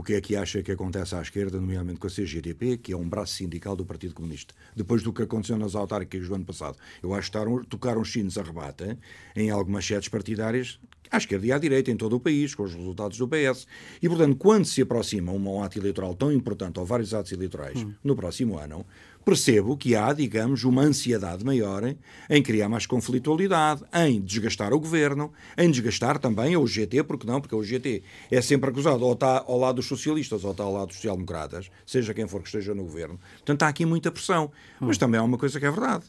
o 0.00 0.02
que 0.02 0.14
é 0.14 0.20
que 0.20 0.34
acha 0.34 0.62
que 0.62 0.72
acontece 0.72 1.14
à 1.14 1.20
esquerda, 1.20 1.60
nomeadamente 1.60 2.00
com 2.00 2.06
a 2.06 2.10
CGTP, 2.10 2.78
que 2.78 2.90
é 2.90 2.96
um 2.96 3.06
braço 3.06 3.34
sindical 3.34 3.76
do 3.76 3.84
Partido 3.84 4.14
Comunista. 4.14 4.54
Depois 4.74 5.02
do 5.02 5.12
que 5.12 5.20
aconteceu 5.20 5.58
nas 5.58 5.74
autárquicas 5.74 6.26
do 6.26 6.34
ano 6.34 6.44
passado. 6.46 6.78
Eu 7.02 7.12
acho 7.12 7.30
que 7.30 7.38
tocaram 7.68 8.00
os 8.00 8.10
sinos 8.10 8.38
a 8.38 8.42
rebate 8.42 8.96
em 9.36 9.50
algumas 9.50 9.84
sedes 9.84 10.08
partidárias, 10.08 10.80
à 11.10 11.18
esquerda 11.18 11.46
e 11.46 11.52
à 11.52 11.58
direita, 11.58 11.90
em 11.90 11.98
todo 11.98 12.16
o 12.16 12.20
país, 12.20 12.54
com 12.54 12.62
os 12.62 12.74
resultados 12.74 13.18
do 13.18 13.28
PS. 13.28 13.66
E, 14.00 14.08
portanto, 14.08 14.36
quando 14.36 14.64
se 14.64 14.80
aproxima 14.80 15.32
um 15.32 15.62
ato 15.62 15.78
eleitoral 15.78 16.14
tão 16.14 16.32
importante, 16.32 16.80
ou 16.80 16.86
vários 16.86 17.12
atos 17.12 17.32
eleitorais, 17.32 17.82
hum. 17.82 17.92
no 18.02 18.16
próximo 18.16 18.58
ano, 18.58 18.86
percebo 19.24 19.76
que 19.76 19.94
há, 19.94 20.12
digamos, 20.12 20.64
uma 20.64 20.82
ansiedade 20.82 21.44
maior 21.44 21.82
em 22.28 22.42
criar 22.42 22.68
mais 22.68 22.86
conflitualidade, 22.86 23.82
em 23.94 24.20
desgastar 24.20 24.72
o 24.72 24.80
governo, 24.80 25.32
em 25.56 25.70
desgastar 25.70 26.18
também 26.18 26.54
a 26.54 26.58
UGT, 26.58 27.02
porque 27.04 27.26
não? 27.26 27.40
Porque 27.40 27.54
a 27.54 27.58
UGT 27.58 28.02
é 28.30 28.40
sempre 28.40 28.70
acusado 28.70 29.04
ou 29.04 29.12
está 29.12 29.44
ao 29.46 29.58
lado 29.58 29.76
dos 29.76 29.86
socialistas 29.86 30.44
ou 30.44 30.50
está 30.52 30.64
ao 30.64 30.72
lado 30.72 30.88
dos 30.88 30.96
social-democratas, 30.96 31.70
seja 31.86 32.14
quem 32.14 32.26
for 32.26 32.40
que 32.42 32.48
esteja 32.48 32.74
no 32.74 32.84
governo. 32.84 33.18
Portanto, 33.36 33.62
há 33.62 33.68
aqui 33.68 33.86
muita 33.86 34.10
pressão. 34.10 34.50
Mas 34.80 34.98
também 34.98 35.20
há 35.20 35.22
uma 35.22 35.38
coisa 35.38 35.60
que 35.60 35.66
é 35.66 35.70
verdade 35.70 36.04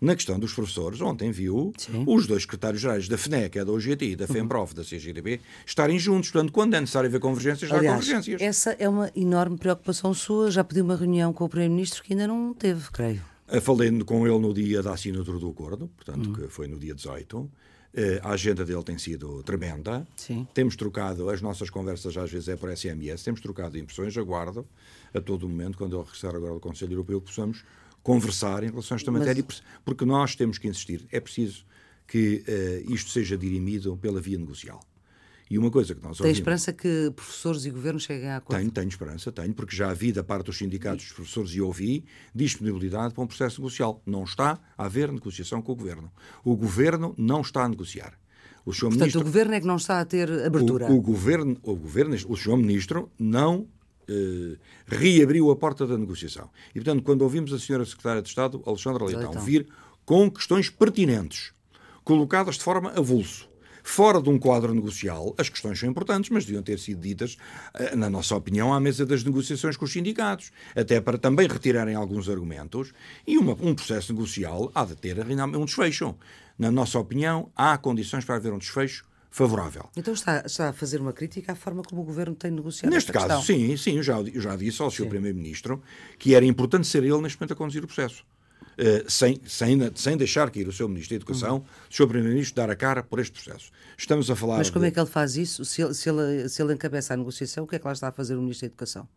na 0.00 0.14
questão 0.14 0.38
dos 0.38 0.52
professores, 0.52 1.00
ontem 1.00 1.30
viu 1.30 1.72
Sim. 1.76 2.04
os 2.06 2.26
dois 2.26 2.42
secretários-gerais 2.42 3.08
da 3.08 3.18
FNEC, 3.18 3.64
da 3.64 3.72
OGT 3.72 4.04
e 4.04 4.16
da 4.16 4.26
uhum. 4.26 4.32
FEMPROF, 4.32 4.74
da 4.74 4.84
CGTB, 4.84 5.40
estarem 5.66 5.98
juntos. 5.98 6.30
Portanto, 6.30 6.52
quando 6.52 6.74
é 6.74 6.80
necessário 6.80 7.08
haver 7.08 7.20
convergências, 7.20 7.70
há 7.70 7.80
convergências. 7.80 8.40
Essa 8.40 8.70
é 8.78 8.88
uma 8.88 9.10
enorme 9.16 9.58
preocupação 9.58 10.14
sua. 10.14 10.50
Já 10.50 10.62
pediu 10.62 10.84
uma 10.84 10.96
reunião 10.96 11.32
com 11.32 11.44
o 11.44 11.48
Primeiro-Ministro 11.48 12.02
que 12.02 12.12
ainda 12.12 12.28
não 12.28 12.54
teve, 12.54 12.90
creio. 12.92 13.22
Eh, 13.48 13.60
falei 13.60 13.90
com 14.04 14.26
ele 14.26 14.38
no 14.38 14.54
dia 14.54 14.82
da 14.82 14.92
assinatura 14.92 15.38
do 15.38 15.50
acordo, 15.50 15.88
portanto, 15.88 16.26
uhum. 16.26 16.32
que 16.34 16.48
foi 16.48 16.68
no 16.68 16.78
dia 16.78 16.94
18. 16.94 17.50
Eh, 17.94 18.20
a 18.22 18.30
agenda 18.30 18.64
dele 18.64 18.82
tem 18.84 18.98
sido 18.98 19.42
tremenda. 19.42 20.06
Sim. 20.14 20.46
Temos 20.52 20.76
trocado, 20.76 21.28
as 21.30 21.40
nossas 21.40 21.70
conversas 21.70 22.16
às 22.16 22.30
vezes 22.30 22.48
é 22.48 22.56
por 22.56 22.70
SMS, 22.70 23.24
temos 23.24 23.40
trocado 23.40 23.78
impressões. 23.78 24.16
Aguardo 24.16 24.66
a 25.14 25.20
todo 25.20 25.48
momento, 25.48 25.78
quando 25.78 25.96
ele 25.96 26.04
regressar 26.04 26.34
agora 26.34 26.54
do 26.54 26.60
Conselho 26.60 26.92
Europeu, 26.92 27.20
que 27.20 27.28
possamos 27.28 27.64
conversar 28.08 28.64
em 28.64 28.70
relação 28.70 28.94
a 28.94 28.96
esta 28.96 29.12
matéria, 29.12 29.44
Mas... 29.46 29.62
porque 29.84 30.02
nós 30.06 30.34
temos 30.34 30.56
que 30.56 30.66
insistir. 30.66 31.06
É 31.12 31.20
preciso 31.20 31.66
que 32.06 32.42
uh, 32.48 32.94
isto 32.94 33.10
seja 33.10 33.36
dirimido 33.36 33.98
pela 33.98 34.18
via 34.18 34.38
negocial. 34.38 34.80
E 35.50 35.58
uma 35.58 35.70
coisa 35.70 35.94
que 35.94 36.02
nós 36.02 36.16
Tem 36.16 36.30
esperança 36.30 36.72
que 36.72 37.10
professores 37.14 37.66
e 37.66 37.70
governos 37.70 38.04
cheguem 38.04 38.30
a 38.30 38.38
acordo? 38.38 38.58
Tenho, 38.58 38.70
tenho 38.70 38.88
esperança, 38.88 39.30
tenho, 39.30 39.52
porque 39.52 39.76
já 39.76 39.90
havia 39.90 40.12
da 40.12 40.24
parte 40.24 40.46
dos 40.46 40.56
sindicatos 40.56 41.04
dos 41.04 41.12
professores 41.12 41.50
e 41.50 41.60
ouvi 41.60 42.04
disponibilidade 42.34 43.12
para 43.12 43.24
um 43.24 43.26
processo 43.26 43.60
negocial. 43.60 44.02
Não 44.06 44.24
está 44.24 44.58
a 44.76 44.86
haver 44.86 45.12
negociação 45.12 45.60
com 45.60 45.72
o 45.72 45.76
governo. 45.76 46.10
O 46.42 46.56
governo 46.56 47.14
não 47.18 47.42
está 47.42 47.64
a 47.64 47.68
negociar. 47.68 48.18
O 48.64 48.72
Portanto, 48.72 48.92
ministro, 48.92 49.20
o 49.20 49.24
governo 49.24 49.54
é 49.54 49.60
que 49.60 49.66
não 49.66 49.76
está 49.76 50.00
a 50.00 50.04
ter 50.04 50.30
abertura. 50.46 50.90
O, 50.90 50.96
o 50.96 51.00
governo, 51.00 51.58
o 51.62 51.74
governo, 51.76 52.16
o 52.26 52.36
senhor 52.36 52.56
ministro 52.56 53.10
não 53.18 53.66
eh, 54.08 54.56
reabriu 54.86 55.50
a 55.50 55.56
porta 55.56 55.86
da 55.86 55.98
negociação. 55.98 56.48
E, 56.70 56.74
portanto, 56.74 57.02
quando 57.02 57.22
ouvimos 57.22 57.52
a 57.52 57.58
senhora 57.58 57.84
Secretária 57.84 58.22
de 58.22 58.28
Estado, 58.28 58.62
Alexandra 58.66 59.04
Leitão, 59.04 59.30
Leitão. 59.30 59.42
vir 59.42 59.68
com 60.04 60.30
questões 60.30 60.70
pertinentes, 60.70 61.52
colocadas 62.02 62.56
de 62.56 62.62
forma 62.62 62.90
avulso, 62.96 63.48
fora 63.82 64.20
de 64.20 64.28
um 64.28 64.38
quadro 64.38 64.74
negocial, 64.74 65.34
as 65.38 65.48
questões 65.48 65.78
são 65.78 65.88
importantes, 65.88 66.30
mas 66.30 66.44
deviam 66.44 66.62
ter 66.62 66.78
sido 66.78 67.00
ditas, 67.00 67.36
eh, 67.74 67.96
na 67.96 68.08
nossa 68.08 68.34
opinião, 68.34 68.72
à 68.72 68.80
mesa 68.80 69.04
das 69.04 69.24
negociações 69.24 69.76
com 69.76 69.84
os 69.84 69.92
sindicatos, 69.92 70.50
até 70.74 71.00
para 71.00 71.18
também 71.18 71.48
retirarem 71.48 71.94
alguns 71.94 72.28
argumentos, 72.28 72.92
e 73.26 73.38
uma, 73.38 73.52
um 73.52 73.74
processo 73.74 74.12
negocial 74.12 74.70
há 74.74 74.84
de 74.84 74.94
ter 74.94 75.16
um 75.18 75.64
desfecho. 75.64 76.14
Na 76.58 76.70
nossa 76.70 76.98
opinião, 76.98 77.50
há 77.56 77.78
condições 77.78 78.24
para 78.24 78.36
haver 78.36 78.52
um 78.52 78.58
desfecho 78.58 79.07
favorável. 79.30 79.88
Então 79.96 80.14
está, 80.14 80.42
está, 80.44 80.70
a 80.70 80.72
fazer 80.72 81.00
uma 81.00 81.12
crítica 81.12 81.52
à 81.52 81.54
forma 81.54 81.82
como 81.82 82.02
o 82.02 82.04
Governo 82.04 82.34
tem 82.34 82.50
negociado 82.50 82.90
Neste 82.90 83.12
caso, 83.12 83.26
questão. 83.26 83.42
sim, 83.42 83.76
sim, 83.76 83.96
eu 83.96 84.02
já, 84.02 84.20
eu 84.20 84.40
já 84.40 84.56
disse 84.56 84.80
ao 84.82 84.90
Sr. 84.90 85.06
Primeiro-Ministro 85.06 85.82
que 86.18 86.34
era 86.34 86.44
importante 86.44 86.86
ser 86.86 87.04
ele 87.04 87.20
neste 87.20 87.38
momento 87.38 87.52
a 87.52 87.56
conduzir 87.56 87.84
o 87.84 87.86
processo. 87.86 88.24
Uh, 88.78 89.10
sem, 89.10 89.40
sem, 89.44 89.76
sem 89.96 90.16
deixar 90.16 90.50
cair 90.50 90.68
o 90.68 90.72
seu 90.72 90.88
Ministro 90.88 91.10
da 91.10 91.16
Educação, 91.16 91.56
uhum. 91.56 91.64
o 91.90 91.94
Sr. 91.94 92.06
Primeiro-Ministro 92.06 92.54
dar 92.54 92.70
a 92.70 92.76
cara 92.76 93.02
por 93.02 93.18
este 93.18 93.32
processo. 93.32 93.72
Estamos 93.96 94.30
a 94.30 94.36
falar. 94.36 94.58
Mas 94.58 94.70
como 94.70 94.84
de... 94.84 94.88
é 94.88 94.90
que 94.92 95.00
ele 95.00 95.08
faz 95.08 95.36
isso? 95.36 95.64
Se 95.64 95.82
ele, 95.82 95.94
se, 95.94 96.08
ele, 96.08 96.48
se 96.48 96.62
ele 96.62 96.74
encabeça 96.74 97.12
a 97.12 97.16
negociação, 97.16 97.64
o 97.64 97.66
que 97.66 97.74
é 97.74 97.78
que 97.78 97.84
lá 97.84 97.92
está 97.92 98.08
a 98.08 98.12
fazer 98.12 98.36
o 98.36 98.40
Ministro 98.40 98.68
da 98.68 98.72
Educação? 98.72 99.08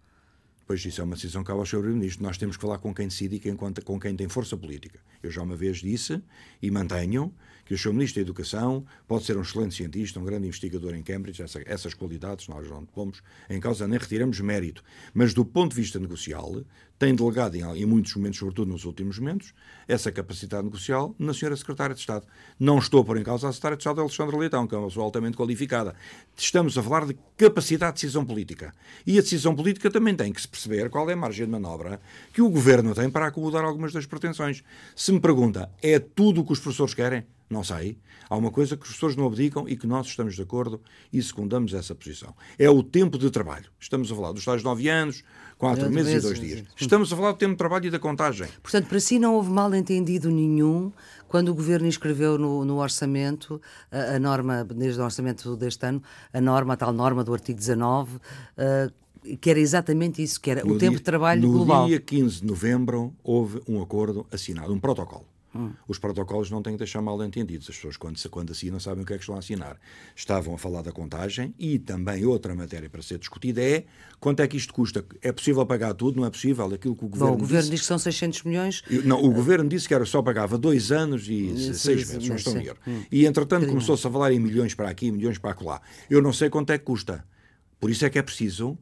Pois 0.65 0.83
isso 0.83 1.01
é 1.01 1.03
uma 1.03 1.15
decisão 1.15 1.43
que 1.43 1.47
cabe 1.47 1.59
ao 1.59 1.65
Sr. 1.65 1.77
Primeiro-Ministro. 1.77 2.23
Nós 2.23 2.37
temos 2.39 2.57
que 2.57 2.61
falar 2.61 2.79
com 2.79 2.93
quem 2.93 3.07
decide 3.07 3.35
e 3.35 3.39
quem 3.39 3.55
conta, 3.55 3.81
com 3.81 3.99
quem 3.99 4.15
tem 4.15 4.27
força 4.27 4.57
política. 4.57 4.99
Eu 5.21 5.29
já 5.29 5.43
uma 5.43 5.55
vez 5.55 5.77
disse 5.77 6.23
e 6.61 6.71
mantenho 6.71 7.31
que 7.71 7.75
o 7.75 7.77
Sr. 7.77 7.93
Ministro 7.93 8.15
da 8.15 8.27
Educação 8.27 8.85
pode 9.07 9.23
ser 9.23 9.37
um 9.37 9.41
excelente 9.41 9.75
cientista, 9.75 10.19
um 10.19 10.25
grande 10.25 10.45
investigador 10.45 10.93
em 10.93 11.01
Cambridge, 11.01 11.41
essa, 11.41 11.61
essas 11.65 11.93
qualidades 11.93 12.49
nós 12.49 12.69
não 12.69 12.83
pomos 12.85 13.23
em 13.49 13.61
causa, 13.61 13.87
nem 13.87 13.97
retiramos 13.97 14.41
mérito. 14.41 14.83
Mas 15.13 15.33
do 15.33 15.45
ponto 15.45 15.69
de 15.69 15.77
vista 15.77 15.97
negocial, 15.97 16.65
tem 16.99 17.15
delegado, 17.15 17.55
em, 17.55 17.61
em 17.61 17.85
muitos 17.85 18.13
momentos, 18.13 18.39
sobretudo 18.39 18.69
nos 18.69 18.83
últimos 18.83 19.17
momentos, 19.19 19.53
essa 19.87 20.11
capacidade 20.11 20.65
negocial 20.65 21.15
na 21.17 21.31
Sra. 21.31 21.55
Secretária 21.55 21.95
de 21.95 22.01
Estado. 22.01 22.27
Não 22.59 22.77
estou 22.77 23.05
por 23.05 23.17
em 23.17 23.23
causa 23.23 23.47
a 23.47 23.53
Secretária 23.53 23.77
de 23.77 23.83
Estado 23.83 24.01
Alexandre 24.01 24.35
Leitão, 24.35 24.67
que 24.67 24.75
é 24.75 24.77
uma 24.77 24.89
pessoa 24.89 25.05
altamente 25.05 25.37
qualificada. 25.37 25.95
Estamos 26.35 26.77
a 26.77 26.83
falar 26.83 27.05
de 27.05 27.17
capacidade 27.37 27.95
de 27.95 28.01
decisão 28.01 28.25
política. 28.25 28.73
E 29.07 29.17
a 29.17 29.21
decisão 29.21 29.55
política 29.55 29.89
também 29.89 30.13
tem 30.13 30.33
que 30.33 30.41
se 30.41 30.47
perceber 30.47 30.89
qual 30.89 31.09
é 31.09 31.13
a 31.13 31.15
margem 31.15 31.45
de 31.45 31.51
manobra 31.53 32.01
que 32.33 32.41
o 32.41 32.49
Governo 32.49 32.93
tem 32.93 33.09
para 33.09 33.27
acomodar 33.27 33.63
algumas 33.63 33.93
das 33.93 34.05
pretensões. 34.05 34.61
Se 34.93 35.13
me 35.13 35.21
pergunta, 35.21 35.71
é 35.81 35.99
tudo 35.99 36.41
o 36.41 36.45
que 36.45 36.51
os 36.51 36.59
professores 36.59 36.93
querem? 36.93 37.23
Não 37.51 37.65
sei. 37.65 37.97
Há 38.29 38.37
uma 38.37 38.49
coisa 38.49 38.77
que 38.77 38.83
os 38.83 38.87
professores 38.87 39.17
não 39.17 39.27
abdicam 39.27 39.67
e 39.67 39.75
que 39.75 39.85
nós 39.85 40.07
estamos 40.07 40.35
de 40.35 40.41
acordo 40.41 40.79
e 41.11 41.21
secundamos 41.21 41.73
essa 41.73 41.93
posição. 41.93 42.33
É 42.57 42.69
o 42.69 42.81
tempo 42.81 43.17
de 43.17 43.29
trabalho. 43.29 43.65
Estamos 43.77 44.09
a 44.09 44.15
falar 44.15 44.31
dos 44.31 44.45
tais 44.45 44.63
nove 44.63 44.87
anos, 44.87 45.21
quatro 45.57 45.89
meses, 45.91 46.13
meses, 46.13 46.23
e 46.23 46.27
dois 46.27 46.39
dias. 46.39 46.67
Estamos 46.79 47.11
a 47.11 47.15
falar 47.17 47.33
do 47.33 47.37
tempo 47.37 47.51
de 47.51 47.57
trabalho 47.57 47.87
e 47.87 47.89
da 47.89 47.99
contagem. 47.99 48.47
Portanto, 48.63 48.87
para 48.87 49.01
si 49.01 49.19
não 49.19 49.35
houve 49.35 49.51
mal 49.51 49.75
entendido 49.75 50.31
nenhum 50.31 50.93
quando 51.27 51.49
o 51.49 51.53
Governo 51.53 51.87
inscreveu 51.87 52.37
no, 52.37 52.63
no 52.63 52.77
orçamento 52.77 53.61
a, 53.91 54.15
a, 54.15 54.19
norma, 54.19 54.63
desde 54.63 55.01
o 55.01 55.03
orçamento 55.03 55.57
deste 55.57 55.85
ano, 55.85 56.01
a 56.31 56.39
norma, 56.39 56.75
a 56.75 56.77
tal 56.77 56.93
norma 56.93 57.25
do 57.25 57.33
artigo 57.33 57.59
19, 57.59 58.15
uh, 58.15 59.37
que 59.41 59.49
era 59.49 59.59
exatamente 59.59 60.23
isso, 60.23 60.39
que 60.39 60.51
era 60.51 60.63
no 60.63 60.75
o 60.75 60.77
dia, 60.77 60.87
tempo 60.87 60.99
de 60.99 61.03
trabalho 61.03 61.41
no 61.41 61.51
global. 61.51 61.81
No 61.81 61.89
dia 61.89 61.99
15 61.99 62.39
de 62.39 62.47
novembro 62.47 63.13
houve 63.21 63.61
um 63.67 63.81
acordo 63.81 64.25
assinado, 64.31 64.73
um 64.73 64.79
protocolo 64.79 65.30
Hum. 65.53 65.71
Os 65.87 65.99
protocolos 65.99 66.49
não 66.49 66.61
têm 66.61 66.73
que 66.73 66.79
deixar 66.79 67.01
mal 67.01 67.21
entendidos. 67.23 67.69
As 67.69 67.75
pessoas, 67.75 67.97
quando, 67.97 68.17
quando 68.29 68.51
assinam, 68.51 68.79
sabem 68.79 69.03
o 69.03 69.05
que 69.05 69.13
é 69.13 69.17
que 69.17 69.23
estão 69.23 69.35
a 69.35 69.39
assinar. 69.39 69.77
Estavam 70.15 70.53
a 70.53 70.57
falar 70.57 70.81
da 70.81 70.91
contagem 70.91 71.53
e 71.59 71.77
também 71.77 72.25
outra 72.25 72.55
matéria 72.55 72.89
para 72.89 73.01
ser 73.01 73.17
discutida 73.17 73.61
é 73.61 73.85
quanto 74.19 74.41
é 74.41 74.47
que 74.47 74.55
isto 74.55 74.73
custa. 74.73 75.05
É 75.21 75.31
possível 75.31 75.65
pagar 75.65 75.93
tudo? 75.93 76.19
Não 76.19 76.25
é 76.25 76.29
possível? 76.29 76.65
Aquilo 76.73 76.95
que 76.95 77.05
o 77.05 77.09
governo. 77.09 77.33
Bom, 77.33 77.37
o 77.37 77.39
governo 77.39 77.63
disse, 77.63 77.71
diz 77.71 77.81
que 77.81 77.87
são 77.87 77.99
600 77.99 78.43
milhões. 78.43 78.83
Não, 79.03 79.21
o 79.21 79.31
governo 79.31 79.69
disse 79.69 79.87
que 79.87 79.93
era 79.93 80.05
só 80.05 80.21
pagava 80.21 80.57
dois 80.57 80.91
anos 80.91 81.27
e 81.27 81.57
sim, 81.57 81.73
seis 81.73 82.09
meses, 82.09 82.29
não 82.29 82.35
estou 82.35 82.55
a 82.55 82.89
hum. 82.89 83.03
E 83.11 83.25
entretanto 83.25 83.67
começou-se 83.67 84.05
a 84.07 84.09
falar 84.09 84.31
em 84.31 84.39
milhões 84.39 84.73
para 84.73 84.89
aqui, 84.89 85.11
milhões 85.11 85.37
para 85.37 85.55
lá. 85.61 85.81
Eu 86.09 86.21
não 86.21 86.31
sei 86.31 86.49
quanto 86.49 86.71
é 86.71 86.77
que 86.77 86.85
custa. 86.85 87.25
Por 87.79 87.89
isso 87.89 88.05
é 88.05 88.09
que 88.09 88.19
é 88.19 88.21
preciso 88.21 88.77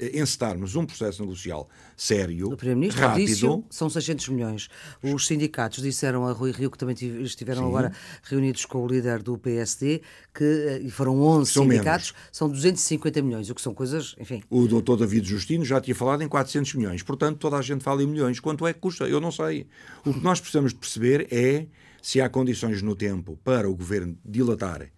encetarmos 0.00 0.74
um 0.74 0.84
processo 0.84 1.22
negocial 1.22 1.68
sério, 1.96 2.52
o 2.52 2.56
Primeiro-Ministro 2.56 3.02
rápido. 3.02 3.26
Disse, 3.26 3.46
são 3.70 3.88
600 3.88 4.28
milhões. 4.28 4.68
Os 5.02 5.26
sindicatos 5.26 5.82
disseram 5.82 6.26
a 6.26 6.32
Rui 6.32 6.50
Rio, 6.50 6.70
que 6.70 6.78
também 6.78 6.96
estiveram 7.22 7.62
Sim. 7.62 7.68
agora 7.68 7.92
reunidos 8.24 8.64
com 8.64 8.84
o 8.84 8.86
líder 8.86 9.22
do 9.22 9.38
PSD, 9.38 10.02
que, 10.34 10.44
eh, 10.44 10.80
e 10.82 10.90
foram 10.90 11.20
11 11.20 11.52
são 11.52 11.64
sindicatos, 11.64 12.12
menos. 12.12 12.28
são 12.32 12.48
250 12.48 13.22
milhões, 13.22 13.50
o 13.50 13.54
que 13.54 13.60
são 13.60 13.74
coisas, 13.74 14.16
enfim... 14.18 14.42
O 14.50 14.66
doutor 14.66 14.96
David 14.96 15.28
Justino 15.28 15.64
já 15.64 15.80
tinha 15.80 15.94
falado 15.94 16.22
em 16.22 16.28
400 16.28 16.74
milhões, 16.74 17.02
portanto 17.02 17.38
toda 17.38 17.56
a 17.56 17.62
gente 17.62 17.84
fala 17.84 18.02
em 18.02 18.06
milhões. 18.06 18.40
Quanto 18.40 18.66
é 18.66 18.72
que 18.72 18.80
custa? 18.80 19.04
Eu 19.04 19.20
não 19.20 19.30
sei. 19.30 19.66
O 20.04 20.12
que 20.12 20.20
nós 20.20 20.40
precisamos 20.40 20.72
de 20.72 20.78
perceber 20.78 21.28
é 21.30 21.66
se 22.00 22.20
há 22.20 22.28
condições 22.28 22.82
no 22.82 22.96
tempo 22.96 23.38
para 23.44 23.70
o 23.70 23.76
Governo 23.76 24.18
dilatar 24.24 24.90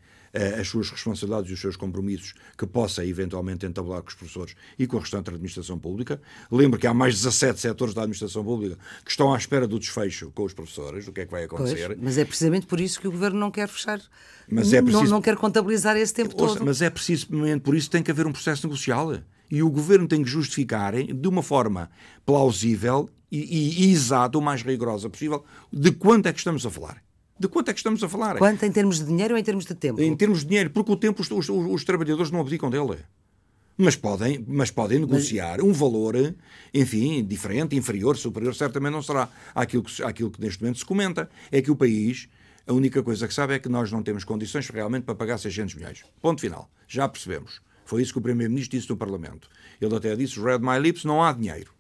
as 0.61 0.69
suas 0.69 0.91
responsabilidades 0.91 1.51
e 1.51 1.55
os 1.55 1.61
seus 1.61 1.77
compromissos 1.77 2.35
que 2.59 2.67
possa 2.67 3.05
eventualmente 3.05 3.65
entabular 3.65 4.03
com 4.03 4.09
os 4.09 4.15
professores 4.15 4.57
e 4.79 4.87
com 4.87 4.97
a 4.97 5.01
restante 5.01 5.31
administração 5.31 5.79
pública. 5.79 6.21
Lembro 6.51 6.79
que 6.79 6.87
há 6.87 6.95
mais 6.95 7.15
17 7.15 7.61
setores 7.61 7.95
da 7.95 8.03
administração 8.03 8.45
pública 8.45 8.77
que 9.05 9.11
estão 9.11 9.33
à 9.33 9.39
espera 9.39 9.67
do 9.67 9.79
desfecho 9.79 10.31
com 10.33 10.45
os 10.45 10.53
professores, 10.53 11.07
do 11.07 11.13
que 11.13 11.21
é 11.21 11.27
que 11.27 11.31
vai 11.31 11.45
acontecer. 11.45 11.87
Pois, 11.87 11.99
mas 12.01 12.19
é 12.19 12.25
precisamente 12.25 12.67
por 12.67 12.81
isso 12.81 13.01
que 13.01 13.07
o 13.07 13.13
Governo 13.13 13.39
não 13.39 13.51
quer 13.51 13.69
fechar, 13.69 14.01
mas 14.49 14.73
é 14.73 14.83
preciso... 14.83 15.05
não, 15.05 15.11
não 15.11 15.23
quer 15.23 15.37
contabilizar 15.37 15.97
esse 15.97 16.13
tempo 16.13 16.35
Ouça, 16.41 16.55
todo. 16.55 16.67
Mas 16.67 16.83
é 16.83 16.91
precisamente 16.91 17.61
por 17.61 17.77
isso 17.77 17.87
que 17.87 17.93
tem 17.93 18.03
que 18.03 18.11
haver 18.11 18.27
um 18.27 18.33
processo 18.33 18.67
negocial. 18.67 19.17
E 19.51 19.63
o 19.63 19.71
Governo 19.71 20.09
tem 20.09 20.23
que 20.23 20.29
justificar 20.29 20.95
de 20.95 21.29
uma 21.29 21.43
forma 21.43 21.91
plausível 22.27 23.09
e, 23.31 23.39
e, 23.39 23.85
e 23.85 23.93
exata, 23.93 24.39
o 24.39 24.43
mais 24.43 24.63
rigorosa 24.63 25.09
possível, 25.09 25.45
de 25.73 25.93
quanto 25.93 26.27
é 26.27 26.33
que 26.33 26.39
estamos 26.39 26.65
a 26.65 26.71
falar. 26.71 27.04
De 27.39 27.49
quanto 27.49 27.71
é 27.71 27.73
que 27.73 27.81
estamos 27.81 28.03
a 28.03 28.09
falar? 28.09 28.39
Quanto 28.39 28.65
em 28.65 28.71
termos 28.71 28.99
de 28.99 29.07
dinheiro 29.07 29.35
ou 29.35 29.39
em 29.39 29.43
termos 29.43 29.65
de 29.65 29.75
tempo? 29.75 30.01
Em 30.01 30.17
termos 30.17 30.41
de 30.41 30.47
dinheiro, 30.47 30.71
porque 30.71 30.93
o 30.93 30.97
tempo 30.97 31.21
os, 31.21 31.31
os, 31.31 31.49
os 31.49 31.85
trabalhadores 31.85 32.31
não 32.31 32.41
abdicam 32.41 32.71
dele. 32.71 32.99
Mas 33.77 33.97
podem, 33.97 34.45
mas 34.47 34.71
podem 34.71 35.01
negociar 35.01 35.59
mas... 35.59 35.67
um 35.67 35.73
valor, 35.73 36.15
enfim, 36.73 37.25
diferente, 37.25 37.75
inferior, 37.75 38.17
superior, 38.17 38.55
certamente 38.55 38.93
não 38.93 39.03
será 39.03 39.29
àquilo 39.53 39.83
que, 39.83 40.03
àquilo 40.03 40.31
que 40.31 40.41
neste 40.41 40.63
momento 40.63 40.79
se 40.79 40.85
comenta. 40.85 41.29
É 41.51 41.61
que 41.61 41.73
o 41.73 41.77
país, 41.77 42.29
a 42.69 42.73
única 42.73 43.03
coisa 43.03 43.27
que 43.27 43.35
sabe 43.35 43.55
é 43.55 43.59
que 43.59 43.69
nós 43.69 43.91
não 43.91 44.01
temos 44.01 44.23
condições 44.23 44.69
realmente 44.69 45.03
para 45.03 45.17
pagar 45.17 45.39
600 45.39 45.75
milhões. 45.75 46.05
Ponto 46.23 46.41
final. 46.41 46.71
Já 46.87 47.09
percebemos. 47.09 47.61
Foi 47.85 48.01
isso 48.01 48.13
que 48.13 48.19
o 48.19 48.23
Primeiro-Ministro 48.23 48.79
disse 48.79 48.89
no 48.89 48.97
Parlamento. 48.97 49.49
Ele 49.81 49.95
até 49.95 50.15
disse, 50.15 50.41
read 50.41 50.65
my 50.65 50.79
lips, 50.79 51.05
não 51.05 51.21
há 51.21 51.33
dinheiro. 51.33 51.73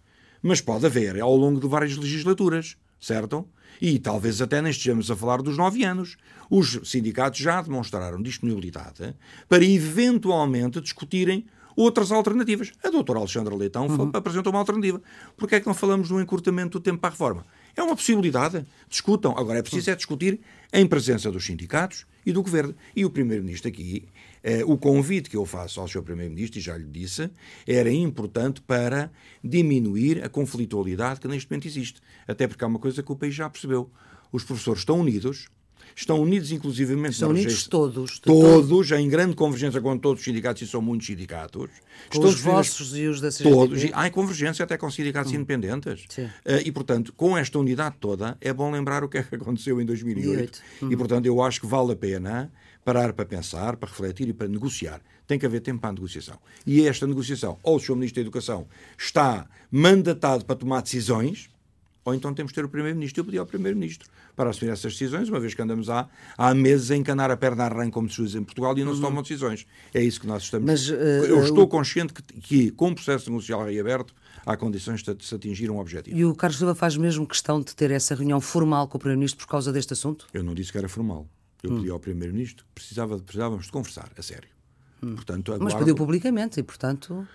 Mas 0.42 0.61
pode 0.61 0.84
haver 0.84 1.20
ao 1.20 1.34
longo 1.34 1.61
de 1.61 1.68
várias 1.68 1.96
legislaturas, 1.96 2.76
certo? 3.00 3.48
E 3.85 3.99
talvez 3.99 4.41
até 4.41 4.62
nem 4.62 4.70
estejamos 4.70 5.11
a 5.11 5.14
falar 5.14 5.43
dos 5.43 5.59
nove 5.59 5.85
anos. 5.85 6.16
Os 6.49 6.80
sindicatos 6.85 7.39
já 7.39 7.61
demonstraram 7.61 8.22
disponibilidade 8.22 9.14
para 9.47 9.62
eventualmente 9.62 10.80
discutirem 10.80 11.45
outras 11.76 12.11
alternativas. 12.11 12.72
A 12.82 12.89
doutora 12.89 13.18
Alexandra 13.18 13.55
Leitão 13.55 13.87
uhum. 13.87 14.11
apresentou 14.14 14.51
uma 14.51 14.61
alternativa. 14.61 15.03
Porquê 15.37 15.57
é 15.57 15.61
que 15.61 15.66
não 15.66 15.74
falamos 15.74 16.09
do 16.09 16.18
encurtamento 16.18 16.78
do 16.78 16.82
tempo 16.82 16.99
para 16.99 17.09
a 17.09 17.11
reforma? 17.11 17.45
É 17.76 17.82
uma 17.82 17.95
possibilidade. 17.95 18.64
Discutam. 18.89 19.37
Agora 19.37 19.59
é 19.59 19.62
preciso 19.62 19.91
é 19.91 19.95
discutir 19.95 20.41
em 20.73 20.87
presença 20.87 21.31
dos 21.31 21.45
sindicatos 21.45 22.07
e 22.25 22.33
do 22.33 22.43
governo. 22.43 22.75
E 22.95 23.05
o 23.05 23.11
primeiro-ministro 23.11 23.69
aqui 23.69 24.07
eh, 24.47 24.62
o 24.67 24.77
convite 24.77 25.31
que 25.31 25.37
eu 25.39 25.47
faço 25.47 25.81
ao 25.81 25.89
Sr. 25.89 26.03
Primeiro-Ministro, 26.03 26.59
e 26.59 26.62
já 26.62 26.77
lhe 26.77 26.85
disse, 26.85 27.31
era 27.67 27.91
importante 27.91 28.61
para 28.61 29.11
diminuir 29.43 30.23
a 30.23 30.29
conflitualidade 30.29 31.19
que 31.19 31.27
neste 31.27 31.51
momento 31.51 31.67
existe. 31.67 32.01
Até 32.29 32.47
porque 32.47 32.62
há 32.62 32.67
uma 32.67 32.79
coisa 32.79 33.03
que 33.03 33.11
o 33.11 33.17
país 33.17 33.35
já 33.35 33.49
percebeu. 33.49 33.91
Os 34.31 34.45
professores 34.45 34.81
estão 34.81 35.01
unidos, 35.01 35.49
estão 35.95 36.20
unidos 36.20 36.53
inclusivamente 36.53 37.12
estão 37.12 37.30
unidos 37.30 37.66
todos 37.66 38.18
todos, 38.18 38.68
todos 38.68 38.91
em 38.93 39.09
grande 39.09 39.35
convergência 39.35 39.80
com 39.80 39.97
todos 39.99 40.20
os 40.20 40.24
sindicatos 40.24 40.62
e 40.62 40.66
são 40.66 40.80
muitos 40.80 41.07
sindicatos 41.07 41.70
com 42.09 42.16
estão 42.16 42.30
os 42.30 42.41
vossos 42.41 42.97
e 42.97 43.07
os 43.07 43.20
da 43.20 43.28
CGTP 43.28 43.51
todos 43.51 43.85
há 43.93 44.11
convergência 44.11 44.64
até 44.64 44.76
com 44.76 44.91
sindicatos 44.91 45.32
hum. 45.32 45.37
independentes 45.37 46.05
uh, 46.18 46.30
e 46.64 46.70
portanto 46.72 47.12
com 47.16 47.37
esta 47.37 47.59
unidade 47.59 47.97
toda 48.01 48.37
é 48.41 48.53
bom 48.53 48.70
lembrar 48.70 49.05
o 49.05 49.09
que 49.09 49.18
é 49.18 49.22
que 49.22 49.35
aconteceu 49.35 49.80
em 49.80 49.85
2008 49.85 50.61
hum. 50.82 50.91
e 50.91 50.97
portanto 50.97 51.26
eu 51.26 51.43
acho 51.43 51.61
que 51.61 51.66
vale 51.66 51.93
a 51.93 51.97
pena 51.97 52.51
parar 52.85 53.12
para 53.14 53.24
pensar, 53.24 53.76
para 53.76 53.89
refletir 53.89 54.28
e 54.28 54.32
para 54.32 54.47
negociar. 54.47 55.01
Tem 55.26 55.39
que 55.39 55.47
haver 55.47 55.61
tempo 55.61 55.80
para 55.80 55.91
a 55.91 55.93
negociação. 55.95 56.39
E 56.66 56.87
esta 56.87 57.07
negociação, 57.07 57.59
ou 57.62 57.76
o 57.76 57.80
Sr. 57.80 57.95
Ministro 57.95 58.16
da 58.16 58.20
Educação 58.20 58.68
está 58.99 59.49
mandatado 59.70 60.45
para 60.45 60.55
tomar 60.55 60.82
decisões, 60.82 61.49
ou 62.05 62.14
então 62.14 62.34
temos 62.34 62.52
que 62.52 62.57
ter 62.57 62.64
o 62.64 62.68
Primeiro-Ministro. 62.68 63.20
Eu 63.20 63.24
pedi 63.24 63.38
ao 63.38 63.46
Primeiro-Ministro 63.46 64.09
para 64.36 64.50
assumir 64.50 64.70
essas 64.70 64.92
decisões, 64.92 65.28
uma 65.28 65.40
vez 65.40 65.55
que 65.55 65.62
andamos 65.62 65.88
há, 65.88 66.09
há 66.36 66.55
meses 66.55 66.90
a 66.90 66.96
encanar 66.96 67.30
a 67.30 67.36
perna 67.36 67.66
a 67.66 67.90
como 67.90 68.11
se 68.11 68.22
diz 68.22 68.34
em 68.34 68.42
Portugal, 68.42 68.76
e 68.76 68.82
não 68.82 68.90
uhum. 68.90 68.96
se 68.96 69.02
tomam 69.02 69.22
decisões. 69.22 69.66
É 69.92 70.02
isso 70.02 70.20
que 70.20 70.26
nós 70.26 70.42
estamos... 70.42 70.66
Mas, 70.66 70.88
uh, 70.88 70.94
Eu 70.94 71.42
estou 71.42 71.64
uh, 71.64 71.68
consciente 71.68 72.12
que, 72.12 72.22
que, 72.40 72.70
com 72.72 72.90
o 72.90 72.94
processo 72.94 73.30
negocial 73.30 73.64
reaberto, 73.64 74.14
há 74.44 74.57
condições 74.57 75.02
de 75.02 75.16
se 75.24 75.34
atingir 75.34 75.70
um 75.70 75.78
objetivo. 75.78 76.16
E 76.16 76.24
o 76.24 76.34
Carlos 76.34 76.59
Silva 76.59 76.74
faz 76.74 76.96
mesmo 76.96 77.26
questão 77.26 77.61
de 77.61 77.74
ter 77.74 77.90
essa 77.90 78.14
reunião 78.14 78.40
formal 78.40 78.88
com 78.88 78.96
o 78.96 79.00
Primeiro-Ministro 79.00 79.46
por 79.46 79.50
causa 79.50 79.72
deste 79.72 79.92
assunto? 79.92 80.26
Eu 80.34 80.42
não 80.42 80.55
disse 80.55 80.72
que 80.72 80.78
era 80.78 80.88
formal. 80.88 81.26
Eu 81.62 81.72
hum. 81.72 81.76
pedi 81.76 81.90
ao 81.90 81.98
Primeiro-Ministro, 81.98 82.64
precisava, 82.74 83.18
precisávamos 83.18 83.66
de 83.66 83.72
conversar, 83.72 84.11
a 84.18 84.22
sério. 84.22 84.48
Hum. 85.02 85.14
Portanto. 85.14 85.57
Mas 85.61 85.74
pediu 85.74 85.94
publicamente 85.94 86.61
e, 86.61 86.62
portanto... 86.62 87.26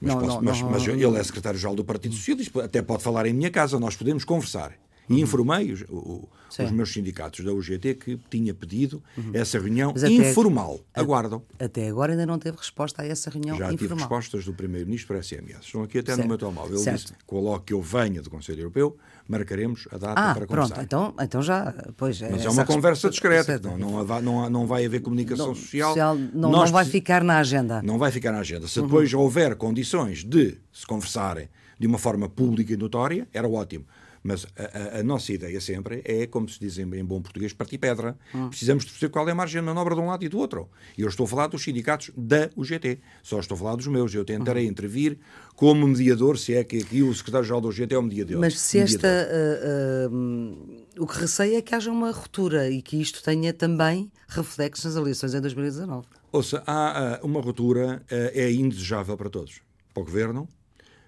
Mas, 0.00 0.14
não, 0.14 0.20
posso, 0.20 0.34
não, 0.36 0.42
mas, 0.42 0.60
não, 0.60 0.70
mas 0.70 0.86
ele 0.86 1.18
é 1.18 1.22
secretário-geral 1.22 1.74
do 1.74 1.84
Partido 1.84 2.14
Socialista, 2.14 2.64
até 2.64 2.82
pode 2.82 3.02
falar 3.02 3.26
em 3.26 3.32
minha 3.32 3.50
casa, 3.50 3.78
nós 3.78 3.96
podemos 3.96 4.24
conversar. 4.24 4.72
E 5.08 5.14
uhum. 5.14 5.18
informei 5.20 5.72
os, 5.72 5.82
o, 5.88 6.28
os, 6.50 6.70
meus 6.70 6.92
sindicatos 6.92 7.44
da 7.44 7.52
UGT 7.52 7.94
que 7.94 8.18
tinha 8.28 8.52
pedido 8.52 9.02
uhum. 9.16 9.30
essa 9.32 9.58
reunião 9.58 9.94
informal. 10.08 10.80
Até, 10.92 11.00
Aguardam. 11.00 11.42
Até 11.58 11.88
agora 11.88 12.12
ainda 12.12 12.26
não 12.26 12.38
teve 12.38 12.56
resposta 12.56 13.02
a 13.02 13.06
essa 13.06 13.30
reunião 13.30 13.56
Já 13.56 13.72
informal. 13.72 13.78
tive 13.78 13.94
respostas 13.94 14.44
do 14.44 14.52
Primeiro-Ministro 14.52 15.08
para 15.08 15.22
SMS. 15.22 15.66
Estão 15.66 15.82
aqui 15.82 15.98
até 15.98 16.12
certo. 16.12 16.22
no 16.22 16.28
meu 16.28 16.38
telemóvel. 16.38 16.74
Ele 16.74 16.82
certo. 16.82 17.00
disse 17.02 17.12
que 17.12 17.34
logo 17.34 17.60
que 17.60 17.72
eu 17.72 17.80
venha 17.80 18.20
do 18.20 18.30
Conselho 18.30 18.60
Europeu, 18.60 18.96
marcaremos 19.28 19.88
a 19.92 19.98
data 19.98 20.20
ah, 20.20 20.34
para 20.34 20.46
conversar. 20.46 20.74
Pronto, 20.74 20.84
então, 20.84 21.14
então 21.20 21.42
já. 21.42 21.74
Pois, 21.96 22.20
Mas 22.20 22.44
é 22.44 22.50
uma 22.50 22.64
conversa 22.64 23.10
discreta. 23.10 23.60
Não, 23.62 23.78
não, 23.78 24.22
não, 24.22 24.50
não 24.50 24.66
vai 24.66 24.84
haver 24.84 25.00
comunicação 25.00 25.48
não, 25.48 25.54
social. 25.54 25.90
social 25.90 26.16
não, 26.32 26.50
não 26.50 26.66
vai 26.66 26.84
ficar 26.84 27.22
na 27.22 27.38
agenda. 27.38 27.82
Não 27.82 27.98
vai 27.98 28.10
ficar 28.10 28.32
na 28.32 28.38
agenda. 28.38 28.66
Se 28.66 28.80
depois 28.80 29.12
uhum. 29.12 29.20
houver 29.20 29.56
condições 29.56 30.24
de 30.24 30.58
se 30.72 30.86
conversarem 30.86 31.48
de 31.78 31.86
uma 31.86 31.98
forma 31.98 32.28
pública 32.28 32.72
e 32.72 32.76
notória, 32.76 33.28
era 33.32 33.48
ótimo. 33.48 33.84
Mas 34.26 34.44
a, 34.56 34.96
a, 34.96 35.00
a, 35.00 35.02
nossa 35.04 35.32
ideia 35.32 35.60
sempre 35.60 36.02
é, 36.04 36.26
como 36.26 36.48
se 36.48 36.58
diz 36.58 36.78
em, 36.78 36.82
em 36.82 37.04
bom 37.04 37.22
português, 37.22 37.52
partir 37.52 37.78
pedra. 37.78 38.18
Hum. 38.34 38.48
Precisamos 38.48 38.84
de 38.84 38.90
perceber 38.90 39.12
qual 39.12 39.28
é 39.28 39.32
a 39.32 39.34
margem 39.34 39.60
de 39.60 39.66
manobra 39.66 39.94
de 39.94 40.00
um 40.00 40.06
lado 40.06 40.24
e 40.24 40.28
do 40.28 40.38
outro. 40.38 40.68
E 40.98 41.02
eu 41.02 41.08
estou 41.08 41.24
a 41.24 41.28
falar 41.28 41.46
dos 41.46 41.62
sindicatos 41.62 42.10
da 42.16 42.50
UGT. 42.56 42.98
Só 43.22 43.38
estou 43.38 43.54
a 43.54 43.58
falar 43.58 43.76
dos 43.76 43.86
meus. 43.86 44.12
Eu 44.12 44.24
tentarei 44.24 44.64
uhum. 44.64 44.70
intervir 44.70 45.18
como 45.54 45.86
mediador, 45.86 46.38
se 46.38 46.54
é 46.54 46.64
que 46.64 46.78
aqui 46.78 47.02
o 47.02 47.14
secretário-geral 47.14 47.60
da 47.60 47.68
UGT 47.68 47.94
é 47.94 47.98
o 47.98 48.02
mediador. 48.02 48.40
Mas 48.40 48.58
se 48.58 48.78
esta. 48.78 49.08
Uh, 49.08 50.12
uh, 50.12 50.86
o 50.98 51.06
que 51.06 51.18
receia 51.20 51.58
é 51.58 51.62
que 51.62 51.74
haja 51.74 51.90
uma 51.90 52.10
ruptura 52.10 52.68
e 52.68 52.82
que 52.82 53.00
isto 53.00 53.22
tenha 53.22 53.52
também 53.52 54.10
reflexos 54.26 54.86
nas 54.86 54.96
eleições 54.96 55.34
em 55.34 55.40
2019. 55.40 56.06
Ouça, 56.32 56.62
há 56.66 57.20
uh, 57.22 57.26
uma 57.26 57.40
ruptura, 57.40 58.02
é 58.10 58.50
indesejável 58.50 59.16
para 59.16 59.30
todos. 59.30 59.60
Para 59.94 60.02
o 60.02 60.04
governo, 60.04 60.48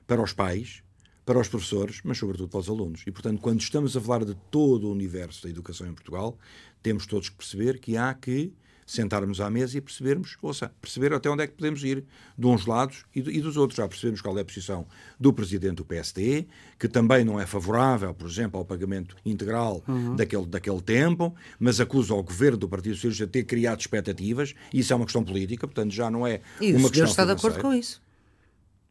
para 0.06 0.22
os 0.22 0.32
pais, 0.32 0.82
para 1.28 1.40
os 1.40 1.48
professores, 1.48 2.00
mas 2.02 2.16
sobretudo 2.16 2.48
para 2.48 2.60
os 2.60 2.70
alunos. 2.70 3.02
E, 3.06 3.10
portanto, 3.10 3.38
quando 3.42 3.60
estamos 3.60 3.94
a 3.94 4.00
falar 4.00 4.24
de 4.24 4.34
todo 4.50 4.88
o 4.88 4.90
universo 4.90 5.42
da 5.42 5.50
educação 5.50 5.86
em 5.86 5.92
Portugal, 5.92 6.38
temos 6.82 7.04
todos 7.04 7.28
que 7.28 7.36
perceber 7.36 7.78
que 7.78 7.98
há 7.98 8.14
que 8.14 8.50
sentarmos 8.86 9.38
à 9.38 9.50
mesa 9.50 9.76
e 9.76 9.80
percebermos, 9.82 10.38
ouça, 10.40 10.72
perceber 10.80 11.12
até 11.12 11.28
onde 11.28 11.42
é 11.42 11.46
que 11.46 11.52
podemos 11.52 11.84
ir, 11.84 12.06
de 12.38 12.46
uns 12.46 12.64
lados 12.64 13.04
e, 13.14 13.18
e 13.18 13.42
dos 13.42 13.58
outros. 13.58 13.76
Já 13.76 13.86
percebemos 13.86 14.22
qual 14.22 14.38
é 14.38 14.40
a 14.40 14.44
posição 14.46 14.86
do 15.20 15.30
presidente 15.30 15.74
do 15.74 15.84
PSD, 15.84 16.46
que 16.78 16.88
também 16.88 17.26
não 17.26 17.38
é 17.38 17.44
favorável, 17.44 18.14
por 18.14 18.26
exemplo, 18.26 18.58
ao 18.58 18.64
pagamento 18.64 19.14
integral 19.26 19.84
uhum. 19.86 20.16
daquele, 20.16 20.46
daquele 20.46 20.80
tempo, 20.80 21.34
mas 21.60 21.78
acusa 21.78 22.14
o 22.14 22.22
governo 22.22 22.56
do 22.56 22.70
Partido 22.70 22.94
Socialista 22.94 23.26
de 23.26 23.32
ter 23.32 23.44
criado 23.44 23.80
expectativas, 23.80 24.54
e 24.72 24.78
isso 24.78 24.94
é 24.94 24.96
uma 24.96 25.04
questão 25.04 25.22
política, 25.22 25.66
portanto 25.66 25.92
já 25.92 26.10
não 26.10 26.26
é 26.26 26.40
e 26.58 26.72
uma 26.72 26.88
questão. 26.88 27.04
E 27.04 27.06
o 27.06 27.10
está 27.10 27.26
de 27.26 27.32
acordo 27.32 27.60
com 27.60 27.74
isso? 27.74 28.00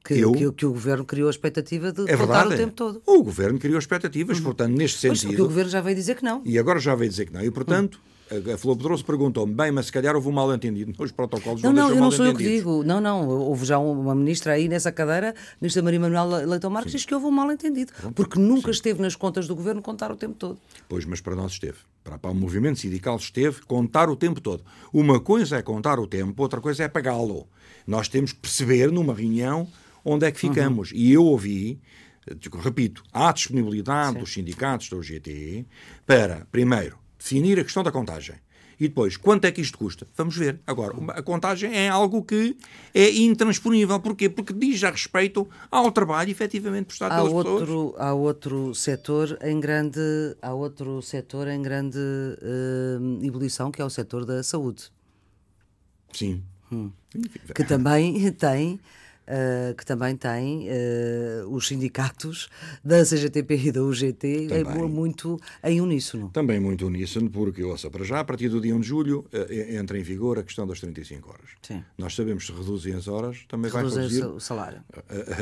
Que, 0.07 0.19
eu, 0.21 0.31
que, 0.31 0.51
que, 0.53 0.65
o 0.65 0.71
Governo 0.71 1.03
criou 1.03 1.27
a 1.27 1.31
expectativa 1.31 1.91
de 1.91 2.09
é 2.09 2.15
verdade, 2.15 2.53
o 2.53 2.57
tempo 2.57 2.71
todo. 2.71 3.01
O 3.05 3.23
Governo 3.23 3.59
criou 3.59 3.77
expectativas, 3.77 4.37
uhum. 4.37 4.45
portanto, 4.45 4.73
neste 4.77 4.99
sentido... 4.99 5.31
Mas 5.31 5.39
o 5.39 5.43
Governo 5.43 5.69
já 5.69 5.81
veio 5.81 5.95
dizer 5.97 6.15
que 6.15 6.23
não. 6.23 6.41
E 6.45 6.57
agora 6.57 6.79
já 6.79 6.95
veio 6.95 7.09
dizer 7.09 7.25
que 7.25 7.33
não. 7.33 7.43
E, 7.43 7.51
portanto, 7.51 7.99
uhum. 8.31 8.53
a 8.53 8.57
Flor 8.57 8.77
Pedroso 8.77 9.03
perguntou-me, 9.03 9.53
bem, 9.53 9.69
mas 9.69 9.87
se 9.87 9.91
calhar 9.91 10.15
houve 10.15 10.29
um 10.29 10.31
mal-entendido. 10.31 10.93
Os 10.97 11.11
protocolos 11.11 11.61
não, 11.61 11.73
não 11.73 11.89
Não, 11.89 11.95
eu 11.95 12.01
não 12.01 12.09
sou 12.09 12.25
eu 12.25 12.33
que 12.33 12.41
digo. 12.41 12.83
Não, 12.85 13.01
não. 13.01 13.27
Houve 13.27 13.65
já 13.65 13.77
uma 13.79 14.15
ministra 14.15 14.53
aí 14.53 14.69
nessa 14.69 14.93
cadeira, 14.93 15.31
a 15.31 15.55
ministra 15.59 15.83
Maria 15.83 15.99
Manuel 15.99 16.47
Leitão 16.47 16.69
Marques, 16.69 16.93
diz 16.93 17.05
que 17.05 17.13
houve 17.13 17.25
um 17.25 17.31
mal-entendido. 17.31 17.91
Porque 18.15 18.39
nunca 18.39 18.67
Sim. 18.67 18.71
esteve 18.71 19.01
nas 19.01 19.15
contas 19.15 19.45
do 19.45 19.55
Governo 19.57 19.81
contar 19.81 20.09
o 20.09 20.15
tempo 20.15 20.35
todo. 20.35 20.57
Pois, 20.87 21.03
mas 21.03 21.19
para 21.19 21.35
nós 21.35 21.51
esteve. 21.51 21.79
Para, 22.01 22.17
para 22.17 22.31
o 22.31 22.35
movimento 22.35 22.79
sindical 22.79 23.17
esteve 23.17 23.59
contar 23.63 24.09
o 24.09 24.15
tempo 24.15 24.39
todo. 24.39 24.63
Uma 24.93 25.19
coisa 25.19 25.57
é 25.57 25.61
contar 25.61 25.99
o 25.99 26.07
tempo, 26.07 26.41
outra 26.41 26.61
coisa 26.61 26.85
é 26.85 26.87
pagá-lo. 26.87 27.45
Nós 27.85 28.07
temos 28.07 28.31
que 28.31 28.39
perceber 28.39 28.89
numa 28.89 29.13
reunião 29.13 29.67
onde 30.07 30.25
é 30.25 30.31
que 30.31 30.39
ficamos. 30.39 30.91
Uhum. 30.91 30.97
E 30.97 31.11
eu 31.11 31.23
ouvi, 31.25 31.81
repito, 32.63 33.03
há 33.11 33.31
disponibilidade 33.33 34.13
Sim. 34.13 34.19
dos 34.19 34.33
sindicatos 34.33 34.89
da 34.89 34.95
UGT 34.95 35.65
para, 36.05 36.47
primeiro, 36.49 36.97
definir 37.19 37.59
a 37.59 37.63
questão 37.63 37.83
da 37.83 37.91
contagem 37.91 38.35
E 38.79 38.87
depois, 38.87 39.17
quanto 39.17 39.43
é 39.45 39.51
que 39.51 39.59
isto 39.59 39.77
custa? 39.77 40.07
Vamos 40.15 40.37
ver. 40.37 40.61
Agora, 40.65 40.95
a 41.09 41.21
contagem 41.21 41.75
é 41.75 41.89
algo 41.89 42.23
que 42.23 42.55
é 42.93 43.11
intransponível. 43.17 43.99
Porquê? 43.99 44.29
Porque 44.29 44.53
diz 44.53 44.81
a 44.85 44.91
respeito 44.91 45.45
ao 45.69 45.91
trabalho 45.91 46.31
efetivamente 46.31 46.85
prestado 46.85 47.11
há 47.11 47.15
pelas 47.17 47.33
outro, 47.33 47.59
pessoas. 47.59 47.95
Há 47.99 48.13
outro 48.13 48.75
setor 48.75 49.37
em 49.41 49.59
grande, 49.59 49.99
há 50.41 50.53
outro 50.53 51.01
setor 51.01 51.49
em 51.49 51.61
grande 51.61 51.99
uh, 51.99 53.25
ebulição, 53.25 53.71
que 53.71 53.81
é 53.81 53.85
o 53.85 53.89
setor 53.89 54.23
da 54.23 54.41
saúde. 54.41 54.89
Sim. 56.13 56.41
Hum. 56.71 56.91
Que 57.53 57.65
também 57.67 58.31
tem 58.31 58.79
Uh, 59.27 59.75
que 59.75 59.85
também 59.85 60.15
tem 60.15 60.69
uh, 60.69 61.53
os 61.53 61.67
sindicatos 61.67 62.47
da 62.81 63.03
CGTP 63.03 63.57
e 63.57 63.71
da 63.73 63.83
UGT 63.83 64.47
é 64.51 64.63
muito 64.63 65.37
em 65.63 65.81
uníssono. 65.81 66.29
Também 66.29 66.61
muito 66.61 66.87
uníssono, 66.87 67.29
porque, 67.29 67.61
ouça, 67.61 67.89
para 67.89 68.05
já, 68.05 68.21
a 68.21 68.23
partir 68.23 68.47
do 68.47 68.61
dia 68.61 68.73
1 68.73 68.79
de 68.79 68.87
julho, 68.87 69.25
uh, 69.33 69.75
entra 69.77 69.99
em 69.99 70.01
vigor 70.01 70.39
a 70.39 70.43
questão 70.43 70.65
das 70.65 70.79
35 70.79 71.29
horas. 71.29 71.49
Sim. 71.61 71.83
Nós 71.97 72.15
sabemos 72.15 72.45
que 72.45 72.53
se 72.53 72.57
reduzem 72.57 72.93
as 72.93 73.09
horas, 73.09 73.43
também 73.49 73.69
reduzem 73.69 73.99
vai 73.99 74.07
reduzir... 74.07 74.25
o 74.25 74.39
salário. 74.39 74.81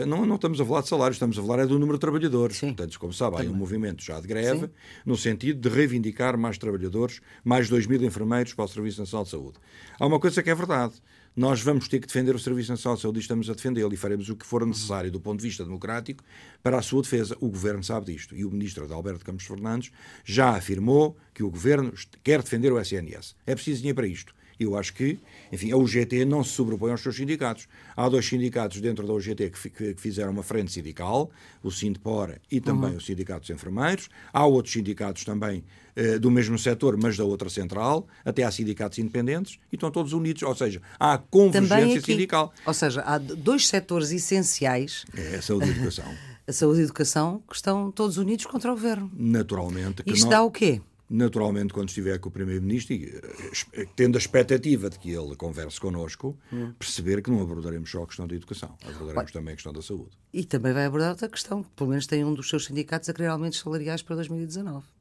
não, 0.07 0.25
não 0.25 0.35
estamos 0.35 0.59
a 0.59 0.65
falar 0.65 0.81
de 0.81 0.89
salário, 0.89 1.13
estamos 1.13 1.37
a 1.37 1.41
falar 1.43 1.59
é 1.59 1.67
do 1.67 1.77
número 1.77 1.97
de 1.97 2.01
trabalhadores. 2.01 2.57
Sim. 2.57 2.73
Portanto, 2.73 2.99
como 2.99 3.13
sabe, 3.13 3.37
há 3.37 3.41
um 3.41 3.53
movimento 3.53 4.03
já 4.03 4.19
de 4.19 4.27
greve, 4.27 4.61
Sim. 4.61 4.69
no 5.05 5.15
sentido 5.15 5.59
de 5.59 5.69
reivindicar 5.69 6.37
mais 6.37 6.57
trabalhadores, 6.57 7.21
mais 7.43 7.69
2 7.69 7.85
mil 7.85 8.01
enfermeiros 8.03 8.53
para 8.55 8.65
o 8.65 8.67
Serviço 8.67 8.99
Nacional 8.99 9.25
de 9.25 9.29
Saúde. 9.29 9.59
Há 9.99 10.07
uma 10.07 10.19
coisa 10.19 10.41
que 10.41 10.49
é 10.49 10.55
verdade 10.55 10.95
nós 11.35 11.61
vamos 11.61 11.87
ter 11.87 11.99
que 11.99 12.07
defender 12.07 12.33
o 12.33 12.39
Serviço 12.39 12.71
Nacional 12.71 12.95
de 12.95 13.01
Saúde 13.01 13.19
e 13.19 13.21
estamos 13.21 13.49
a 13.49 13.53
defendê-lo 13.53 13.93
e 13.93 13.97
faremos 13.97 14.29
o 14.29 14.35
que 14.35 14.45
for 14.45 14.65
necessário 14.65 15.11
do 15.11 15.19
ponto 15.19 15.39
de 15.39 15.45
vista 15.45 15.65
democrático 15.65 16.23
para 16.63 16.77
a 16.77 16.81
sua 16.81 17.01
defesa. 17.01 17.35
O 17.41 17.49
Governo 17.49 17.83
sabe 17.83 18.13
disto 18.13 18.35
e 18.35 18.45
o 18.45 18.51
Ministro 18.51 18.85
Adalberto 18.85 19.25
Campos 19.25 19.45
Fernandes 19.45 19.91
já 20.23 20.55
afirmou 20.55 21.17
que 21.33 21.43
o 21.43 21.49
Governo 21.49 21.93
quer 22.23 22.41
defender 22.41 22.71
o 22.71 22.79
SNS. 22.79 23.35
É 23.45 23.53
preciso 23.53 23.79
dinheiro 23.79 23.97
para 23.97 24.07
isto. 24.07 24.33
Eu 24.59 24.77
acho 24.77 24.93
que, 24.93 25.19
enfim, 25.51 25.71
a 25.71 25.77
UGT 25.77 26.25
não 26.25 26.43
se 26.43 26.51
sobrepõe 26.51 26.91
aos 26.91 27.01
seus 27.01 27.15
sindicatos. 27.15 27.67
Há 27.95 28.07
dois 28.07 28.25
sindicatos 28.25 28.79
dentro 28.81 29.05
da 29.05 29.13
UGT 29.13 29.51
que, 29.51 29.69
que 29.69 29.95
fizeram 29.97 30.31
uma 30.31 30.43
frente 30.43 30.71
sindical, 30.71 31.29
o 31.61 31.71
Sindpor 31.71 32.35
e 32.51 32.61
também 32.61 32.91
uhum. 32.91 32.97
o 32.97 33.01
Sindicato 33.01 33.41
dos 33.41 33.49
Enfermeiros. 33.49 34.09
Há 34.31 34.45
outros 34.45 34.73
sindicatos 34.73 35.23
também 35.23 35.63
eh, 35.95 36.19
do 36.19 36.29
mesmo 36.29 36.57
setor, 36.59 36.97
mas 36.97 37.15
da 37.15 37.23
outra 37.23 37.49
central. 37.49 38.07
Até 38.23 38.43
há 38.43 38.51
sindicatos 38.51 38.99
independentes 38.99 39.59
e 39.71 39.75
estão 39.75 39.89
todos 39.89 40.13
unidos. 40.13 40.43
Ou 40.43 40.55
seja, 40.55 40.81
há 40.99 41.17
convergência 41.17 42.01
sindical. 42.01 42.53
Ou 42.65 42.73
seja, 42.73 43.01
há 43.01 43.17
dois 43.17 43.67
setores 43.67 44.11
essenciais. 44.11 45.05
É 45.15 45.37
a 45.37 45.41
saúde 45.41 45.67
e 45.67 45.69
a 45.69 45.71
educação. 45.71 46.05
a 46.47 46.53
saúde 46.53 46.81
e 46.81 46.83
educação 46.83 47.41
que 47.47 47.55
estão 47.55 47.91
todos 47.91 48.17
unidos 48.17 48.45
contra 48.45 48.71
o 48.71 48.75
governo. 48.75 49.09
Naturalmente. 49.13 50.03
Isto 50.05 50.25
nós... 50.25 50.31
dá 50.31 50.43
o 50.43 50.51
quê? 50.51 50.81
Naturalmente, 51.09 51.73
quando 51.73 51.89
estiver 51.89 52.19
com 52.19 52.29
o 52.29 52.31
Primeiro-Ministro, 52.31 52.95
eh, 52.95 53.87
tendo 53.95 54.15
a 54.15 54.19
expectativa 54.19 54.89
de 54.89 54.97
que 54.99 55.11
ele 55.11 55.35
converse 55.35 55.79
connosco, 55.79 56.37
hum. 56.51 56.73
perceber 56.77 57.21
que 57.21 57.29
não 57.29 57.41
abordaremos 57.41 57.89
só 57.89 58.03
a 58.03 58.07
questão 58.07 58.27
da 58.27 58.35
educação, 58.35 58.75
abordaremos 58.83 59.31
também 59.31 59.53
a 59.53 59.55
questão 59.55 59.73
da 59.73 59.81
saúde. 59.81 60.17
E 60.33 60.43
também 60.45 60.73
vai 60.73 60.85
abordar 60.85 61.11
outra 61.11 61.29
questão, 61.29 61.63
pelo 61.75 61.89
menos 61.89 62.07
tem 62.07 62.23
um 62.23 62.33
dos 62.33 62.49
seus 62.49 62.65
sindicatos 62.65 63.09
a 63.09 63.13
querer 63.13 63.27
aumentos 63.27 63.59
salariais 63.59 64.01
para 64.01 64.15
2019 64.15 64.94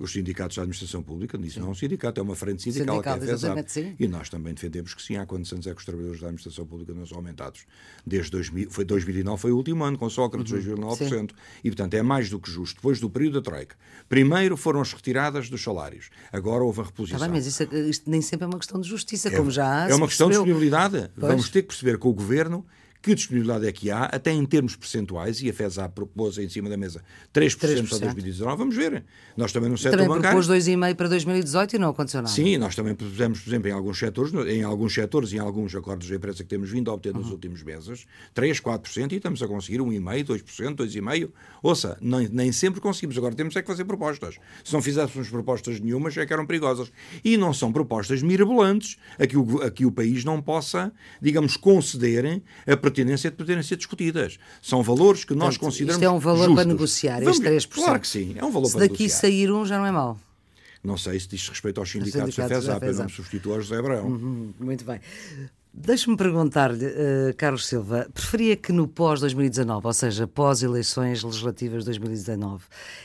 os 0.00 0.12
sindicatos 0.12 0.56
da 0.56 0.62
administração 0.62 1.02
pública, 1.02 1.38
isso 1.42 1.60
não 1.60 1.68
é 1.68 1.70
um 1.70 1.74
sindicato, 1.74 2.18
é 2.18 2.22
uma 2.22 2.34
frente 2.34 2.62
sindical, 2.62 2.96
sindical 2.96 3.18
que 3.18 3.24
é 3.24 3.26
FESAP. 3.26 3.96
E 3.98 4.08
nós 4.08 4.28
também 4.30 4.54
defendemos 4.54 4.94
que 4.94 5.02
sim, 5.02 5.16
há 5.16 5.26
condições 5.26 5.66
é 5.66 5.74
que 5.74 5.78
os 5.78 5.84
trabalhadores 5.84 6.20
da 6.20 6.28
administração 6.28 6.66
pública 6.66 6.94
não 6.94 7.04
são 7.04 7.18
aumentados. 7.18 7.66
Desde 8.06 8.30
2000, 8.30 8.70
foi 8.70 8.84
2009 8.84 9.40
foi 9.40 9.52
o 9.52 9.56
último 9.56 9.84
ano, 9.84 9.98
com 9.98 10.08
Sócrates, 10.08 10.52
uhum. 10.52 10.76
2,9%. 10.76 11.32
E, 11.62 11.70
portanto, 11.70 11.94
é 11.94 12.02
mais 12.02 12.30
do 12.30 12.38
que 12.40 12.50
justo. 12.50 12.76
Depois 12.76 13.00
do 13.00 13.10
período 13.10 13.34
da 13.34 13.42
Troika. 13.42 13.76
Primeiro 14.08 14.56
foram 14.56 14.80
as 14.80 14.92
retiradas 14.92 15.50
dos 15.50 15.62
salários. 15.62 16.10
Agora 16.32 16.64
houve 16.64 16.80
a 16.80 16.84
reposição. 16.84 17.18
Tá 17.18 17.26
bem, 17.26 17.34
mas 17.34 17.46
isso, 17.46 17.62
é 17.62 17.80
isto 17.88 18.10
nem 18.10 18.22
sempre 18.22 18.44
é 18.44 18.48
uma 18.48 18.58
questão 18.58 18.80
de 18.80 18.88
justiça, 18.88 19.28
é, 19.28 19.36
como 19.36 19.50
já 19.50 19.84
há. 19.84 19.90
É 19.90 19.94
uma 19.94 20.08
questão 20.08 20.28
de 20.28 20.34
disponibilidade. 20.34 21.10
Pois. 21.14 21.32
Vamos 21.32 21.48
ter 21.50 21.62
que 21.62 21.68
perceber 21.68 21.98
que 21.98 22.06
o 22.06 22.12
governo 22.12 22.64
que 23.02 23.14
disponibilidade 23.14 23.66
é 23.66 23.72
que 23.72 23.90
há, 23.90 24.04
até 24.04 24.30
em 24.30 24.46
termos 24.46 24.76
percentuais, 24.76 25.42
e 25.42 25.50
a 25.50 25.52
FESA 25.52 25.88
propôs 25.88 26.38
em 26.38 26.48
cima 26.48 26.70
da 26.70 26.76
mesa 26.76 27.02
3%, 27.34 27.56
3%. 27.56 27.88
para 27.88 27.98
2019, 27.98 28.56
vamos 28.56 28.76
ver. 28.76 29.04
Nós 29.36 29.52
também 29.52 29.68
no 29.68 29.76
setor 29.76 29.98
também 29.98 30.08
bancário... 30.08 30.38
propôs 30.38 30.64
2,5% 30.64 30.94
para 30.94 31.08
2018 31.08 31.76
e 31.76 31.78
não 31.80 31.88
aconteceu 31.88 32.22
nada. 32.22 32.32
Sim, 32.32 32.56
nós 32.58 32.76
também 32.76 32.94
propusemos, 32.94 33.40
por 33.40 33.50
exemplo, 33.50 33.68
em 33.68 33.72
alguns 33.72 33.98
setores, 33.98 34.32
em 34.32 34.62
alguns 34.62 34.94
setores 34.94 35.32
e 35.32 35.36
em 35.36 35.40
alguns 35.40 35.74
acordos 35.74 36.06
de 36.06 36.14
empresa 36.14 36.44
que 36.44 36.48
temos 36.48 36.70
vindo 36.70 36.90
a 36.90 36.94
obter 36.94 37.12
nos 37.12 37.26
uhum. 37.26 37.32
últimos 37.32 37.62
meses, 37.64 38.06
3%, 38.36 38.60
4% 38.60 39.12
e 39.12 39.16
estamos 39.16 39.42
a 39.42 39.48
conseguir 39.48 39.78
1,5%, 39.80 40.24
2%, 40.24 40.76
2,5%. 40.76 41.30
Ouça, 41.60 41.98
nem, 42.00 42.28
nem 42.28 42.52
sempre 42.52 42.80
conseguimos. 42.80 43.18
Agora 43.18 43.34
temos 43.34 43.56
é 43.56 43.62
que 43.62 43.68
fazer 43.68 43.84
propostas. 43.84 44.36
Se 44.62 44.72
não 44.72 44.80
fizéssemos 44.80 45.28
propostas 45.28 45.80
nenhumas, 45.80 46.16
é 46.16 46.24
que 46.24 46.32
eram 46.32 46.46
perigosas. 46.46 46.92
E 47.24 47.36
não 47.36 47.52
são 47.52 47.72
propostas 47.72 48.22
mirabolantes 48.22 48.96
a 49.18 49.26
que 49.26 49.36
o, 49.36 49.62
a 49.62 49.70
que 49.70 49.84
o 49.84 49.90
país 49.90 50.24
não 50.24 50.40
possa, 50.40 50.92
digamos, 51.20 51.56
conceder 51.56 52.12
a 52.66 52.76
pertinência 52.92 53.30
de 53.30 53.36
pertinência 53.36 53.68
ser 53.68 53.76
discutidas. 53.76 54.38
São 54.60 54.82
valores 54.82 55.24
que 55.24 55.34
nós 55.34 55.56
Portanto, 55.56 55.60
consideramos. 55.60 56.02
Isto 56.02 56.04
é 56.04 56.10
um 56.10 56.18
valor 56.18 56.38
justos. 56.38 56.54
para 56.54 56.64
negociar, 56.64 57.20
Vamos, 57.20 57.40
estes 57.40 57.66
3%. 57.66 57.74
Claro 57.74 58.00
que 58.00 58.08
sim, 58.08 58.34
é 58.36 58.44
um 58.44 58.50
valor 58.50 58.66
se 58.66 58.72
para 58.72 58.82
negociar. 58.82 59.08
Se 59.08 59.12
daqui 59.22 59.36
sair 59.36 59.52
um, 59.52 59.64
já 59.64 59.78
não 59.78 59.86
é 59.86 59.90
mau. 59.90 60.18
Não 60.82 60.96
sei 60.96 61.18
se 61.20 61.28
diz 61.28 61.48
respeito 61.48 61.78
aos 61.78 61.90
sindicatos, 61.90 62.34
sindicatos 62.34 62.66
da 62.66 62.74
FESAP, 62.80 62.86
eu 62.86 62.94
não 62.94 63.04
me 63.04 63.10
substituo 63.10 63.54
ao 63.54 63.60
José 63.60 63.78
Abraão. 63.78 64.06
Uhum, 64.06 64.52
muito 64.58 64.84
bem. 64.84 65.00
Deixe-me 65.74 66.18
perguntar-lhe, 66.18 66.84
uh, 66.84 67.34
Carlos 67.34 67.66
Silva, 67.66 68.06
preferia 68.12 68.56
que 68.56 68.72
no 68.72 68.86
pós-2019, 68.86 69.80
ou 69.86 69.92
seja, 69.94 70.26
pós-eleições 70.26 71.22
legislativas 71.22 71.84
de 71.84 71.86
2019, 71.86 72.64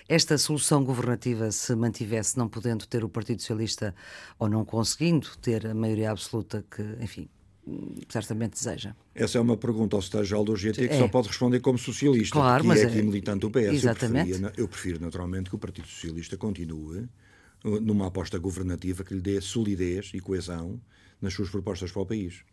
esta 0.10 0.38
solução 0.38 0.84
governativa 0.84 1.50
se 1.50 1.74
mantivesse, 1.76 2.38
não 2.38 2.50
podendo 2.50 2.86
ter 2.86 3.06
o 3.06 3.10
Partido 3.10 3.40
Socialista 3.42 3.96
ou 4.38 4.50
não 4.50 4.66
conseguindo 4.66 5.30
ter 5.42 5.66
a 5.66 5.74
maioria 5.74 6.12
absoluta 6.12 6.66
que, 6.70 6.82
enfim, 7.00 7.30
certamente 8.09 8.53
deseja. 8.53 8.95
Essa 9.13 9.38
é 9.38 9.41
uma 9.41 9.57
pergunta 9.57 9.95
ao 9.95 10.01
secretário-geral 10.01 10.43
do 10.43 10.55
GT 10.55 10.88
que 10.88 10.93
é. 10.93 10.97
só 10.97 11.07
pode 11.07 11.28
responder 11.28 11.59
como 11.59 11.78
socialista, 11.78 12.34
claro, 12.34 12.61
que 12.63 12.68
mas 12.68 12.82
é 12.82 12.86
aqui 12.86 12.99
é... 12.99 13.01
militante 13.01 13.39
do 13.39 13.51
PS. 13.51 13.74
Exatamente. 13.74 14.32
Eu, 14.32 14.51
eu 14.57 14.68
prefiro, 14.68 15.01
naturalmente, 15.01 15.49
que 15.49 15.55
o 15.55 15.59
Partido 15.59 15.88
Socialista 15.88 16.38
continue 16.38 17.07
uh, 17.63 17.82
numa 17.82 18.07
aposta 18.07 18.38
governativa 18.38 19.03
que 19.03 19.13
lhe 19.13 19.22
dê 19.22 19.41
solidez 19.41 20.11
e 20.13 20.20
coesão 20.20 20.80
nas 21.22 21.34
suas 21.34 21.49
propostas 21.49 21.91
para 21.91 22.01
o 22.01 22.05
país. 22.05 22.43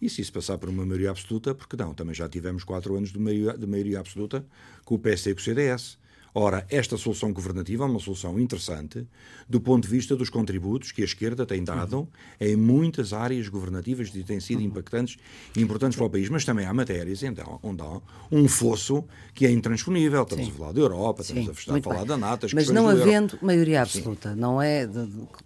E 0.00 0.08
se 0.08 0.20
isso 0.20 0.32
passar 0.32 0.58
por 0.58 0.68
uma 0.68 0.84
maioria 0.84 1.10
absoluta, 1.10 1.54
porque 1.54 1.76
não? 1.76 1.94
Também 1.94 2.14
já 2.14 2.28
tivemos 2.28 2.64
quatro 2.64 2.96
anos 2.96 3.12
de 3.12 3.18
maioria, 3.18 3.56
de 3.56 3.66
maioria 3.66 4.00
absoluta 4.00 4.44
com 4.84 4.96
o 4.96 4.98
PS 4.98 5.26
e 5.26 5.34
com 5.34 5.40
o 5.40 5.42
CDS. 5.42 5.98
Ora, 6.36 6.66
esta 6.68 6.96
solução 6.96 7.32
governativa 7.32 7.84
é 7.84 7.86
uma 7.86 8.00
solução 8.00 8.40
interessante 8.40 9.06
do 9.48 9.60
ponto 9.60 9.84
de 9.84 9.88
vista 9.88 10.16
dos 10.16 10.28
contributos 10.28 10.90
que 10.90 11.02
a 11.02 11.04
esquerda 11.04 11.46
tem 11.46 11.62
dado 11.62 11.98
uhum. 11.98 12.08
em 12.40 12.56
muitas 12.56 13.12
áreas 13.12 13.48
governativas 13.48 14.10
e 14.12 14.24
têm 14.24 14.40
sido 14.40 14.58
uhum. 14.58 14.66
impactantes 14.66 15.16
e 15.56 15.62
importantes 15.62 15.96
para 15.96 16.06
o 16.06 16.10
país, 16.10 16.28
mas 16.28 16.44
também 16.44 16.66
há 16.66 16.74
matérias 16.74 17.22
então, 17.22 17.60
onde 17.62 17.82
há 17.82 18.00
um 18.32 18.48
fosso 18.48 19.04
que 19.32 19.46
é 19.46 19.50
intransponível. 19.52 20.24
Estamos 20.24 20.46
Sim. 20.46 20.50
a 20.50 20.54
falar 20.54 20.72
da 20.72 20.80
Europa, 20.80 21.22
estamos 21.22 21.44
Sim, 21.62 21.78
a 21.78 21.82
falar 21.82 22.04
da 22.04 22.16
NATO. 22.16 22.48
Mas 22.52 22.68
não 22.68 22.88
havendo 22.88 23.38
maioria 23.40 23.82
absoluta, 23.82 24.34
Sim. 24.34 24.40
não 24.40 24.60
é? 24.60 24.88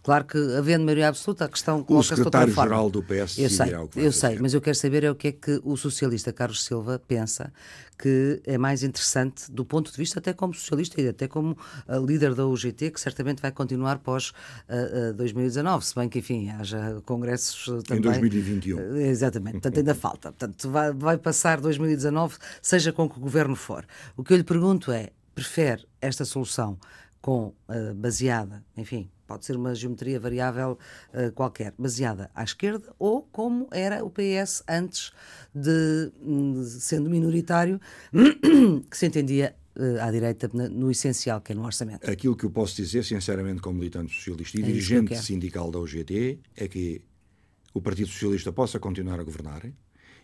Claro 0.03 0.25
que 0.25 0.39
havendo 0.57 0.85
maioria 0.85 1.09
absoluta, 1.09 1.45
a 1.45 1.49
questão 1.49 1.85
O 1.87 2.03
secretário-geral 2.03 2.89
do 2.89 3.03
PS 3.03 3.39
eu 3.39 3.51
sei, 3.51 3.75
o 3.75 3.89
que 3.89 4.01
Eu 4.01 4.13
sei, 4.13 4.39
mas 4.41 4.55
eu 4.55 4.61
quero 4.63 4.77
saber 4.77 5.05
é 5.05 5.11
o 5.11 5.15
que 5.15 5.29
é 5.29 5.33
que 5.33 5.61
o 5.63 5.77
socialista 5.77 6.33
Carlos 6.33 6.65
Silva 6.65 6.99
pensa 7.07 7.53
que 7.99 8.41
é 8.47 8.57
mais 8.57 8.85
interessante 8.85 9.51
do 9.51 9.65
ponto 9.65 9.91
de 9.91 9.97
vista 9.97 10.21
até 10.21 10.33
como 10.33 10.55
socialista 10.55 10.78
e 10.99 11.09
até 11.09 11.27
como 11.27 11.53
uh, 11.53 12.05
líder 12.05 12.35
da 12.35 12.47
UGT, 12.47 12.91
que 12.91 13.01
certamente 13.01 13.43
vai 13.43 13.51
continuar 13.51 13.99
pós 13.99 14.31
uh, 14.69 15.11
uh, 15.11 15.15
2019, 15.15 15.85
se 15.85 15.95
bem 15.95 16.09
que, 16.09 16.21
enfim, 16.21 16.51
haja 16.51 17.01
congressos 17.05 17.83
também. 17.85 17.99
Em 17.99 18.21
2021. 18.21 18.97
exatamente, 18.97 19.53
portanto 19.55 19.79
ainda 19.79 19.95
falta. 19.95 20.33
Portanto, 20.33 20.71
vai, 20.71 20.93
vai 20.93 21.19
passar 21.19 21.61
2019, 21.61 22.37
seja 22.63 22.93
com 22.93 23.09
que 23.09 23.19
governo 23.19 23.57
for. 23.57 23.85
O 24.17 24.23
que 24.23 24.33
eu 24.33 24.37
lhe 24.37 24.45
pergunto 24.45 24.93
é, 24.93 25.11
prefere 25.35 25.87
esta 26.01 26.25
solução 26.25 26.79
com 27.21 27.53
baseada, 27.97 28.65
enfim, 28.77 29.11
pode 29.29 29.45
ser 29.45 29.55
uma 29.55 29.75
geometria 29.75 30.19
variável 30.19 30.79
uh, 31.13 31.31
qualquer, 31.33 31.75
baseada 31.79 32.31
à 32.35 32.43
esquerda, 32.43 32.93
ou 32.99 33.23
como 33.31 33.69
era 33.71 34.03
o 34.03 34.11
PS 34.11 34.65
antes 34.67 35.13
de, 35.55 36.11
hum, 36.21 36.65
sendo 36.65 37.11
minoritário, 37.11 37.79
que 38.91 38.97
se 38.97 39.07
entendia 39.07 39.55
uh, 39.55 39.58
à 40.01 40.11
direita 40.11 40.49
no 40.53 40.91
essencial, 40.91 41.41
que 41.41 41.53
é 41.53 41.55
no 41.55 41.65
orçamento. 41.65 42.09
Aquilo 42.09 42.37
que 42.37 42.45
eu 42.45 42.51
posso 42.51 42.77
dizer, 42.77 43.05
sinceramente, 43.05 43.61
como 43.61 43.79
militante 43.79 44.13
socialista 44.15 44.59
e 44.59 44.63
é 44.63 44.67
dirigente 44.67 45.17
sindical 45.19 45.71
da 45.71 45.79
UGT, 45.79 46.39
é 46.57 46.69
que 46.69 47.01
o 47.73 47.81
Partido 47.81 48.09
Socialista 48.09 48.53
possa 48.53 48.79
continuar 48.79 49.21
a 49.21 49.23
governar 49.23 49.63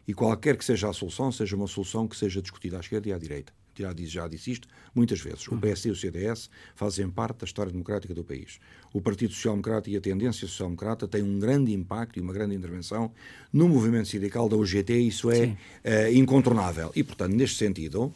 e 0.07 0.13
qualquer 0.13 0.57
que 0.57 0.65
seja 0.65 0.89
a 0.89 0.93
solução, 0.93 1.31
seja 1.31 1.57
uma 1.57 1.67
solução 1.67 2.07
que 2.07 2.17
seja 2.17 2.43
discutida 2.43 2.77
à 2.77 2.81
esquerda 2.81 3.09
e 3.09 3.13
à 3.13 3.19
direita 3.19 3.53
já 3.83 3.93
disse, 3.93 4.11
já 4.11 4.29
disse 4.29 4.51
isto 4.53 4.69
muitas 4.95 5.21
vezes. 5.21 5.47
O 5.49 5.57
PS 5.59 5.87
e 5.87 5.91
o 5.91 5.97
CDS 5.97 6.49
fazem 6.75 7.11
parte 7.11 7.39
da 7.39 7.45
história 7.45 7.73
democrática 7.73 8.15
do 8.15 8.23
país. 8.23 8.61
O 8.93 9.01
Partido 9.01 9.33
Social 9.33 9.55
Democrata 9.55 9.91
e 9.91 9.97
a 9.97 10.01
tendência 10.01 10.47
social 10.47 10.69
democrata 10.69 11.09
têm 11.09 11.23
um 11.23 11.39
grande 11.39 11.73
impacto 11.73 12.19
e 12.19 12.23
uma 12.23 12.33
grande 12.33 12.55
intervenção 12.55 13.13
no 13.53 13.69
movimento 13.69 14.09
sindical 14.09 14.49
da 14.49 14.57
UGT, 14.57 14.95
isso 14.95 15.31
é 15.31 15.47
uh, 15.47 16.13
incontornável. 16.13 16.93
E, 16.95 17.03
portanto, 17.03 17.35
neste 17.35 17.57
sentido, 17.57 18.13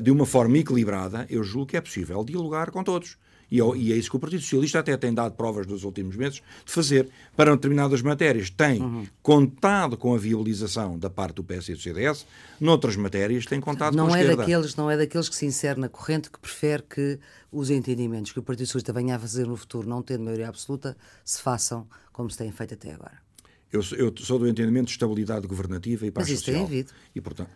de 0.00 0.10
uma 0.10 0.24
forma 0.24 0.58
equilibrada, 0.58 1.26
eu 1.28 1.42
julgo 1.42 1.66
que 1.66 1.76
é 1.76 1.80
possível 1.80 2.24
dialogar 2.24 2.70
com 2.70 2.84
todos. 2.84 3.16
E, 3.50 3.58
e 3.58 3.92
é 3.92 3.96
isso 3.96 4.10
que 4.10 4.16
o 4.16 4.20
Partido 4.20 4.42
Socialista 4.42 4.80
até 4.80 4.96
tem 4.96 5.12
dado 5.12 5.34
provas 5.34 5.66
nos 5.66 5.84
últimos 5.84 6.16
meses 6.16 6.42
de 6.64 6.72
fazer. 6.72 7.08
Para 7.36 7.54
determinadas 7.54 8.02
matérias 8.02 8.50
tem 8.50 8.80
uhum. 8.80 9.06
contado 9.22 9.96
com 9.96 10.14
a 10.14 10.18
viabilização 10.18 10.98
da 10.98 11.10
parte 11.10 11.36
do 11.36 11.44
PS 11.44 11.68
e 11.68 11.74
do 11.74 11.80
CDS, 11.80 12.26
noutras 12.60 12.96
matérias 12.96 13.46
tem 13.46 13.60
contado 13.60 13.96
não 13.96 14.08
com 14.08 14.14
a 14.14 14.18
é 14.18 14.22
esquerda. 14.22 14.42
Daqueles, 14.42 14.76
não 14.76 14.90
é 14.90 14.96
daqueles 14.96 15.28
que 15.28 15.36
se 15.36 15.46
insere 15.46 15.78
na 15.78 15.88
corrente 15.88 16.30
que 16.30 16.38
prefere 16.38 16.82
que 16.82 17.18
os 17.52 17.70
entendimentos 17.70 18.32
que 18.32 18.38
o 18.38 18.42
Partido 18.42 18.66
Socialista 18.66 18.92
venha 18.92 19.16
a 19.16 19.18
fazer 19.18 19.46
no 19.46 19.56
futuro, 19.56 19.88
não 19.88 20.02
tendo 20.02 20.24
maioria 20.24 20.48
absoluta, 20.48 20.96
se 21.24 21.40
façam 21.40 21.86
como 22.12 22.30
se 22.30 22.38
têm 22.38 22.50
feito 22.50 22.74
até 22.74 22.92
agora. 22.92 23.22
Eu, 23.72 23.82
eu 23.96 24.14
sou 24.18 24.38
do 24.38 24.46
entendimento 24.46 24.86
de 24.86 24.92
estabilidade 24.92 25.46
governativa 25.48 26.06
e 26.06 26.10
paz 26.10 26.28
Mas 26.28 26.34
isso 26.36 26.44
social. 26.44 26.66
tem 26.66 26.76
havido. 26.76 26.92
E, 27.14 27.20
portanto, 27.20 27.50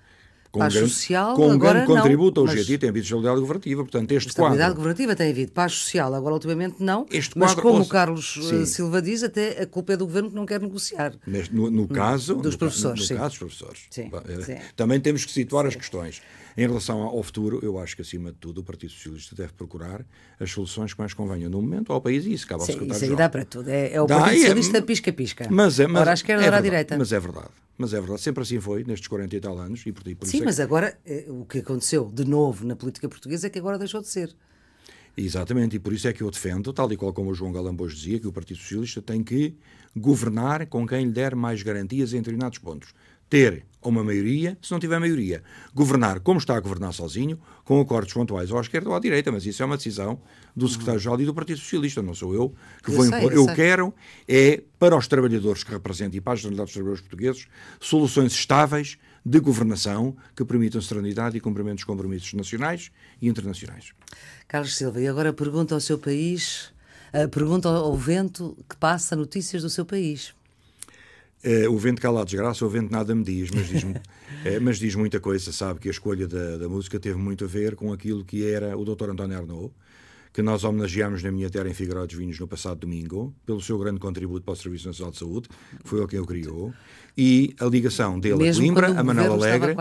com 0.58 0.64
paz 0.64 0.74
um 0.74 0.78
grande, 0.78 0.92
social, 0.92 1.34
com 1.34 1.48
um 1.48 1.58
grande 1.58 1.86
contributo 1.86 2.44
não, 2.44 2.50
ao 2.50 2.56
GT 2.56 2.78
tem 2.78 2.90
havido 2.90 3.04
estabilidade 3.04 3.40
governativa, 3.40 3.82
portanto 3.82 4.12
este 4.12 4.28
estabilidade 4.28 4.70
quadro... 4.70 4.76
governativa 4.76 5.16
tem 5.16 5.30
havido, 5.30 5.52
paz 5.52 5.72
social 5.72 6.14
agora 6.14 6.34
ultimamente 6.34 6.76
não, 6.80 7.06
este 7.10 7.38
mas 7.38 7.54
quadro, 7.54 7.62
como 7.62 7.82
o 7.82 7.86
Carlos 7.86 8.38
sim. 8.48 8.66
Silva 8.66 9.00
diz, 9.00 9.22
até 9.22 9.62
a 9.62 9.66
culpa 9.66 9.92
é 9.92 9.96
do 9.96 10.06
governo 10.06 10.30
que 10.30 10.36
não 10.36 10.46
quer 10.46 10.60
negociar. 10.60 11.14
Mas 11.26 11.48
no, 11.48 11.70
no 11.70 11.88
caso... 11.88 12.34
Dos 12.36 12.54
no, 12.54 12.58
professores, 12.58 13.00
no, 13.00 13.06
sim. 13.06 13.16
caso 13.16 13.28
dos 13.30 13.38
professores. 13.38 13.82
Sim, 13.90 14.10
eh, 14.28 14.42
sim. 14.42 14.56
Também 14.76 15.00
temos 15.00 15.24
que 15.24 15.32
situar 15.32 15.66
as 15.66 15.74
questões. 15.74 16.20
Em 16.58 16.66
relação 16.66 17.02
ao 17.02 17.22
futuro, 17.22 17.60
eu 17.62 17.78
acho 17.78 17.94
que, 17.94 18.02
acima 18.02 18.32
de 18.32 18.38
tudo, 18.38 18.62
o 18.62 18.64
Partido 18.64 18.90
Socialista 18.92 19.32
deve 19.36 19.52
procurar 19.52 20.04
as 20.40 20.50
soluções 20.50 20.92
que 20.92 20.98
mais 20.98 21.14
convenham 21.14 21.48
no 21.48 21.62
momento 21.62 21.92
ao 21.92 22.00
país 22.00 22.26
e 22.26 22.32
isso 22.32 22.48
cabe 22.48 22.62
ao 22.62 22.66
Sim, 22.66 22.72
secretário 22.72 22.96
Isso 23.04 23.12
aí 23.12 23.16
dá 23.16 23.28
para 23.28 23.44
tudo. 23.44 23.68
É, 23.70 23.92
é 23.92 24.02
o 24.02 24.06
Dá, 24.06 24.16
Partido 24.16 24.34
é- 24.34 24.40
Socialista 24.40 24.82
pisca-pisca. 24.82 25.46
Mas 25.50 25.78
é, 25.78 25.86
mas, 25.86 26.00
ora 26.02 26.10
à 26.10 26.14
esquerda, 26.14 26.42
é 26.42 26.46
ora 26.48 26.58
à 26.58 26.60
direita. 26.60 26.98
Mas 26.98 27.12
é 27.12 27.20
verdade. 27.20 27.50
Mas 27.78 27.94
é 27.94 28.00
verdade. 28.00 28.20
Sempre 28.22 28.42
assim 28.42 28.58
foi, 28.58 28.82
nestes 28.82 29.06
40 29.06 29.36
e 29.36 29.40
tal 29.40 29.56
anos. 29.56 29.86
E 29.86 29.92
por, 29.92 30.02
por 30.16 30.26
Sim, 30.26 30.42
é 30.42 30.44
mas 30.46 30.56
que- 30.56 30.62
agora 30.62 30.98
eh, 31.06 31.26
o 31.28 31.44
que 31.44 31.58
aconteceu 31.58 32.10
de 32.12 32.24
novo 32.24 32.66
na 32.66 32.74
política 32.74 33.08
portuguesa 33.08 33.46
é 33.46 33.50
que 33.50 33.58
agora 33.60 33.78
deixou 33.78 34.00
de 34.00 34.08
ser. 34.08 34.34
Exatamente, 35.16 35.76
e 35.76 35.78
por 35.78 35.92
isso 35.92 36.06
é 36.06 36.12
que 36.12 36.22
eu 36.22 36.30
defendo, 36.30 36.72
tal 36.72 36.90
e 36.92 36.96
qual 36.96 37.12
como 37.12 37.30
o 37.30 37.34
João 37.34 37.50
Galambos 37.52 37.94
dizia, 37.96 38.20
que 38.20 38.26
o 38.28 38.32
Partido 38.32 38.58
Socialista 38.58 39.02
tem 39.02 39.22
que 39.24 39.54
governar 39.96 40.66
com 40.66 40.86
quem 40.86 41.06
lhe 41.06 41.12
der 41.12 41.34
mais 41.34 41.60
garantias 41.62 42.12
em 42.12 42.18
determinados 42.18 42.58
pontos. 42.58 42.94
Ter 43.28 43.64
uma 43.82 44.02
maioria, 44.02 44.58
se 44.60 44.72
não 44.72 44.78
tiver 44.78 44.98
maioria. 44.98 45.42
Governar 45.74 46.20
como 46.20 46.38
está 46.38 46.56
a 46.56 46.60
governar 46.60 46.92
sozinho, 46.92 47.38
com 47.64 47.80
acordos 47.80 48.12
pontuais 48.12 48.50
ou 48.50 48.58
à 48.58 48.60
esquerda 48.60 48.90
ou 48.90 48.96
à 48.96 49.00
direita, 49.00 49.30
mas 49.30 49.46
isso 49.46 49.62
é 49.62 49.66
uma 49.66 49.76
decisão 49.76 50.20
do 50.54 50.68
secretário-geral 50.68 51.20
e 51.20 51.24
do 51.24 51.34
Partido 51.34 51.60
Socialista, 51.60 52.02
não 52.02 52.14
sou 52.14 52.34
eu 52.34 52.54
que 52.82 52.90
Eu 52.90 52.96
vou 52.96 53.06
sei, 53.06 53.18
impor. 53.18 53.32
eu 53.32 53.46
Eu 53.46 53.54
quero 53.54 53.94
é, 54.26 54.62
para 54.78 54.96
os 54.96 55.06
trabalhadores 55.06 55.62
que 55.62 55.70
representam 55.70 56.16
e 56.16 56.20
para 56.20 56.32
a 56.32 56.36
generalidade 56.36 56.66
dos 56.66 56.74
trabalhadores 56.74 57.00
portugueses, 57.00 57.46
soluções 57.80 58.32
estáveis 58.32 58.98
de 59.24 59.38
governação 59.40 60.16
que 60.34 60.44
permitam 60.44 60.80
serenidade 60.80 61.36
e 61.36 61.40
cumprimento 61.40 61.76
dos 61.76 61.84
compromissos 61.84 62.32
nacionais 62.32 62.90
e 63.20 63.28
internacionais. 63.28 63.92
Carlos 64.46 64.76
Silva, 64.76 65.00
e 65.00 65.06
agora 65.06 65.32
pergunta 65.32 65.74
ao 65.74 65.80
seu 65.80 65.98
país, 65.98 66.72
eh, 67.12 67.26
pergunta 67.26 67.68
ao 67.68 67.94
vento 67.96 68.56
que 68.68 68.76
passa 68.76 69.14
notícias 69.14 69.62
do 69.62 69.70
seu 69.70 69.84
país. 69.84 70.34
Eh, 71.42 71.68
o 71.68 71.76
vento 71.78 72.00
cala 72.02 72.22
a 72.22 72.24
desgraça, 72.24 72.64
o 72.66 72.68
vento 72.68 72.90
nada 72.90 73.14
me 73.14 73.22
diz, 73.22 73.50
mas 73.50 73.68
diz, 73.68 73.84
eh, 74.44 74.58
mas 74.60 74.78
diz 74.78 74.94
muita 74.94 75.20
coisa. 75.20 75.52
Sabe 75.52 75.78
que 75.80 75.88
a 75.88 75.90
escolha 75.90 76.26
da, 76.26 76.56
da 76.58 76.68
música 76.68 76.98
teve 76.98 77.16
muito 77.18 77.44
a 77.44 77.48
ver 77.48 77.76
com 77.76 77.92
aquilo 77.92 78.24
que 78.24 78.44
era 78.44 78.76
o 78.76 78.84
Dr. 78.84 79.10
António 79.10 79.38
Arnaud, 79.38 79.72
que 80.32 80.42
nós 80.42 80.62
homenageámos 80.62 81.22
na 81.22 81.30
minha 81.32 81.48
terra 81.48 81.68
em 81.68 81.74
Figueiró 81.74 82.04
dos 82.06 82.14
Vinhos 82.16 82.38
no 82.38 82.46
passado 82.46 82.78
domingo, 82.80 83.34
pelo 83.46 83.60
seu 83.60 83.78
grande 83.78 83.98
contributo 83.98 84.44
para 84.44 84.52
o 84.52 84.56
Serviço 84.56 84.86
Nacional 84.88 85.10
de 85.12 85.18
Saúde, 85.18 85.48
que 85.82 85.88
foi 85.88 85.98
ele 86.00 86.06
quem 86.08 86.20
o 86.20 86.26
criou, 86.26 86.72
e 87.16 87.54
a 87.58 87.64
ligação 87.64 88.20
dele 88.20 88.36
Mesmo 88.36 88.62
a 88.62 88.66
Coimbra, 88.66 88.88
o 88.92 88.98
a 88.98 89.02
Manuel 89.04 89.32
Alegre 89.32 89.70
a 89.70 89.74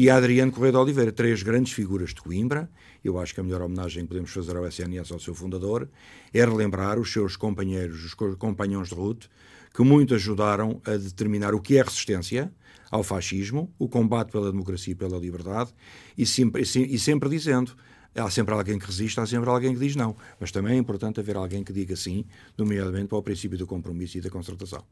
e 0.00 0.10
a 0.10 0.16
Adriano 0.16 0.50
Correia 0.52 0.72
de 0.72 0.78
Oliveira, 0.78 1.12
três 1.12 1.42
grandes 1.42 1.72
figuras 1.72 2.10
de 2.10 2.20
Coimbra. 2.20 2.68
Eu 3.04 3.18
acho 3.18 3.32
que 3.32 3.40
a 3.40 3.44
melhor 3.44 3.62
homenagem 3.62 4.02
que 4.02 4.08
podemos 4.08 4.30
fazer 4.32 4.56
ao 4.56 4.66
SNS, 4.66 5.12
ao 5.12 5.20
seu 5.20 5.34
fundador, 5.34 5.88
é 6.34 6.44
relembrar 6.44 6.98
os 6.98 7.12
seus 7.12 7.36
companheiros, 7.36 8.04
os 8.04 8.12
co- 8.14 8.36
companhões 8.36 8.88
de 8.88 8.94
ruta, 8.94 9.28
que 9.76 9.82
muito 9.82 10.14
ajudaram 10.14 10.80
a 10.86 10.92
determinar 10.96 11.54
o 11.54 11.60
que 11.60 11.76
é 11.76 11.82
resistência 11.82 12.50
ao 12.90 13.02
fascismo, 13.02 13.70
o 13.78 13.86
combate 13.86 14.32
pela 14.32 14.50
democracia 14.50 14.92
e 14.92 14.96
pela 14.96 15.18
liberdade, 15.18 15.70
e 16.16 16.24
sempre, 16.24 16.62
e 16.62 16.66
se- 16.66 16.98
sempre 16.98 17.28
dizendo. 17.28 17.76
Há 18.16 18.30
sempre 18.30 18.54
alguém 18.54 18.78
que 18.78 18.86
resiste, 18.86 19.20
há 19.20 19.26
sempre 19.26 19.50
alguém 19.50 19.74
que 19.74 19.80
diz 19.80 19.94
não. 19.94 20.16
Mas 20.40 20.50
também 20.50 20.74
é 20.74 20.76
importante 20.76 21.20
haver 21.20 21.36
alguém 21.36 21.62
que 21.62 21.72
diga 21.72 21.94
sim, 21.94 22.24
nomeadamente 22.56 23.08
para 23.08 23.18
o 23.18 23.22
princípio 23.22 23.58
do 23.58 23.66
compromisso 23.66 24.16
e 24.16 24.20
da 24.20 24.30
concertação. 24.30 24.82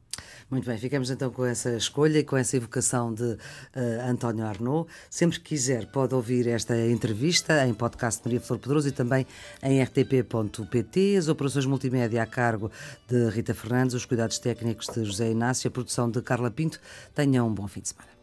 Muito 0.50 0.66
bem, 0.66 0.76
ficamos 0.76 1.10
então 1.10 1.30
com 1.30 1.44
essa 1.44 1.74
escolha 1.76 2.18
e 2.18 2.24
com 2.24 2.36
essa 2.36 2.56
evocação 2.56 3.14
de 3.14 3.38
eh, 3.74 4.04
António 4.06 4.44
Arnaud. 4.44 4.88
Sempre 5.08 5.40
que 5.40 5.50
quiser, 5.50 5.86
pode 5.86 6.14
ouvir 6.14 6.46
esta 6.48 6.76
entrevista 6.86 7.66
em 7.66 7.72
podcast 7.72 8.20
Maria 8.24 8.40
Flor 8.40 8.58
Pedroso 8.58 8.88
e 8.88 8.92
também 8.92 9.26
em 9.62 9.82
rtp.pt. 9.82 11.16
As 11.16 11.28
operações 11.28 11.64
multimédia 11.66 12.22
a 12.22 12.26
cargo 12.26 12.70
de 13.08 13.30
Rita 13.30 13.54
Fernandes, 13.54 13.94
os 13.94 14.04
cuidados 14.04 14.38
técnicos 14.38 14.86
de 14.86 15.04
José 15.04 15.30
Inácio, 15.30 15.68
a 15.68 15.70
produção 15.70 16.10
de 16.10 16.20
Carla 16.20 16.50
Pinto. 16.50 16.78
Tenham 17.14 17.48
um 17.48 17.54
bom 17.54 17.66
fim 17.66 17.80
de 17.80 17.88
semana. 17.88 18.13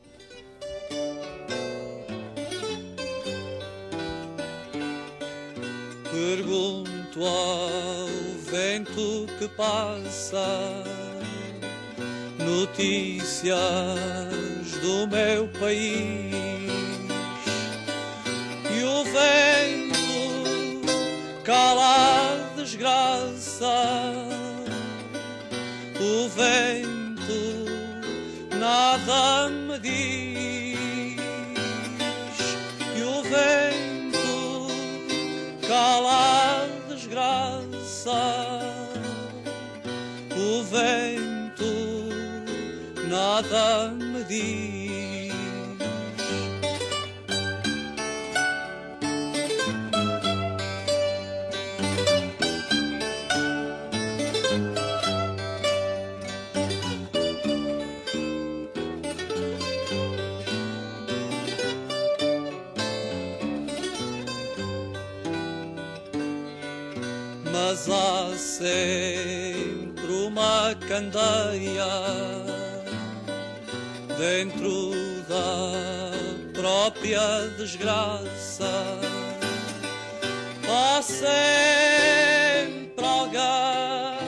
Pergunto 6.11 7.25
ao 7.25 8.07
vento 8.51 9.25
que 9.39 9.47
passa 9.47 10.83
notícias 12.37 13.57
do 14.81 15.07
meu 15.07 15.47
país 15.57 16.33
e 18.69 18.83
o 18.83 19.03
vento 19.05 20.01
cala 21.45 22.33
a 22.33 22.55
desgraça. 22.57 24.11
O 25.97 26.27
vento 26.27 26.70
nada 43.41 43.89
me 43.89 44.23
mas 67.51 67.89
há 67.89 68.37
sempre 68.37 70.11
uma 70.11 70.75
candeia 70.87 72.30
dentro 74.21 74.93
da 75.27 75.73
própria 76.53 77.49
desgraça. 77.57 78.69
Há 80.69 81.01
sempre 81.01 83.03
alguém 83.03 84.19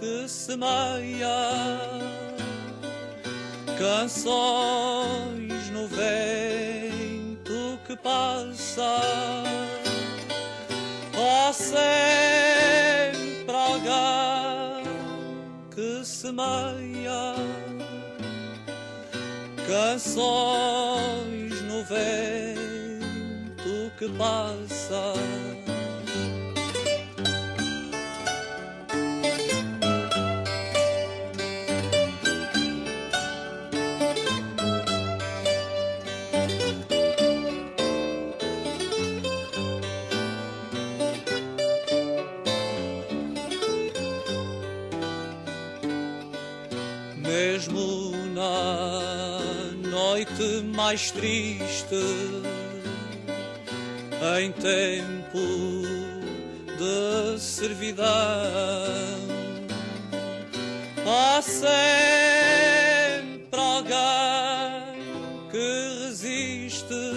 que 0.00 0.28
semeia 0.28 1.28
canções 3.78 5.70
no 5.70 5.86
vento 5.86 7.78
que 7.86 7.96
passa. 7.96 8.98
Há 11.14 11.52
sempre 11.52 13.54
alguém 13.54 14.82
que 15.72 16.04
semeia 16.04 17.41
canções 19.72 21.62
no 21.62 21.82
vento 21.84 23.00
que 23.98 24.06
passa. 24.18 25.14
Mais 50.82 51.12
triste, 51.12 51.94
em 54.36 54.50
tempo 54.50 55.38
de 56.76 57.40
servidão. 57.40 58.04
Há 61.06 61.40
sempre 61.40 63.60
alguém 63.60 65.04
que 65.52 66.04
resiste, 66.04 67.12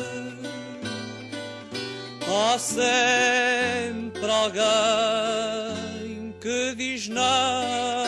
há 2.21 2.59
sempre 2.59 4.29
alguém 4.29 6.35
que 6.39 6.75
diz 6.75 7.09
não, 7.09 8.05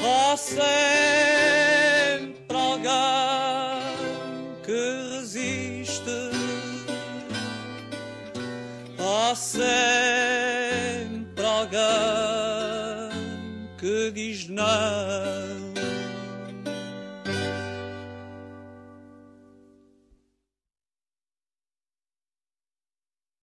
há 0.00 0.34
sempre 0.38 1.45
sempre 9.34 9.66
alguém 11.44 11.80
que 13.78 14.12
diz 14.12 14.48
não. 14.48 15.55